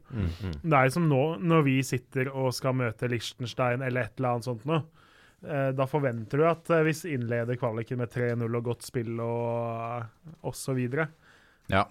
[0.63, 4.37] Det er jo som nå, når vi sitter og skal møte Liechtenstein eller et eller
[4.37, 4.83] annet sånt noe.
[5.39, 10.43] Eh, da forventer du at eh, vi innleder kvaliken med 3-0 og godt spill og
[10.47, 10.81] osv.
[11.71, 11.85] Ja.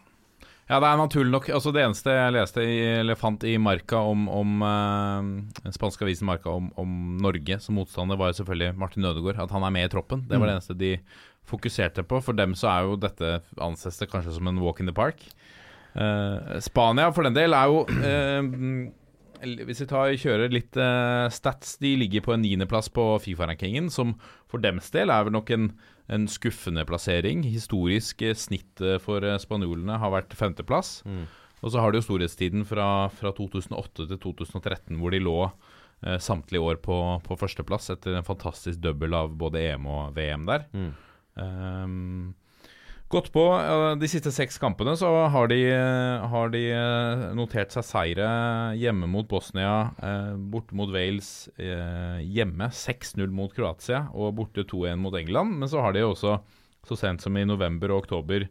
[0.68, 1.46] Ja, det er naturlig nok.
[1.56, 6.28] Altså Det eneste jeg leste i, eller fant i Marka om, om eh, spanske avisen
[6.28, 6.90] Marka om, om
[7.24, 9.40] Norge som motstander, var selvfølgelig Martin Ødegaard.
[9.46, 10.26] At han er med i troppen.
[10.28, 10.92] Det var det eneste de
[11.48, 12.20] fokuserte på.
[12.24, 15.24] For dem så er jo dette anses det kanskje som en walk in the park.
[15.98, 21.78] Uh, Spania for den del er jo uh, Hvis vi tar, kjører litt uh, stats
[21.80, 24.12] De ligger på en niendeplass på Fifa-rankingen, som
[24.50, 25.70] for dems del er vel nok en,
[26.12, 27.42] en skuffende plassering.
[27.46, 31.02] Historisk snitt for spanjolene har vært femteplass.
[31.58, 35.36] Og så har de jo storhetstiden fra, fra 2008 til 2013, hvor de lå
[36.22, 36.96] samtlige år på,
[37.26, 40.64] på førsteplass etter en fantastisk double av både EM og VM der.
[41.38, 42.34] Ehm,
[43.08, 43.42] Gått på
[43.96, 45.62] de siste seks kampene, så har de,
[46.28, 48.26] har de eh, notert seg seire
[48.76, 55.00] hjemme mot Bosnia, eh, borte mot Wales, eh, hjemme 6-0 mot Kroatia og borte 2-1
[55.00, 55.56] mot England.
[55.56, 56.36] Men så har de også,
[56.84, 58.44] så sent som i november og oktober,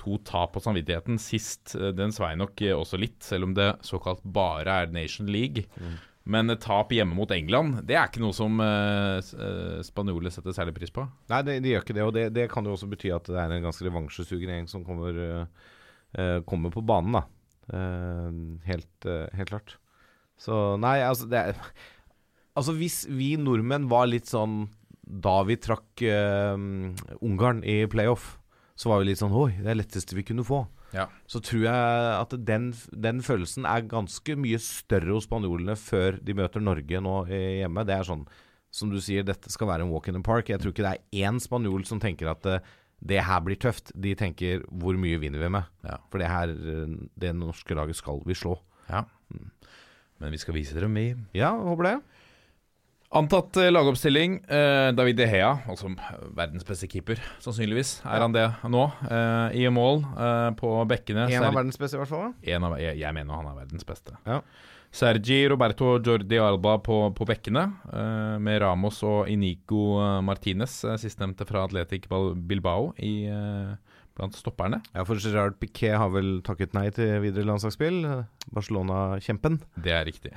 [0.00, 1.20] to tap på samvittigheten.
[1.20, 5.66] Sist, den svei nok også litt, selv om det såkalt bare er Nation League.
[6.30, 9.18] Men tap hjemme mot England, det er ikke noe som uh,
[9.86, 11.04] spanjoler setter særlig pris på.
[11.32, 13.38] Nei, de, de gjør ikke det, og det, det kan jo også bety at det
[13.40, 15.18] er en ganske revansjesugen gjeng som kommer,
[16.14, 17.24] eh, kommer på banen, da.
[17.70, 19.74] Uh, helt, uh, helt klart.
[20.40, 21.58] Så nei, altså det er
[22.58, 24.64] Altså hvis vi nordmenn var litt sånn
[25.00, 26.02] da vi trakk
[27.22, 28.40] Ungarn i playoff,
[28.74, 30.64] så var vi litt sånn Oi, det er letteste vi kunne få.
[30.96, 31.06] Ja.
[31.30, 36.36] Så tror jeg at den, den følelsen er ganske mye større hos spanjolene før de
[36.36, 37.86] møter Norge nå eh, hjemme.
[37.86, 38.24] Det er sånn
[38.70, 40.50] som du sier, dette skal være en walk in the park.
[40.50, 42.62] Jeg tror ikke det er én spanjol som tenker at eh,
[43.00, 43.94] det her blir tøft.
[43.96, 45.70] De tenker hvor mye vinner vi med?
[45.86, 45.98] Ja.
[46.12, 48.56] For det her, eh, det norske laget skal vi slå.
[48.90, 49.04] Ja.
[50.20, 51.12] Men vi skal vise dere vi.
[51.38, 51.96] Ja, håper det.
[53.10, 54.36] Antatt eh, lagoppstilling.
[54.46, 55.88] Eh, David De Hea, altså
[56.36, 57.96] verdens beste keeper, sannsynligvis.
[58.06, 58.84] Er han det nå?
[59.10, 61.24] Eh, I mål eh, på bekkene.
[61.26, 62.28] En av verdens beste, i hvert fall.
[62.54, 64.14] en av, jeg, jeg mener han er verdens beste.
[64.30, 64.38] Ja.
[64.94, 67.62] Sergi Roberto Jordi Alba på, på bekkene,
[68.42, 73.28] med Ramos og Inigo Martinez, sistnevnte fra Atletic Bilbao, i,
[74.18, 74.80] blant stopperne.
[74.90, 78.02] Ja, for Gerard Piquet har vel takket nei til videre landslagsspill.
[78.50, 79.60] Barcelona-kjempen.
[79.78, 80.34] Det er riktig.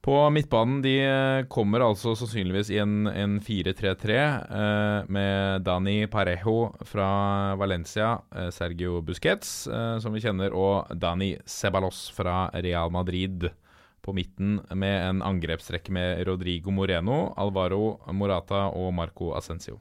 [0.00, 6.70] På midtbanen de eh, kommer altså sannsynligvis i en, en 4-3-3 eh, med Dani Parejo
[6.86, 7.08] fra
[7.58, 13.48] Valencia, eh, Sergio Busquets, eh, som vi kjenner, og Dani Ceballos fra Real Madrid.
[14.00, 19.80] På midten med en angrepsrekke med Rodrigo Moreno, Alvaro Morata og Marco Ascencio.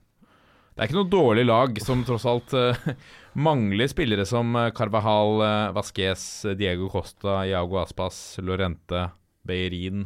[0.74, 2.90] Det er ikke noe dårlig lag som tross alt eh,
[3.48, 5.46] mangler spillere som Carvahal,
[5.78, 6.26] Vasquez,
[6.58, 9.06] Diego Costa, Iago Aspas, Lorente,
[9.48, 10.06] Beirin.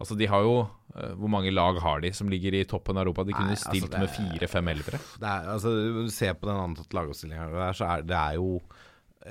[0.00, 3.04] Altså, de har jo uh, Hvor mange lag har de som ligger i toppen av
[3.04, 3.26] Europa?
[3.28, 5.00] De kunne Nei, altså, stilt det med er- fire-fem elvere.
[5.20, 5.72] Det er, altså,
[6.14, 8.54] ser på den antatte lagoppstillinga der, så er det er jo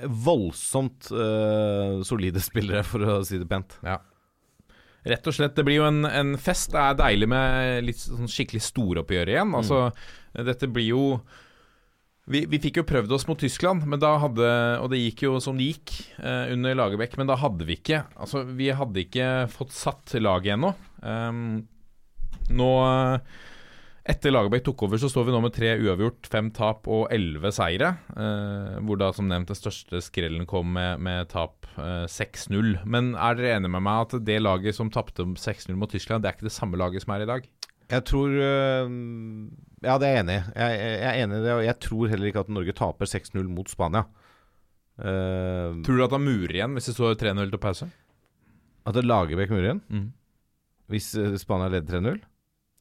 [0.06, 3.74] voldsomt uh, solide spillere, for å si det pent.
[3.82, 3.98] Ja.
[5.10, 6.70] Rett og slett, det blir jo en, en fest.
[6.74, 9.54] Det er deilig med litt sånn skikkelig storoppgjør igjen.
[9.56, 9.86] Altså,
[10.36, 11.04] dette blir jo
[12.30, 15.72] Vi, vi fikk jo prøvd oss mot Tyskland, hadde, og det gikk jo som det
[15.72, 17.16] gikk eh, under Lagerbäck.
[17.18, 20.74] Men da hadde vi ikke Altså, vi hadde ikke fått satt laget ennå.
[21.02, 21.64] Um,
[22.54, 22.70] nå
[24.10, 27.52] Etter Lagerbäck tok over, så står vi nå med tre uavgjort, fem tap og elleve
[27.52, 27.92] seire.
[28.16, 32.80] Eh, hvor da som nevnt den største skrellen kom med, med tap eh, 6-0.
[32.90, 36.30] Men er dere enige med meg at det laget som tapte 6-0 mot Tyskland, det
[36.30, 37.50] er ikke det samme laget som er i dag?
[37.90, 38.92] Jeg tror øh,
[39.82, 40.42] Ja, det er jeg enig i.
[40.60, 43.48] Jeg, jeg, er enig i det, og jeg tror heller ikke at Norge taper 6-0
[43.48, 44.04] mot Spania.
[45.00, 47.86] Uh, Tror du at han murer igjen hvis det står 3-0 til pause?
[48.86, 50.12] at Lagerbäck murer igjen Mm.
[50.88, 52.20] hvis øh, Spania leder 3-0.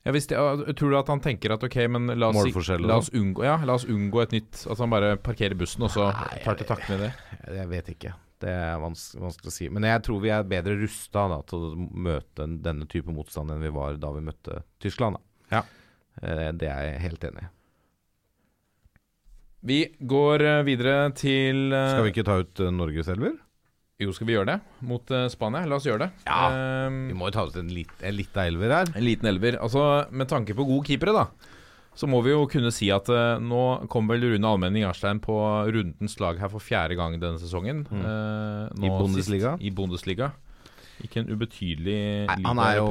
[0.06, 3.44] Ja, det, tror du at han tenker at ok, men la oss, la oss, unngå,
[3.44, 6.08] ja, la oss unngå et nytt At han bare parkerer bussen og så
[6.44, 7.12] tar til takke med det?
[7.46, 8.14] Jeg, jeg vet ikke.
[8.40, 9.68] Det er vans vanskelig å si.
[9.74, 13.72] Men jeg tror vi er bedre rusta til å møte denne type motstand enn vi
[13.76, 15.20] var da vi møtte Tyskland.
[15.52, 15.66] Ja.
[16.22, 17.50] Eh, det er jeg helt enig i.
[19.70, 23.36] Vi går eh, videre til eh, Skal vi ikke ta ut Norges elver?
[24.00, 24.58] Jo, skal vi gjøre det?
[24.88, 25.66] Mot Spania?
[25.68, 26.12] La oss gjøre det.
[26.24, 26.86] Ja.
[26.88, 28.92] um, Vi må jo ta ut en, lit, en lita elver her.
[28.96, 29.58] en liten elver.
[29.60, 29.82] Altså,
[30.16, 31.26] med tanke på gode keepere, da,
[32.00, 35.36] så må vi jo kunne si at uh, nå kom vel Rune Almenning Jarstein på
[35.68, 37.84] rundens lag her for fjerde gang denne sesongen.
[37.92, 38.06] Mm.
[38.08, 39.58] Eh, I Bundesliga.
[39.58, 40.30] Sist, I Bundesliga.
[41.04, 42.88] Ikke en ubetydelig Nei, han er jo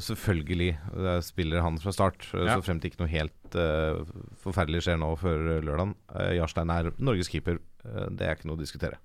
[0.00, 2.56] selvfølgelig er spiller han fra start, Ja.
[2.56, 4.00] så frem til ikke noe helt uh,
[4.40, 5.92] forferdelig skjer nå før lørdag.
[6.12, 9.00] Uh, Jarstein er Norges keeper, eh, det er ikke noe å diskutere.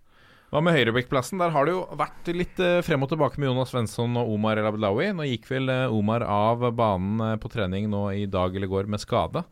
[0.51, 1.39] Hva med høyrebekkplassen?
[1.39, 4.59] Der har det jo vært litt eh, frem og tilbake med Jonas Svensson og Omar
[4.59, 5.05] El Abdelawi.
[5.15, 8.89] Nå gikk vel eh, Omar av banen eh, på trening nå i dag eller går
[8.91, 9.45] med skade.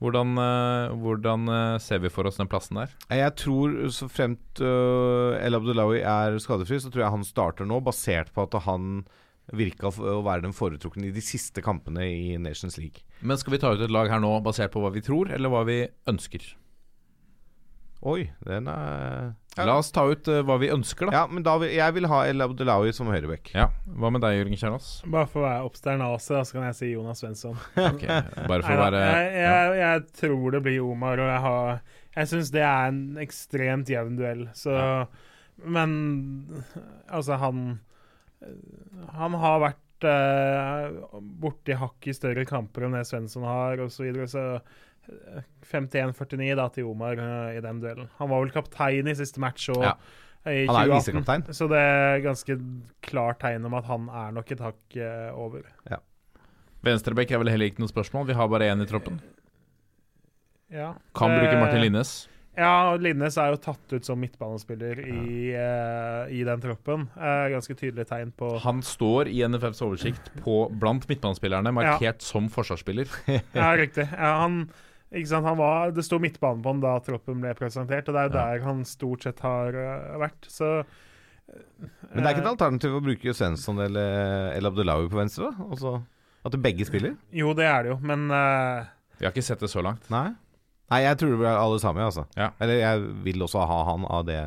[0.00, 2.94] Hvordan, eh, hvordan eh, ser vi for oss den plassen der?
[3.12, 8.32] Jeg tror så fremt El Abdelawi er skadefri, så tror jeg han starter nå, basert
[8.32, 9.02] på at han
[9.52, 13.04] virka å være den foretrukne i de siste kampene i Nations League.
[13.20, 15.52] Men skal vi ta ut et lag her nå basert på hva vi tror, eller
[15.52, 16.48] hva vi ønsker?
[18.00, 19.64] Oi, den er ja.
[19.66, 21.18] La oss ta ut uh, hva vi ønsker, da.
[21.18, 23.50] ja, men da vil, jeg vil ha El Abdelawi som høyrebekk.
[23.56, 23.66] Ja.
[23.98, 24.88] Hva med deg, Jørgen Kjernås?
[25.10, 27.58] Bare for å være obsternase, så kan jeg si Jonas Svensson.
[27.90, 28.06] Ok,
[28.46, 31.82] Bare for å være jeg, jeg, jeg tror det blir Omar, og jeg har
[32.14, 34.78] Jeg syns det er en ekstremt jevn duell, så
[35.60, 35.92] Men
[37.10, 37.64] altså, han
[39.18, 44.06] Han har vært uh, borti hakk i større kamper enn det Svensson har, og så
[44.06, 44.46] videre, så
[45.70, 48.10] 51-49 da til Omar eh, i den duellen.
[48.18, 49.94] Han var vel kaptein i siste match og Ja.
[50.46, 52.56] i er jo 2018, så det er ganske
[53.04, 55.66] klart tegn om at han er nok et hakk eh, over.
[56.80, 58.26] Venstrebekk er vel heller ikke noe spørsmål.
[58.30, 59.20] Vi har bare én i troppen.
[60.72, 60.94] Ja.
[61.14, 62.28] Kan bruke Eh, Martin Linnes.
[62.58, 67.06] Ja, Linnes er jo tatt ut som midtbanespiller i, uh, i den troppen.
[67.14, 72.50] Uh, ganske tydelig tegn på Han står i NFFs oversikt på, blant midtbanespillerne, markert som
[72.52, 73.08] forsvarsspiller.
[73.54, 74.08] Ja, riktig.
[74.10, 74.34] Ja?
[74.42, 74.64] Han
[75.10, 78.44] var, det sto midtbane på han da troppen ble presentert, og det er jo Ja.
[78.44, 80.46] der han stort sett har uh, vært.
[80.46, 80.84] Så
[82.14, 85.50] Men det er ikke et alternativ å bruke Svensson eller El Abdullawi på venstre?
[85.66, 85.98] Også,
[86.40, 87.16] Altså, at begge spiller?
[87.32, 88.86] Jo, det er det jo, men uh,
[89.18, 90.06] Vi har ikke sett det så langt.
[90.10, 90.30] Nei.
[90.90, 92.24] Nei, jeg tror det blir alle sammen, altså.
[92.36, 92.50] Ja.
[92.60, 94.40] Eller jeg vil også ha han av det,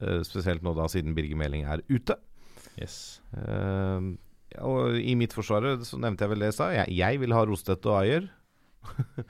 [0.00, 2.14] eh, spesielt nå da siden Birger Meling er ute.
[2.78, 3.20] Yes.
[3.34, 4.06] Eh,
[4.62, 6.68] og i mitt forsvar så nevnte jeg vel det jeg sa.
[6.76, 8.28] Jeg, jeg vil ha Rostedt og Ayer.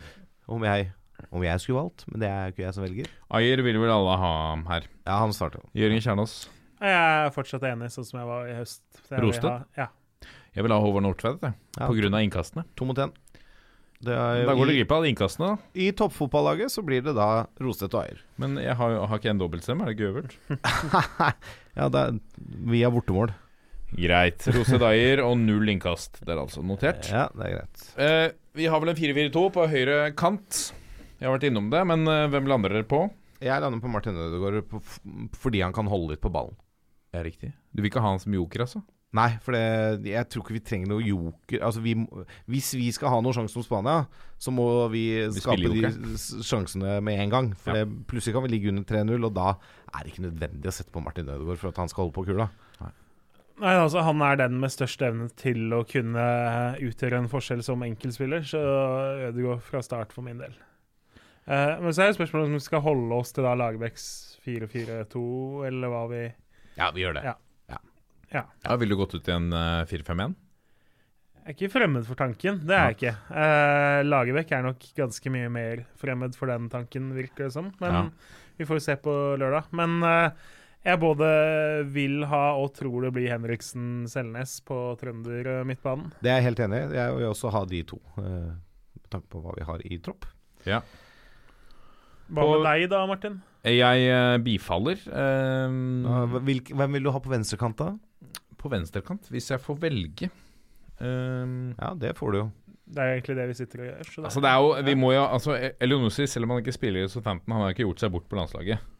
[0.49, 0.91] om, jeg,
[1.31, 3.11] om jeg skulle valgt, men det er ikke jeg som velger.
[3.39, 4.33] Ayer vil vel alle ha
[4.71, 4.89] her.
[5.07, 5.65] Ja, han starter.
[5.77, 6.37] Jørgen Kjernås.
[6.85, 8.83] jeg er fortsatt enig, sånn som jeg var i høst.
[9.11, 9.51] Rosted?
[9.51, 9.89] jeg ha- Ja.
[10.55, 11.55] Jeg vil ha Håvard Nordtvedt, jeg.
[11.81, 12.65] Ja, av innkastene.
[12.77, 13.11] To mot én.
[14.05, 15.57] Da går det i, glipp av innkastene, da.
[15.81, 18.21] I toppfotballaget så blir det da Rostedt og Ayer.
[18.39, 20.37] Men jeg har, har ikke en dobbeltstemme, er det ikke øvert?
[21.79, 22.19] ja, det er
[22.75, 23.33] via bortemål.
[23.95, 24.45] Greit.
[24.55, 26.19] Rose Eier og null innkast.
[26.25, 27.07] Det er altså notert.
[27.11, 27.85] Ja, det er greit.
[27.97, 30.61] Eh, vi har vel en 4-4-2 på høyre kant.
[31.19, 33.05] Jeg har vært innom det, men eh, hvem lander dere på?
[33.45, 34.63] Jeg lander på Martin Ødegaard
[35.37, 36.55] fordi han kan holde litt på ballen.
[37.13, 37.53] Det er riktig.
[37.75, 38.83] Du vil ikke ha han som joker, altså?
[39.15, 41.61] Nei, for det, jeg tror ikke vi trenger noe joker.
[41.63, 41.93] Altså, vi,
[42.51, 44.09] hvis vi skal ha noen sjanse mot Spania,
[44.43, 45.05] så må vi,
[45.37, 45.93] skape de
[46.43, 47.51] sjansene med en gang.
[47.55, 47.85] For Ja.
[47.85, 49.53] det, plutselig kan vi ligge under 3-0, og da
[49.95, 52.27] er det ikke nødvendig å sette på Martin Ødegaard for at han skal holde på
[52.27, 52.49] kula.
[53.63, 56.25] Nei, altså Han er den med størst evne til å kunne
[56.83, 58.61] utgjøre en forskjell som enkeltspiller, så
[59.29, 60.57] Ødegaard fra start for min del.
[61.47, 64.07] Uh, men så er det spørsmålet om vi skal holde oss til da Lagerbäcks
[64.47, 65.23] 4-4-2,
[65.69, 66.23] eller hva vi
[66.79, 67.27] Ja, vi gjør det.
[67.31, 67.39] Ja.
[68.35, 70.33] Ja, Ville du gått ut i en uh, 4-5-1?
[71.45, 73.13] Jeg er ikke fremmed for tanken, det er jeg ikke.
[73.29, 77.69] Uh, Lagerbäck er nok ganske mye mer fremmed for den tanken, virker det som.
[77.79, 78.03] Men Ja.
[78.59, 79.69] vi får se på lørdag.
[79.77, 80.31] Men eh,
[80.85, 81.29] jeg både
[81.95, 86.11] vil ha og tror det blir Henriksen Selnes på trønder eh, midtbanen.
[86.21, 86.99] Det er jeg helt enig i.
[86.99, 88.53] Jeg vil også ha de to, eh,
[89.01, 90.29] med tanke på hva vi har i tropp.
[90.65, 93.41] Hva med deg da, Martin?
[93.65, 96.05] Jeg eh, bifaller Um,
[96.45, 97.95] hvem vil du ha på venstrekant, da?
[98.61, 100.31] på venstrekant, hvis jeg får velge.
[101.01, 102.47] Um, Ja, det får du jo.
[102.85, 104.09] Det er egentlig det vi sitter og gjør.
[104.09, 106.77] Så det, Altså det er jo, vi må jo, altså Elionussi, selv om han ikke
[106.77, 108.91] spiller i Southampton, han har ikke gjort seg bort på landslaget.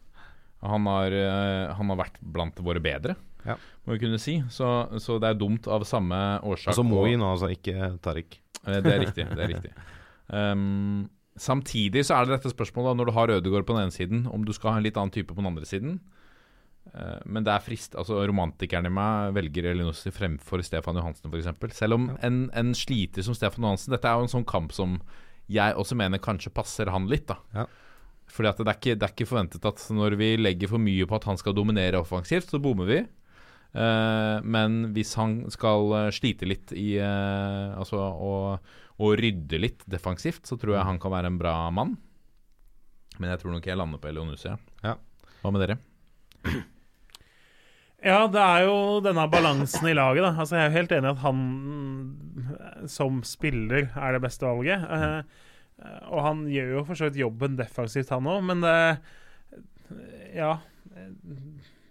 [0.65, 3.57] Han har, eh, han har vært blant våre bedre, Ja.
[3.87, 4.39] må vi kunne si.
[4.49, 4.69] Så,
[5.03, 6.73] så det er dumt av samme årsak.
[6.73, 8.39] Altså nå, altså, ikke Tariq.
[8.67, 9.27] Eh, Det er riktig.
[9.29, 9.73] det er riktig
[10.33, 14.27] um, Samtidig så er det dette spørsmålet når du har Ødegaard på den ene siden,
[14.31, 15.97] om du skal ha en litt annen type på den andre siden.
[16.95, 21.77] Eh, men det er frist Altså romantikeren i meg velger Elinossi fremfor Stefan Johansen, f.eks.
[21.79, 24.99] Selv om en, en sliter som Stefan Johansen Dette er jo en sånn kamp som
[25.51, 27.35] jeg også mener kanskje passer han litt, da.
[27.53, 27.67] Ja.
[28.31, 31.07] Fordi at det er, ikke, det er ikke forventet at når vi legger for mye
[31.07, 33.03] på at han skal dominere offensivt, så bommer vi.
[33.75, 38.69] Uh, men hvis han skal eh, slite litt i uh, Altså og,
[39.03, 41.97] og, rydde litt defensivt, så tror jeg han kan være en bra mann.
[43.19, 44.55] Men jeg tror nok jeg lander på Elionusia.
[44.85, 44.95] Ja.
[44.95, 45.35] Ja.
[45.43, 45.77] Hva med dere?
[48.05, 50.21] Ja, det er jo denne balansen i laget.
[50.27, 50.35] Da.
[50.37, 51.39] Altså, jeg er jo helt enig i at han
[52.91, 54.85] som spiller er det beste valget.
[54.85, 55.44] Eh,
[56.09, 58.77] og han gjør jo for så vidt jobben defensivt, han òg, men det
[60.35, 60.55] Ja.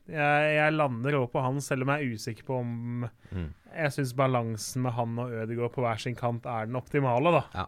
[0.04, 3.48] Jeg, jeg lander òg på han, selv om jeg er usikker på om Mm.
[3.74, 7.64] Jeg syns balansen med han og Ødegaard på hver sin kant er den optimale, da.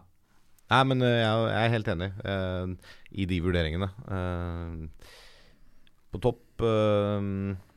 [0.70, 3.88] Nei, men eh, jeg, jeg er helt enig eh, i de vurderingene.
[4.14, 5.08] Eh,
[6.14, 7.26] på topp eh,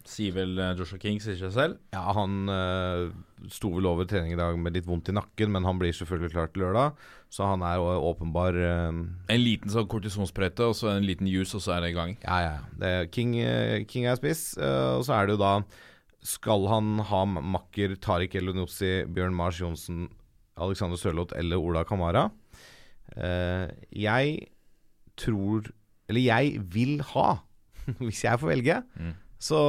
[0.09, 1.75] Sier vel eh, Joshua King, sier seg selv.
[1.93, 3.11] Ja, han uh,
[3.53, 6.31] sto vel over trening i dag med litt vondt i nakken, men han blir selvfølgelig
[6.33, 6.97] klar til lørdag.
[7.29, 11.61] Så han er åpenbar eh, En liten sånn kortisonsprøyte og så en liten juice, og
[11.61, 12.15] så er det i gang.
[12.25, 12.55] Ja, ja.
[12.89, 15.53] er King, eh, King er spiss, og så er det jo da
[16.25, 20.07] Skal han ha makker Tariq Elunossi, Bjørn Mars Johnsen,
[20.59, 22.31] Alexander Sørloth eller Ola Kamara?
[23.13, 24.49] Uh, jeg
[25.17, 25.69] tror
[26.09, 27.31] Eller jeg vil ha,
[28.05, 29.13] hvis jeg får velge, Mm.
[29.39, 29.59] Så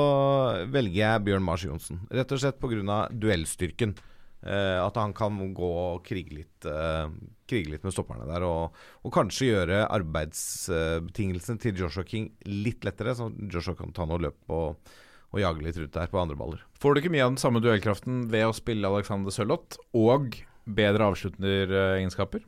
[0.70, 2.02] velger jeg Bjørn Mars Johnsen.
[2.10, 3.04] Rett og slett pga.
[3.10, 3.94] duellstyrken.
[4.40, 7.10] Eh, at han kan gå og krige litt, eh,
[7.50, 8.46] krige litt med stopperne der.
[8.48, 14.22] Og, og kanskje gjøre arbeidsbetingelsene til Joshua King litt lettere, så Joshua kan ta noe
[14.24, 14.94] løp og,
[15.30, 16.64] og jage litt rundt der på andre baller.
[16.80, 21.12] Får du ikke mye av den samme duellkraften ved å spille Alexander Sørloth og bedre
[21.12, 22.46] avslutneregenskaper?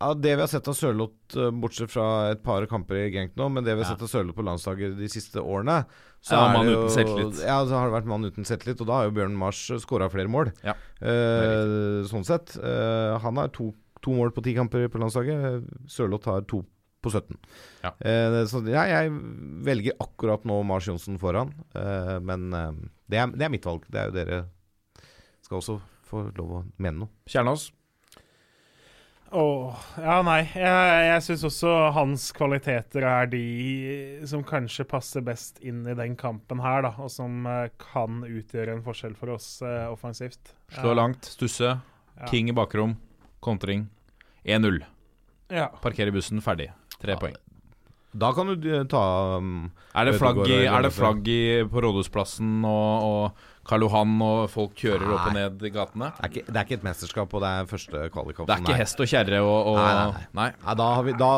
[0.00, 3.34] Ja, Det vi har sett av Sørloth, eh, bortsett fra et par kamper i Genk
[3.36, 5.82] nå, men det vi har sett av Sørloth på landslaget de siste årene
[6.24, 7.42] så Ja, mann uten selvtillit.
[7.44, 10.08] Ja, så har det vært mann uten selvtillit, og da har jo Bjørn Mars skåra
[10.12, 10.52] flere mål.
[10.64, 12.56] Ja, Eh, sånn sett.
[12.60, 13.72] Eh, han har to,
[14.02, 15.64] to mål på ti kamper på landslaget.
[15.88, 16.64] Sørloth har to
[17.02, 17.36] på 17.
[17.82, 17.92] Ja.
[18.00, 19.10] Eh, så ja, jeg
[19.64, 22.72] velger akkurat nå Mars Johnsen foran, eh, men eh,
[23.08, 23.84] det, er, det er mitt valg.
[23.88, 24.40] Det er jo dere
[25.40, 25.78] skal også
[26.10, 27.08] få lov å mene noe.
[27.30, 27.70] Kjernås?
[29.32, 30.40] Åh, ja, nei.
[30.58, 33.42] Jeg, jeg syns også hans kvaliteter er de
[34.26, 36.90] som kanskje passer best inn i den kampen her, da.
[36.98, 40.56] Og som eh, kan utgjøre en forskjell for oss eh, offensivt.
[40.74, 41.76] Slå langt, stusse.
[41.76, 42.26] ja.
[42.30, 42.96] King i bakrom.
[43.40, 43.86] Kontring.
[44.42, 44.82] 1-0.
[45.54, 45.68] Ja.
[45.82, 46.72] Parker i bussen, ferdig.
[47.00, 47.38] Tre Ja, poeng.
[48.10, 51.82] Da kan du eh, ta um, Er det flagg, i, er det flagg i, på
[51.84, 56.08] Rådhusplassen og, og Karl Johan og folk kjører opp og ned i gatene?
[56.16, 58.48] det, er ikke, det er ikke et mesterskap, og det er første kvalikkamp.
[58.48, 60.46] Det er ikke hest og kjerre og, og Nei, nei, nei.
[60.64, 61.30] Ja, da har vi, da,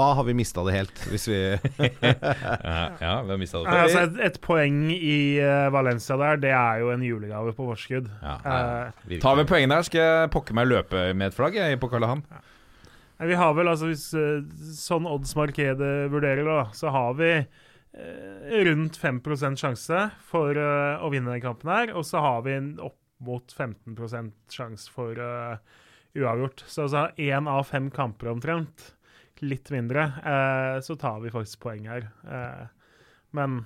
[0.00, 3.70] da har vi mista det helt, hvis vi Ja, ja, vi har mista det.
[3.70, 7.68] Nei, altså et, et poeng i uh, Valencia der, det er jo en julegave på
[7.70, 8.10] forskudd.
[8.22, 8.36] Ja.
[8.42, 11.90] uh, Tar vi poengene der, skal jeg pokke meg løpe med et flagg jeg, på
[11.92, 12.24] Karl Johan.
[12.32, 12.42] Ja.
[13.26, 14.42] Vi har vel, altså hvis uh,
[14.76, 17.30] sånn oddsmarkedet vurderer da, så har vi
[18.66, 19.20] rundt 5
[19.56, 21.94] sjanse for uh, å vinne den kampen her.
[21.96, 23.96] Og så har vi opp mot 15
[24.52, 25.56] sjanse for uh,
[26.16, 26.64] uavgjort.
[26.66, 28.92] Så altså én av fem kamper omtrent,
[29.44, 32.08] litt mindre, uh, så tar vi faktisk poeng her.
[32.24, 32.62] Eh,
[33.36, 33.58] men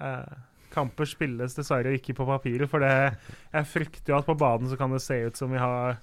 [0.00, 0.32] eh,
[0.72, 3.20] kamper spilles dessverre ikke på papiret, for det,
[3.52, 6.00] jeg frykter jo at på banen så kan det se ut som vi har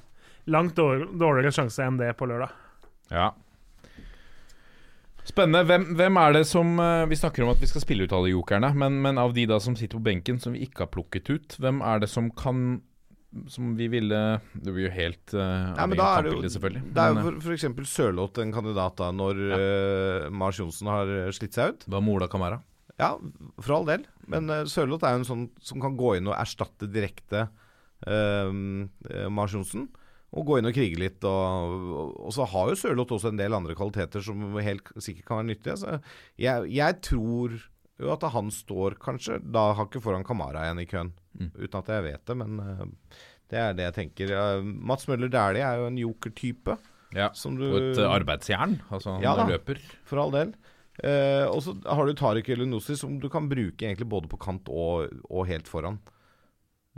[0.47, 2.53] langt dårligere sjanse enn det på lørdag.
[3.11, 3.33] Ja.
[5.29, 5.61] Spennende.
[5.67, 8.31] Hvem, hvem er det som eh, Vi snakker om at vi skal spille ut alle
[8.31, 11.29] jokerne, men, men av de da som sitter på benken som vi ikke har plukket
[11.29, 12.81] ut, hvem er det som kan
[13.51, 16.81] Som vi ville Det blir jo helt uh, Ja, men da er det jo, selvfølgelig.
[16.95, 17.67] det er jo f.eks.
[17.91, 21.87] Sørloth en kandidat da når eh, Mars Johnsen har slitt seg ut.
[21.89, 22.63] Hva med Ola Kamara?
[22.99, 23.13] Ja,
[23.61, 24.09] for all del.
[24.27, 27.45] Men uh, Sørloth er jo en sånn som kan gå inn og erstatte direkte
[28.09, 28.49] uh,
[29.29, 29.91] Mars Johnsen.
[30.29, 31.25] Og gå inn og krige litt.
[31.25, 35.41] Og, og, så har jo Sørloth også en del andre kvaliteter som helt sikkert kan
[35.41, 35.77] være nyttige.
[35.81, 35.97] Så
[36.37, 37.57] jeg, jeg tror
[37.99, 41.11] jo at han står kanskje da hakket foran Kamara igjen i køen.
[41.39, 41.49] Mm.
[41.57, 43.17] Uten at jeg vet det, men uh,
[43.49, 44.35] det er det jeg tenker.
[44.63, 46.77] Mats Møller Dæhlie er jo en joker-type.
[47.17, 47.31] Ja.
[47.33, 48.77] Som du, Og et eh, arbeidsjern.
[48.93, 49.47] Altså, han Ja da.
[49.49, 49.81] løper.
[50.05, 50.53] For all del.
[50.99, 54.69] Eh, og så har du Tariq Elunussi, som du kan bruke egentlig både på kant
[54.69, 55.99] og, og helt foran.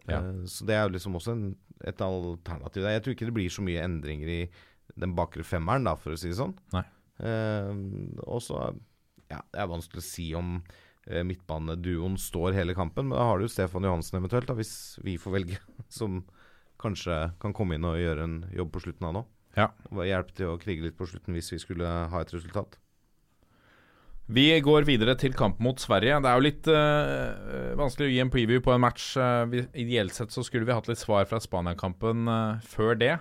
[0.07, 0.19] Ja.
[0.19, 1.45] Eh, så det er jo liksom også en,
[1.87, 2.95] et alternativ der.
[2.95, 4.41] Jeg tror ikke det blir så mye endringer i
[4.99, 6.55] den bakre femmeren, da, for å si det sånn.
[6.75, 6.85] Nei.
[7.21, 7.73] Eh,
[8.27, 8.71] og så
[9.31, 10.57] Ja, det er vanskelig å si om
[11.07, 15.15] eh, midtbaneduoen står hele kampen, men da har du Stefan Johansen eventuelt, da, hvis vi
[15.21, 15.59] får velge,
[15.99, 16.19] som
[16.81, 19.23] kanskje kan komme inn og gjøre en jobb på slutten av nå.
[19.55, 19.69] Ja.
[20.07, 22.75] Hjelpe til å krige litt på slutten hvis vi skulle ha et resultat.
[24.31, 26.15] Vi går videre til kamp mot Sverige.
[26.23, 29.09] Det er jo litt uh, vanskelig å gi en preview på en match.
[29.19, 33.17] Eh, vi, ideelt sett så skulle vi hatt litt svar fra Spania-kampen uh, før det.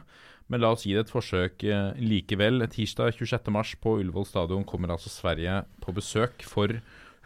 [0.50, 2.62] Men la oss gi det et forsøk uh, likevel.
[2.70, 6.46] Tirsdag 26.3 på Ullevål stadion kommer altså Sverige på besøk.
[6.46, 6.78] For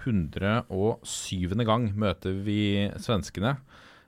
[0.06, 1.52] 107.
[1.68, 3.58] gang møter vi svenskene.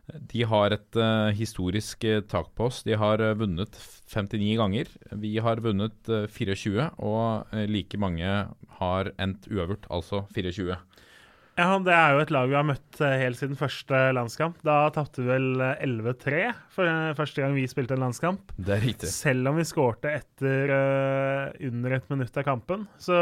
[0.06, 2.82] De har et uh, historisk eh, tak på oss.
[2.86, 3.78] De har eh, vunnet
[4.12, 4.90] 59 ganger.
[5.18, 8.36] Vi har vunnet eh, 24, og like mange
[8.78, 10.78] har endt uavgjort, altså 24.
[11.56, 14.58] Ja, Det er jo et lag vi har møtt helt siden første landskamp.
[14.66, 16.40] Da tapte vi vel eh, 11-3
[16.74, 18.52] for første gang vi spilte en landskamp.
[18.60, 19.08] Det er riktig.
[19.12, 22.84] Selv om vi skårte etter uh, under et minutt av kampen.
[23.00, 23.16] Så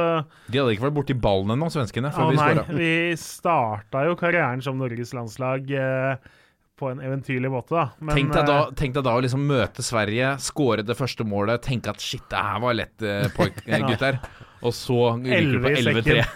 [0.50, 4.18] De hadde ikke vært borti ballen ennå, svenskene, Å før vi nei, vi starta jo
[4.18, 6.32] karrieren som Norges landslag eh,
[6.76, 7.84] på en eventyrlig måte, da.
[8.00, 11.24] Men, Tenk deg, da, eh, tenk deg da å liksom møte Sverige, skåre det første
[11.26, 12.96] målet, tenke at shit, det her var lett,
[13.36, 14.18] pojk, eh, gutter.
[14.64, 16.26] Og så ryker du på 11 i 11-3.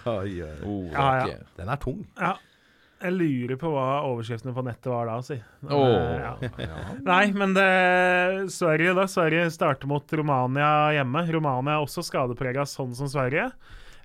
[0.66, 1.42] Oh, Ja, ja.
[1.56, 2.06] Den er tung.
[2.20, 2.36] ja.
[3.00, 5.38] Jeg lurer på hva overskriftene på nettet var da, si.
[5.64, 6.80] Men, eh, ja.
[7.06, 9.06] Nei, men det Sverige, da.
[9.08, 11.22] Sverige starter mot Romania hjemme.
[11.32, 13.46] Romania er også skadeprega, sånn som Sverige.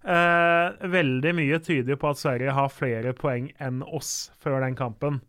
[0.06, 5.20] Eh, veldig mye tyder på at Sverige har flere poeng enn oss før den kampen.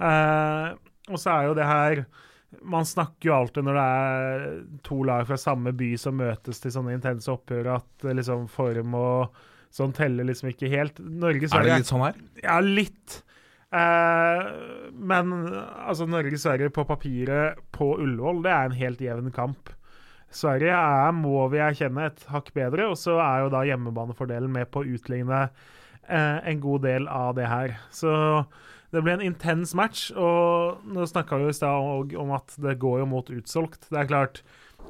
[0.00, 0.68] Eh,
[1.10, 2.00] og så er jo det her
[2.66, 4.46] Man snakker jo alltid når det er
[4.84, 8.96] to lag fra samme by som møtes til sånne intense oppgjør, at eh, liksom form
[8.98, 9.38] og
[9.76, 11.00] sånn teller liksom ikke helt.
[11.00, 12.20] Er det litt sånn her?
[12.44, 13.20] ja, litt.
[13.74, 14.46] Eh,
[14.94, 19.72] men altså Norge-Sverige på papiret på Ullevål, det er en helt jevn kamp.
[20.32, 24.70] Sverige er, må vi erkjenne, et hakk bedre, og så er jo da hjemmebanefordelen med
[24.72, 27.76] på å utligne eh, en god del av det her.
[27.94, 28.12] Så
[28.94, 33.02] det ble en intens match, og nå snakka vi i stad om at det går
[33.02, 33.88] jo mot utsolgt.
[33.90, 34.42] Det er klart,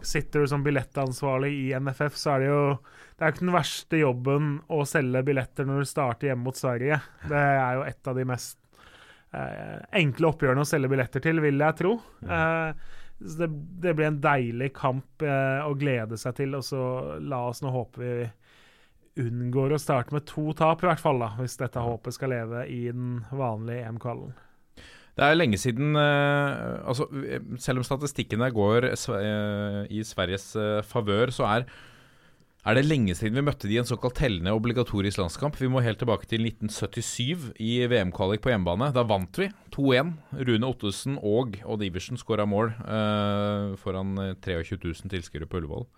[0.05, 2.61] sitter du som billettansvarlig i NFF, så er det jo
[3.17, 6.59] det er jo ikke den verste jobben å selge billetter når du starter hjemme mot
[6.59, 6.99] Sverige.
[7.25, 8.59] Det er jo et av de mest
[9.33, 11.95] eh, enkle oppgjørene å selge billetter til, vil jeg tro.
[12.29, 12.83] Eh,
[13.17, 13.49] så det,
[13.81, 16.83] det blir en deilig kamp eh, å glede seg til, og så
[17.25, 18.19] la oss nå håpe vi
[19.21, 22.67] unngår å starte med to tap, i hvert fall, da, hvis dette håpet skal leve
[22.73, 24.35] i den vanlige EM-kvalen.
[25.17, 30.83] Det er lenge siden eh, altså, eh, Selv om statistikkene går eh, i Sveriges eh,
[30.85, 31.65] favør, så er,
[32.69, 35.57] er det lenge siden vi møtte de i en såkalt tellende obligatorisk landskamp.
[35.57, 38.91] Vi må helt tilbake til 1977 i VM-kvalik på hjemmebane.
[38.93, 40.13] Da vant vi 2-1.
[40.51, 45.89] Rune Ottesen og Odd Iversen skåra mål eh, foran eh, 23 000 tilskuere på Ullevål.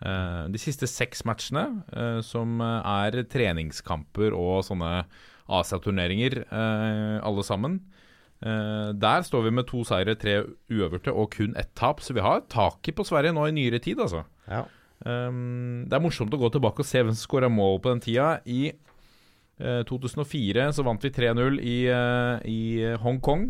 [0.00, 5.04] Eh, de siste seks matchene, eh, som eh, er treningskamper og sånne
[5.50, 6.44] Asia-turneringer,
[7.26, 7.80] alle sammen.
[8.40, 10.36] Der står vi med to seire, tre
[10.70, 13.98] uøverte og kun ett tap, så vi har taket på Sverige nå i nyere tid,
[13.98, 14.22] altså.
[14.46, 14.60] Ja.
[15.02, 18.28] Det er morsomt å gå tilbake og se hvem som skåra mål på den tida.
[18.46, 21.76] I eh, 2004 så vant vi 3-0 i,
[22.46, 23.48] i Hongkong.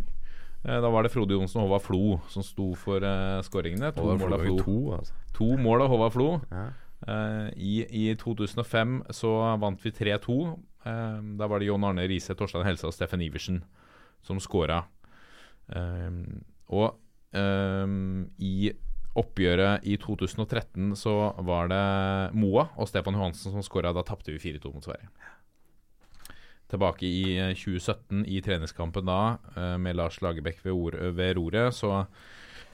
[0.65, 3.93] Eh, da var det Frode Johnsen og Håvard Flo som sto for uh, skåringene.
[3.97, 4.57] To, mål av Flo.
[4.61, 5.19] to, altså.
[5.37, 6.31] to mål av Håvard Flo.
[6.53, 6.69] Ja.
[7.01, 10.41] Uh, i, I 2005 så vant vi 3-2.
[10.85, 13.63] Uh, da var det John Arne Riise, Torstein Helse og Steffen Iversen
[14.27, 14.83] som skåra.
[15.71, 16.11] Eh,
[16.71, 16.87] og
[17.37, 17.93] eh,
[18.43, 18.71] i
[19.21, 21.15] oppgjøret i 2013 så
[21.47, 21.85] var det
[22.39, 23.95] Moa og Stefan Johansen som skåra.
[23.97, 25.11] Da tapte vi 4-2 mot Sverige.
[26.71, 29.21] Tilbake i eh, 2017, i treningskampen da,
[29.57, 32.05] eh, med Lars Lagerbäck ved, ord, ved roret, så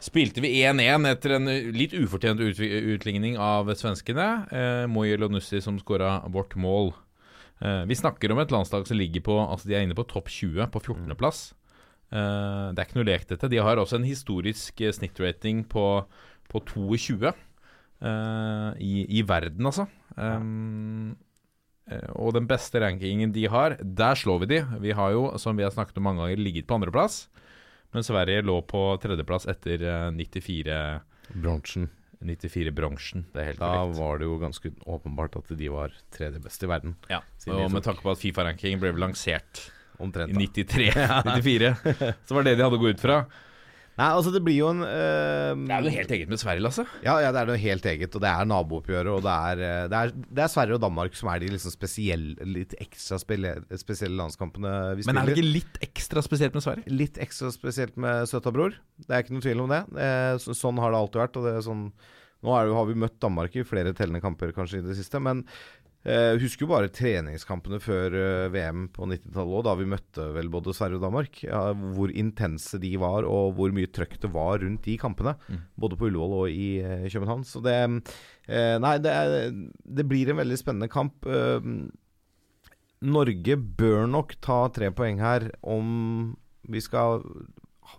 [0.02, 4.28] spilte vi 1-1 etter en litt ufortjent ut, utligning av svenskene.
[4.52, 6.92] Eh, Moi Lonussi som skåra vårt mål.
[7.64, 10.28] Eh, vi snakker om et landslag som ligger på Altså de er inne på topp
[10.28, 11.46] 20, på 14.-plass.
[12.12, 13.50] Eh, det er ikke noe lek, dette.
[13.50, 15.86] De har også en historisk eh, snittrating på,
[16.52, 19.88] på 22 eh, i, i verden, altså.
[20.16, 21.25] Um, eh,
[22.18, 24.60] og den beste rankingen de har, der slår vi de.
[24.82, 27.28] Vi har jo, som vi har snakket om mange ganger, ligget på andreplass.
[27.94, 30.80] Men Sverige lå på tredjeplass etter eh, 94
[31.36, 31.88] Bronsen.
[32.26, 33.26] 94-bransjen.
[33.32, 33.98] Det er helt Da korrekt.
[34.00, 36.94] var det jo ganske åpenbart at de var tredje best i verden.
[37.12, 39.66] Ja, Siden og med tanke på at Fifa-rankingen ble vel lansert
[40.02, 40.32] Omtrent.
[40.32, 41.74] i 93-94,
[42.26, 43.20] så var det de hadde å gå ut fra.
[43.96, 46.62] Nei, altså det blir jo en eh, Det er jo noe helt eget med Sverige,
[46.66, 46.84] Lasse.
[47.04, 49.84] Ja, ja, det er noe helt eget, og det er nabooppgjøret, og det er, eh,
[49.92, 53.54] det er, det er Sverige og Danmark som er de liksom spesielle, litt ekstra spille,
[53.80, 55.16] spesielle landskampene vi spiller.
[55.16, 56.92] Men er det ikke litt ekstra spesielt med Sverige?
[56.92, 58.76] Litt ekstra spesielt med søta bror.
[59.00, 59.80] Det er ikke noe tvil om det.
[59.96, 61.40] Eh, så, sånn har det alltid vært.
[61.40, 61.88] Og det er sånn,
[62.44, 65.24] nå er det, har vi møtt Danmark i flere tellende kamper kanskje i det siste,
[65.24, 65.46] men
[66.06, 70.50] eh, husker jo bare treningskampene før eh, VM på 90-tallet òg, da vi møtte vel
[70.52, 71.42] både Sverige og Danmark.
[71.44, 75.36] Ja, hvor intense de var, og hvor mye trøkk det var rundt de kampene.
[75.74, 77.44] Både på Ullevål og i eh, København.
[77.48, 79.52] Så det eh, Nei, det, er,
[79.98, 81.26] det blir en veldig spennende kamp.
[81.26, 81.70] Eh,
[83.06, 87.20] Norge bør nok ta tre poeng her om vi skal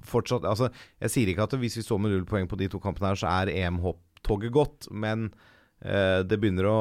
[0.07, 2.81] fortsatt Altså, jeg sier ikke at hvis vi står med null poeng på de to
[2.83, 5.29] kampene her, så er EM-toget gått, men
[5.77, 6.79] det begynner å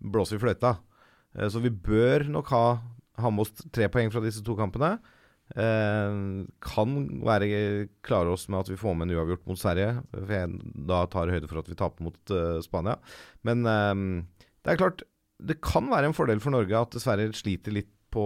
[0.00, 0.74] blåse i fløyta.
[1.36, 2.64] Eh, så vi bør nok ha,
[3.20, 4.96] ha med oss tre poeng fra disse to kampene.
[5.54, 6.20] Eh,
[6.66, 7.48] kan være
[8.06, 10.54] klare oss med at vi får med en uavgjort mot Sverige, for jeg
[10.88, 12.98] da tar høyde for at vi taper mot eh, Spania.
[13.46, 13.94] Men eh,
[14.64, 15.04] det er klart,
[15.36, 18.24] det kan være en fordel for Norge at Sverige sliter litt på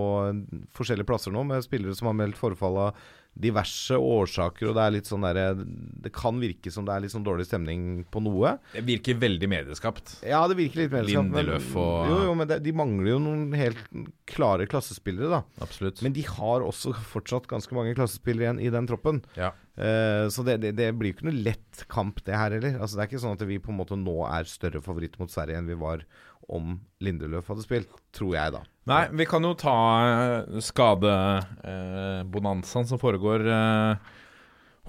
[0.76, 3.00] forskjellige plasser nå, med spillere som har meldt forfall av
[3.40, 7.12] diverse årsaker, og det er litt sånn derre Det kan virke som det er litt
[7.14, 8.56] sånn dårlig stemning på noe.
[8.74, 10.16] Det virker veldig medieskapt.
[10.26, 11.30] Ja, det virker litt medieskapt.
[11.30, 13.78] Lindeløf og- Jo, jo, men det, de mangler jo noen helt
[14.26, 15.42] klare klassespillere, da.
[15.62, 16.02] Absolutt.
[16.02, 19.22] Men de har også fortsatt ganske mange klassespillere igjen i den troppen.
[19.36, 19.52] Ja.
[19.78, 22.76] Uh, så det, det, det blir jo ikke noe lett kamp, det her heller.
[22.82, 25.30] Altså, det er ikke sånn at vi på en måte nå er større favoritt mot
[25.32, 26.04] Sverige enn vi var
[26.50, 28.60] om Lindeløf hadde spilt, tror jeg, da.
[28.90, 33.94] Nei, vi kan jo ta uh, skadebonanzaen som foregår eh,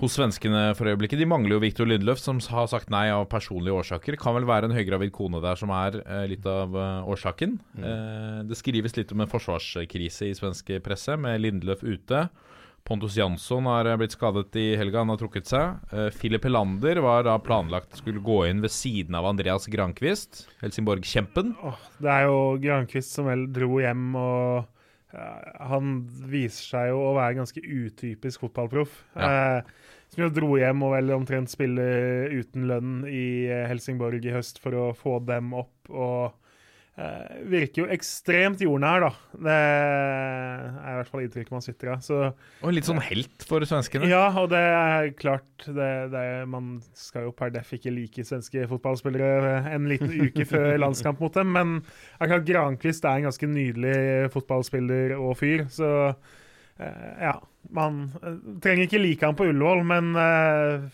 [0.02, 1.20] hos svenskene for øyeblikket.
[1.22, 4.18] De mangler jo Viktor Lindløf, som har sagt nei av personlige årsaker.
[4.20, 7.60] Kan vel være en høygravid kone der som er eh, litt av eh, årsaken.
[7.78, 12.26] Eh, det skrives litt om en forsvarskrise i svensk presse, med Lindløf ute.
[12.88, 15.80] Pontus Jansson har eh, blitt skadet i helga, han har trukket seg.
[16.18, 21.52] Filip Philip Helander var da planlagt skulle gå inn ved siden av Andreas Grankvist, Helsingborg-kjempen.
[22.02, 24.64] Det er jo Grankvist som vel dro hjem, og
[25.14, 26.00] eh, han
[26.32, 28.96] viser seg jo å være ganske utypisk fotballproff.
[29.20, 29.62] Eh,
[30.12, 31.84] som jo dro hjem og vel omtrent spille
[32.34, 35.76] uten lønn i eh, Helsingborg i høst for å få dem opp.
[35.92, 36.41] og eh,
[37.50, 39.10] virker jo ekstremt jordnær, da.
[39.48, 42.02] Det er i hvert fall inntrykket man sitter av.
[42.04, 42.18] Så
[42.62, 44.10] Og litt sånn helt for svenskene.
[44.12, 48.26] ja, og det er klart det, det er, Man skal jo per def ikke like
[48.28, 51.74] svenske fotballspillere en liten uke før landskamp mot dem, men
[52.20, 53.98] akkurat Grankvist er en ganske nydelig
[54.36, 57.38] fotballspiller og fyr, så eh, ja.
[57.72, 60.90] Man eh, trenger ikke like han på Ullevål, men eh,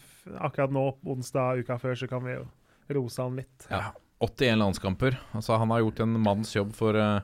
[0.46, 2.44] akkurat nå, onsdag uka før, så kan vi jo
[2.96, 3.68] rose han litt.
[3.72, 3.90] Ja,
[4.24, 5.18] 81 landskamper.
[5.38, 7.20] Altså, han har gjort en manns jobb for, eh,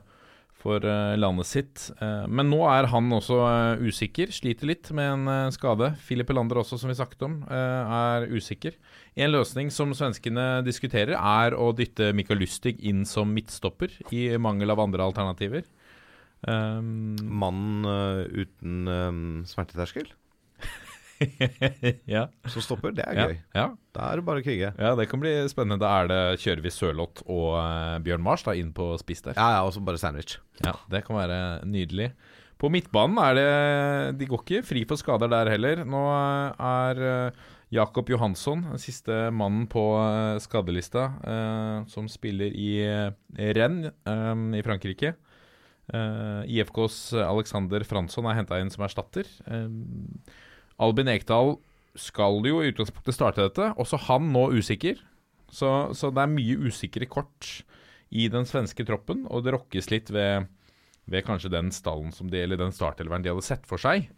[0.64, 1.90] for eh, landet sitt.
[2.00, 3.38] Eh, Men nå er han også
[3.82, 4.30] usikker.
[4.32, 5.96] Sliter litt med en skade.
[5.98, 8.74] Filip Elander også, som vi snakket om, er usikker.
[9.16, 14.70] En løsning som svenskene diskuterer, er å dytte Mikael Lustig inn som midtstopper, i mangel
[14.70, 15.64] av andre alternativer.
[16.46, 20.10] Um, Mannen uten um, smerteterskel
[22.16, 22.26] ja.
[22.50, 23.34] som stopper, det er gøy.
[23.56, 23.66] ja.
[23.94, 24.72] Da er det bare å krige.
[24.74, 25.78] ja, det kan bli spennende.
[25.82, 29.38] Da er det, kjører vi Sørloth og uh, Bjørn Mars da, inn på spiss der.
[29.38, 30.38] Ja, ja, og så bare sandwich.
[30.64, 31.38] Ja, det kan være
[31.68, 32.10] nydelig.
[32.58, 33.48] På midtbanen er det
[34.20, 35.84] De går ikke fri for skader der heller.
[35.86, 41.08] Nå er uh, Jakob Johansson den siste mannen på uh, skadelista,
[41.90, 45.14] som spiller i eh, i Frankrike.
[46.48, 49.28] IFKs Alexander Fransson er henta inn som erstatter.
[49.46, 49.66] Eh,
[50.82, 51.56] Albin Ekdal
[51.98, 53.70] skal jo i utgangspunktet starte dette.
[53.80, 54.98] Også han nå usikker.
[55.54, 57.62] Så, så det er mye usikre kort
[58.14, 60.48] i den svenske troppen, og det rokkes litt ved,
[61.10, 64.08] ved kanskje den stallen som de, eller den startelveren de hadde sett for seg.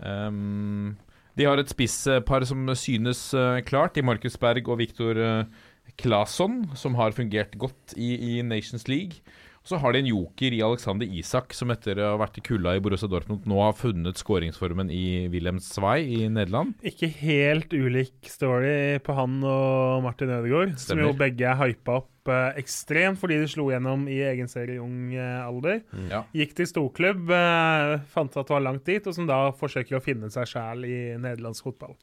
[0.00, 0.96] Um,
[1.36, 5.66] de har et spisspar som synes uh, klart, i Markus Berg og Viktor uh,
[6.00, 9.20] Claesson, som har fungert godt i, i Nations League.
[9.66, 12.76] Så har de en joker i Alexander Isak, som etter å ha vært i kulda
[12.76, 16.76] i Borussia Dortmund nå har funnet skåringsformen i Wilhelm Zwei i Nederland.
[16.86, 22.30] Ikke helt ulik story på han og Martin Ødegaard, som jo begge er hypa opp
[22.30, 25.82] eh, ekstremt fordi de slo gjennom i egen serie i ung eh, alder.
[26.12, 26.22] Ja.
[26.36, 30.04] Gikk til storklubb, eh, fant at det var langt dit, og som da forsøker å
[30.04, 31.98] finne seg sjæl i nederlandsk fotball.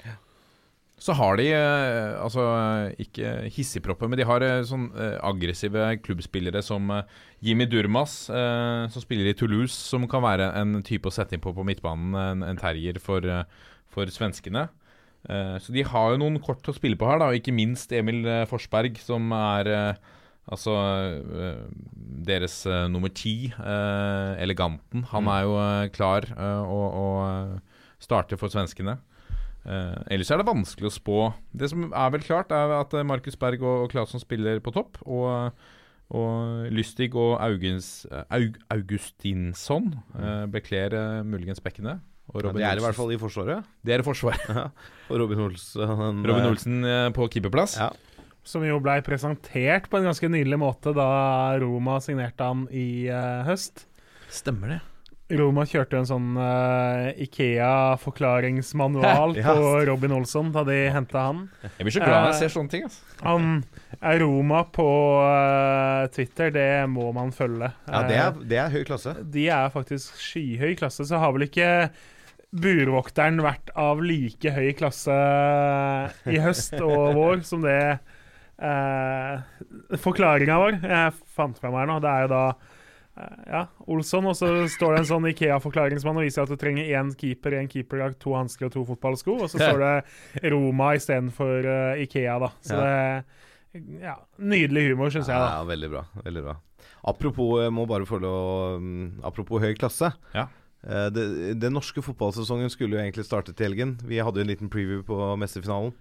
[1.01, 2.43] Så har de, eh, altså
[3.01, 6.91] ikke hissigpropper, men de har eh, sånn eh, aggressive klubbspillere som
[7.43, 11.51] Jimmy Durmas, som spiller i Toulouse, som kan være en type å sette inn på
[11.55, 13.25] på midtbanen, en, en terrier for,
[13.91, 14.69] for svenskene.
[15.63, 18.23] Så de har jo noen kort å spille på her, da, og ikke minst Emil
[18.47, 19.95] Forsberg, som er
[20.43, 20.73] Altså
[22.27, 22.57] deres
[22.91, 23.47] nummer ti,
[24.43, 25.05] eleganten.
[25.13, 25.53] Han er jo
[25.95, 27.53] klar å, å eh,
[28.03, 28.97] starte for svenskene.
[29.63, 31.19] Eh, ellers er det vanskelig å spå.
[31.55, 34.73] Det som er vel klart, er at eh, Markus Berg og, og Claesson spiller på
[34.75, 34.99] topp.
[35.07, 35.53] Og,
[36.13, 42.01] og Lystig og Augens, eh, Aug, Augustinsson uh, bekler uh, muligens bekkene.
[42.33, 43.67] Og Ja, Robin de er i hvert fall i Forsvaret.
[43.83, 44.37] Det er i forsvar.
[45.11, 46.77] Og Robin Olsen Robin Olsen
[47.13, 47.75] på keeperplass.
[47.81, 47.89] Ja.
[48.47, 51.09] Som jo blei presentert på en ganske nydelig måte da
[51.59, 53.11] Roma signerte han i
[53.47, 53.85] høst.
[54.31, 54.79] Stemmer det.
[55.31, 59.53] Roma kjørte en sånn uh, Ikea-forklaringsmanual Ja.
[59.55, 61.39] på Robin Olsson da de henta han.
[61.63, 62.83] Jeg blir så glad når jeg Eh, ser sånne ting.
[62.89, 63.01] Altså.
[63.23, 63.43] Han
[64.01, 64.87] er Roma på
[65.23, 67.71] uh, Twitter, det må man følge.
[67.87, 69.11] Ja, det er, det er høy klasse.
[69.33, 71.69] de er faktisk skyhøy klasse, så har vel ikke
[72.53, 75.15] burvokteren vært av like høy klasse
[76.29, 77.79] i høst og vår som det
[78.61, 79.35] eh,
[79.97, 82.43] Forklaringa vår jeg fant frem her nå, det er jo da
[83.45, 87.11] ja, Olsson, og så står det en sånn Ikea-forklaringsmann og viser at du trenger én
[87.17, 92.01] keeper, én keeperdrakt, to hansker og to fotballsko, og så står det Roma istedenfor uh,
[92.01, 92.49] Ikea, da.
[92.65, 92.93] Så det
[94.03, 95.37] ja, Nydelig humor, syns jeg.
[95.37, 96.03] da Ja, veldig bra.
[96.25, 96.57] Veldig bra.
[97.09, 100.11] Apropos, jeg må bare få lov mm, Apropos høy klasse.
[100.35, 100.45] Ja.
[100.83, 103.95] Eh, Den norske fotballsesongen skulle jo egentlig starte til helgen.
[104.05, 105.93] Vi hadde jo en liten preview på mesterfinalen.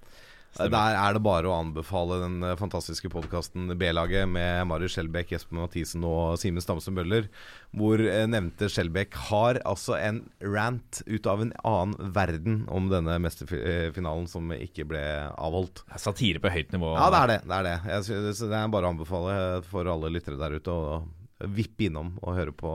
[0.61, 5.33] Eh, Der er det bare å anbefale den eh, fantastiske podkasten B-laget med Marius Skjelbæk,
[5.33, 7.31] Jesper Mathisen og Simen Stamse Bøller,
[7.73, 13.17] hvor eh, nevnte Skjelbæk har altså en rant ut av en annen verden om denne
[13.25, 15.03] mesterfinalen som ikke ble
[15.33, 15.85] avholdt.
[15.97, 16.93] Satire på høyt nivå.
[16.99, 17.41] Ja, det er det.
[17.49, 17.77] Det er det.
[17.97, 19.41] Jeg synes, det er bare å anbefale
[19.73, 21.03] for alle lyttere der ute å
[21.51, 22.71] vippe innom og høre på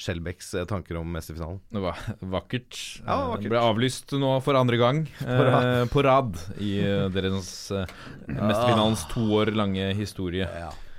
[0.00, 1.60] Skjelbæks eh, tanker om mesterfinalen.
[1.72, 2.00] Det var
[2.38, 2.78] vakkert.
[3.04, 3.44] Ja, Eh, vakkert.
[3.46, 7.84] Det ble avlyst nå for andre gang eh, på rad i eh, deres eh,
[8.28, 10.48] mesterfinalens to år lange historie.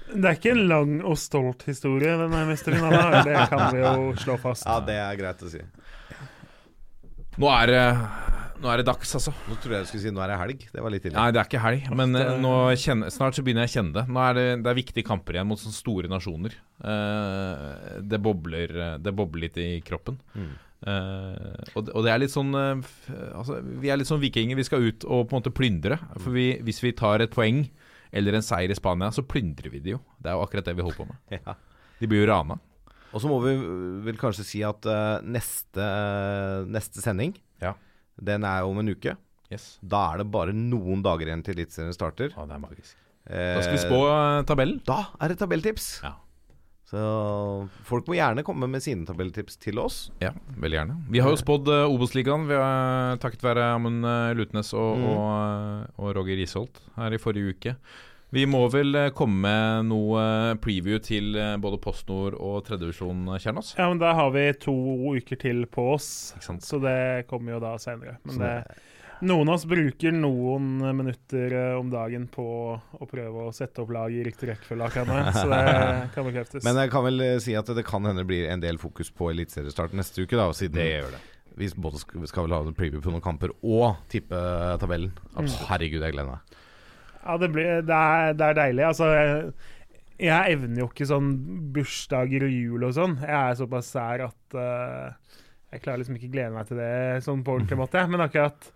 [0.10, 3.20] Det er ikke en lang og stolt historie, denne mesterfinalen.
[3.28, 4.66] Det kan vi jo slå fast.
[4.66, 5.62] Ja, det er greit å si.
[7.40, 7.84] Nå er det
[8.60, 9.32] Nå er det dags, altså.
[9.48, 10.64] Nå trodde jeg du skulle si nå er det helg.
[10.74, 11.16] Det var litt ille.
[11.16, 14.04] Nei, det er ikke helg, men uh, kjenner, snart så begynner jeg å kjenne det.
[14.12, 16.58] Nå er det, det er viktige kamper igjen mot sånne store nasjoner.
[16.84, 20.20] Uh, det, bobler, det bobler litt i kroppen.
[20.36, 20.52] Mm.
[20.84, 24.60] Uh, og, det, og det er litt sånn altså, Vi er litt sånn vikinger.
[24.60, 26.02] Vi skal ut og på en måte plyndre.
[26.18, 27.64] For vi, hvis vi tar et poeng
[28.12, 30.04] eller en seier i Spania, så plyndrer vi de jo.
[30.20, 31.20] Det er jo akkurat det vi holder på med.
[31.40, 31.56] Ja.
[32.00, 32.56] De blir jo rana.
[33.12, 33.56] Og så må vi
[34.06, 34.86] vel kanskje si at
[35.24, 35.86] neste,
[36.72, 37.74] neste sending, Ja.
[38.22, 39.16] Den er om en uke.
[39.52, 39.78] Yes.
[39.82, 42.34] Da er det bare noen dager igjen til Eliteserien starter.
[42.38, 42.96] Å, det er magisk.
[43.30, 44.82] Eh, Da skal vi spå eh, tabellen.
[44.86, 45.88] Da er det tabelltips.
[46.06, 46.16] Ja.
[46.90, 47.00] Så
[47.86, 49.98] folk må gjerne komme med sine tabelltips til oss.
[50.24, 50.96] Ja, veldig gjerne.
[51.14, 52.48] Vi har jo spådd uh, Obos-ligaen
[53.22, 55.06] takket være Amund eh, Lutnes og, Mm.
[55.12, 57.76] og, eh, og Roger Risholt her i forrige uke.
[58.30, 63.24] Vi må vel eh, komme med noe eh, preview til eh, både PostNord og tredjevisjon,
[63.42, 63.74] Kjernås?
[63.80, 64.76] Ja, men da har vi to
[65.18, 66.66] uker til på oss, Ikke sant?
[66.66, 68.20] så det kommer jo da senere.
[68.30, 68.52] Men det,
[69.26, 72.46] noen av oss bruker noen minutter om dagen på
[72.78, 75.66] å prøve å sette opp lag i riktig rekkefølge, så det
[76.14, 76.64] kan bekreftes.
[76.70, 79.34] Men jeg kan vel si at det kan hende det blir en del fokus på
[79.34, 81.26] eliteseriestart neste uke, da, siden gjør det.
[81.58, 84.38] vi både skal, skal vel ha en preview på noen kamper og tippe
[84.86, 85.18] tabellen.
[85.34, 85.66] Absolutt.
[85.74, 86.60] Herregud, jeg gleder meg.
[87.24, 88.86] Ja, det, blir, det, er, det er deilig.
[88.88, 89.54] Altså, jeg,
[90.24, 91.32] jeg evner jo ikke sånn
[91.76, 93.18] bursdager og jul og sånn.
[93.24, 95.40] Jeg er såpass sær at uh,
[95.74, 98.04] jeg klarer liksom ikke glede meg til det sånn på ordentlig måte.
[98.10, 98.72] Men akkurat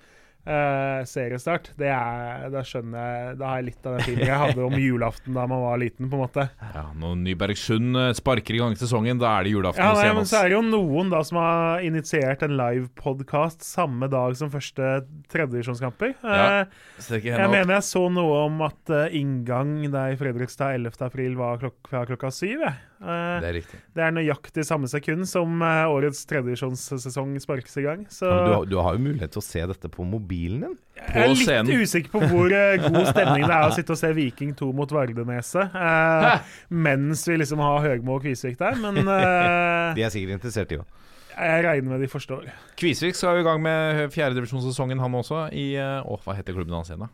[0.46, 4.40] eh, seriestart, det er, da skjønner jeg Da har jeg litt av den filmen jeg
[4.42, 6.46] hadde om julaften da man var liten, på en måte.
[6.74, 10.28] Ja, Når Nybergsund eh, sparker i gang sesongen, da er det julaften Ja, nei, men
[10.30, 14.94] så er det jo noen da som har initiert en livepodkast samme dag som første
[15.34, 16.16] tredjevisjonskamper.
[16.24, 21.02] Ja, Eh, Jeg mener jeg så noe om at inngang der i Fredrikstad 11.
[21.08, 22.60] april var klok fra klokka syv.
[22.64, 22.74] jeg.
[23.04, 23.78] Eh, Det er riktig.
[23.98, 28.06] det er nøyaktig samme sekund som eh, årets tredjevisjonssesong sparkes i gang.
[28.08, 30.78] Så Ja, du, har- du har jo mulighet til å se dette på mobilen din.
[30.96, 31.82] jeg er litt scenen.
[31.84, 34.88] usikker på hvor eh, god stemning det er å sitte og se Viking 2 mot
[34.96, 36.40] Vardeneset eh,
[36.70, 40.80] mens vi liksom har Høgmo og Kvisvik der, men eh, De er sikkert interessert i
[40.80, 40.86] det.
[41.34, 42.48] jeg regner med de forstår.
[42.80, 46.88] Kvisvik skal jo i gang med fjerdedivisjonssesongen, han også, i Å, hva heter klubben hans
[46.94, 47.12] igjen, da?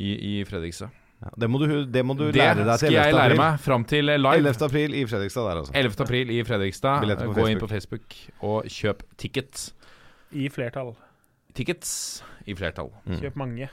[0.00, 0.10] I,
[0.40, 0.90] i Fredrikstad.
[1.20, 3.04] Ja, det, må du, det må du Det lære deg skal til 11.
[3.04, 4.40] jeg lære meg fram til eh, live.
[4.40, 4.64] 11.
[4.64, 5.74] april i Fredrikstad der, altså.
[5.76, 6.00] 11.
[6.06, 7.04] april i Fredrikstad.
[7.04, 9.70] Gå Gå inn på Facebook og kjøp tickets.
[10.32, 10.94] I flertall.
[11.54, 11.92] Tickets
[12.48, 12.88] i flertall.
[13.04, 13.18] Mm.
[13.20, 13.68] Kjøp mange.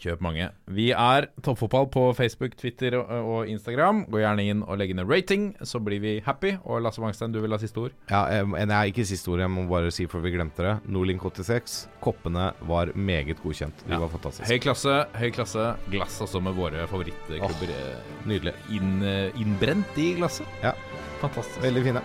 [0.00, 0.48] Kjøp mange.
[0.74, 4.04] Vi er Toppfotball på Facebook, Twitter og, Instagram.
[4.10, 6.56] Gå gjerne inn og legge ned rating, så blir vi happy.
[6.64, 7.94] Og Lasse Wangstein, du vil ha siste ord?
[8.10, 10.74] Ja, eh, nei, ikke siste ord, jeg må bare si for vi glemte det.
[10.90, 11.76] Nordlink 86.
[12.04, 13.84] Koppene var meget godkjent.
[13.86, 13.98] De Ja.
[14.02, 14.50] var fantastiske.
[14.52, 15.76] Høy klasse, høy klasse.
[15.90, 18.54] Glass også med våre favorittklubber Oh, Nydelig.
[18.70, 20.46] inn, eh, innbrent i glasset.
[20.62, 20.72] Ja.
[21.20, 21.60] Fantastisk.
[21.62, 22.02] Veldig fine.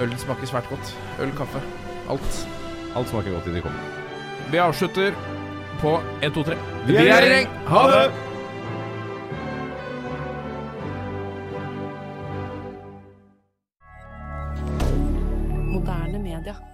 [0.00, 0.94] Ølen smaker svært godt.
[1.20, 1.60] Øl, kaffe.
[2.08, 2.46] Alt.
[2.96, 3.80] Alt smaker godt i de kommer.
[4.50, 5.14] Vi avslutter
[5.82, 6.56] på 1, 2, 3.
[6.86, 7.48] Vi er i gjeng.
[7.66, 8.10] Ha det!
[15.72, 16.71] Moderne media.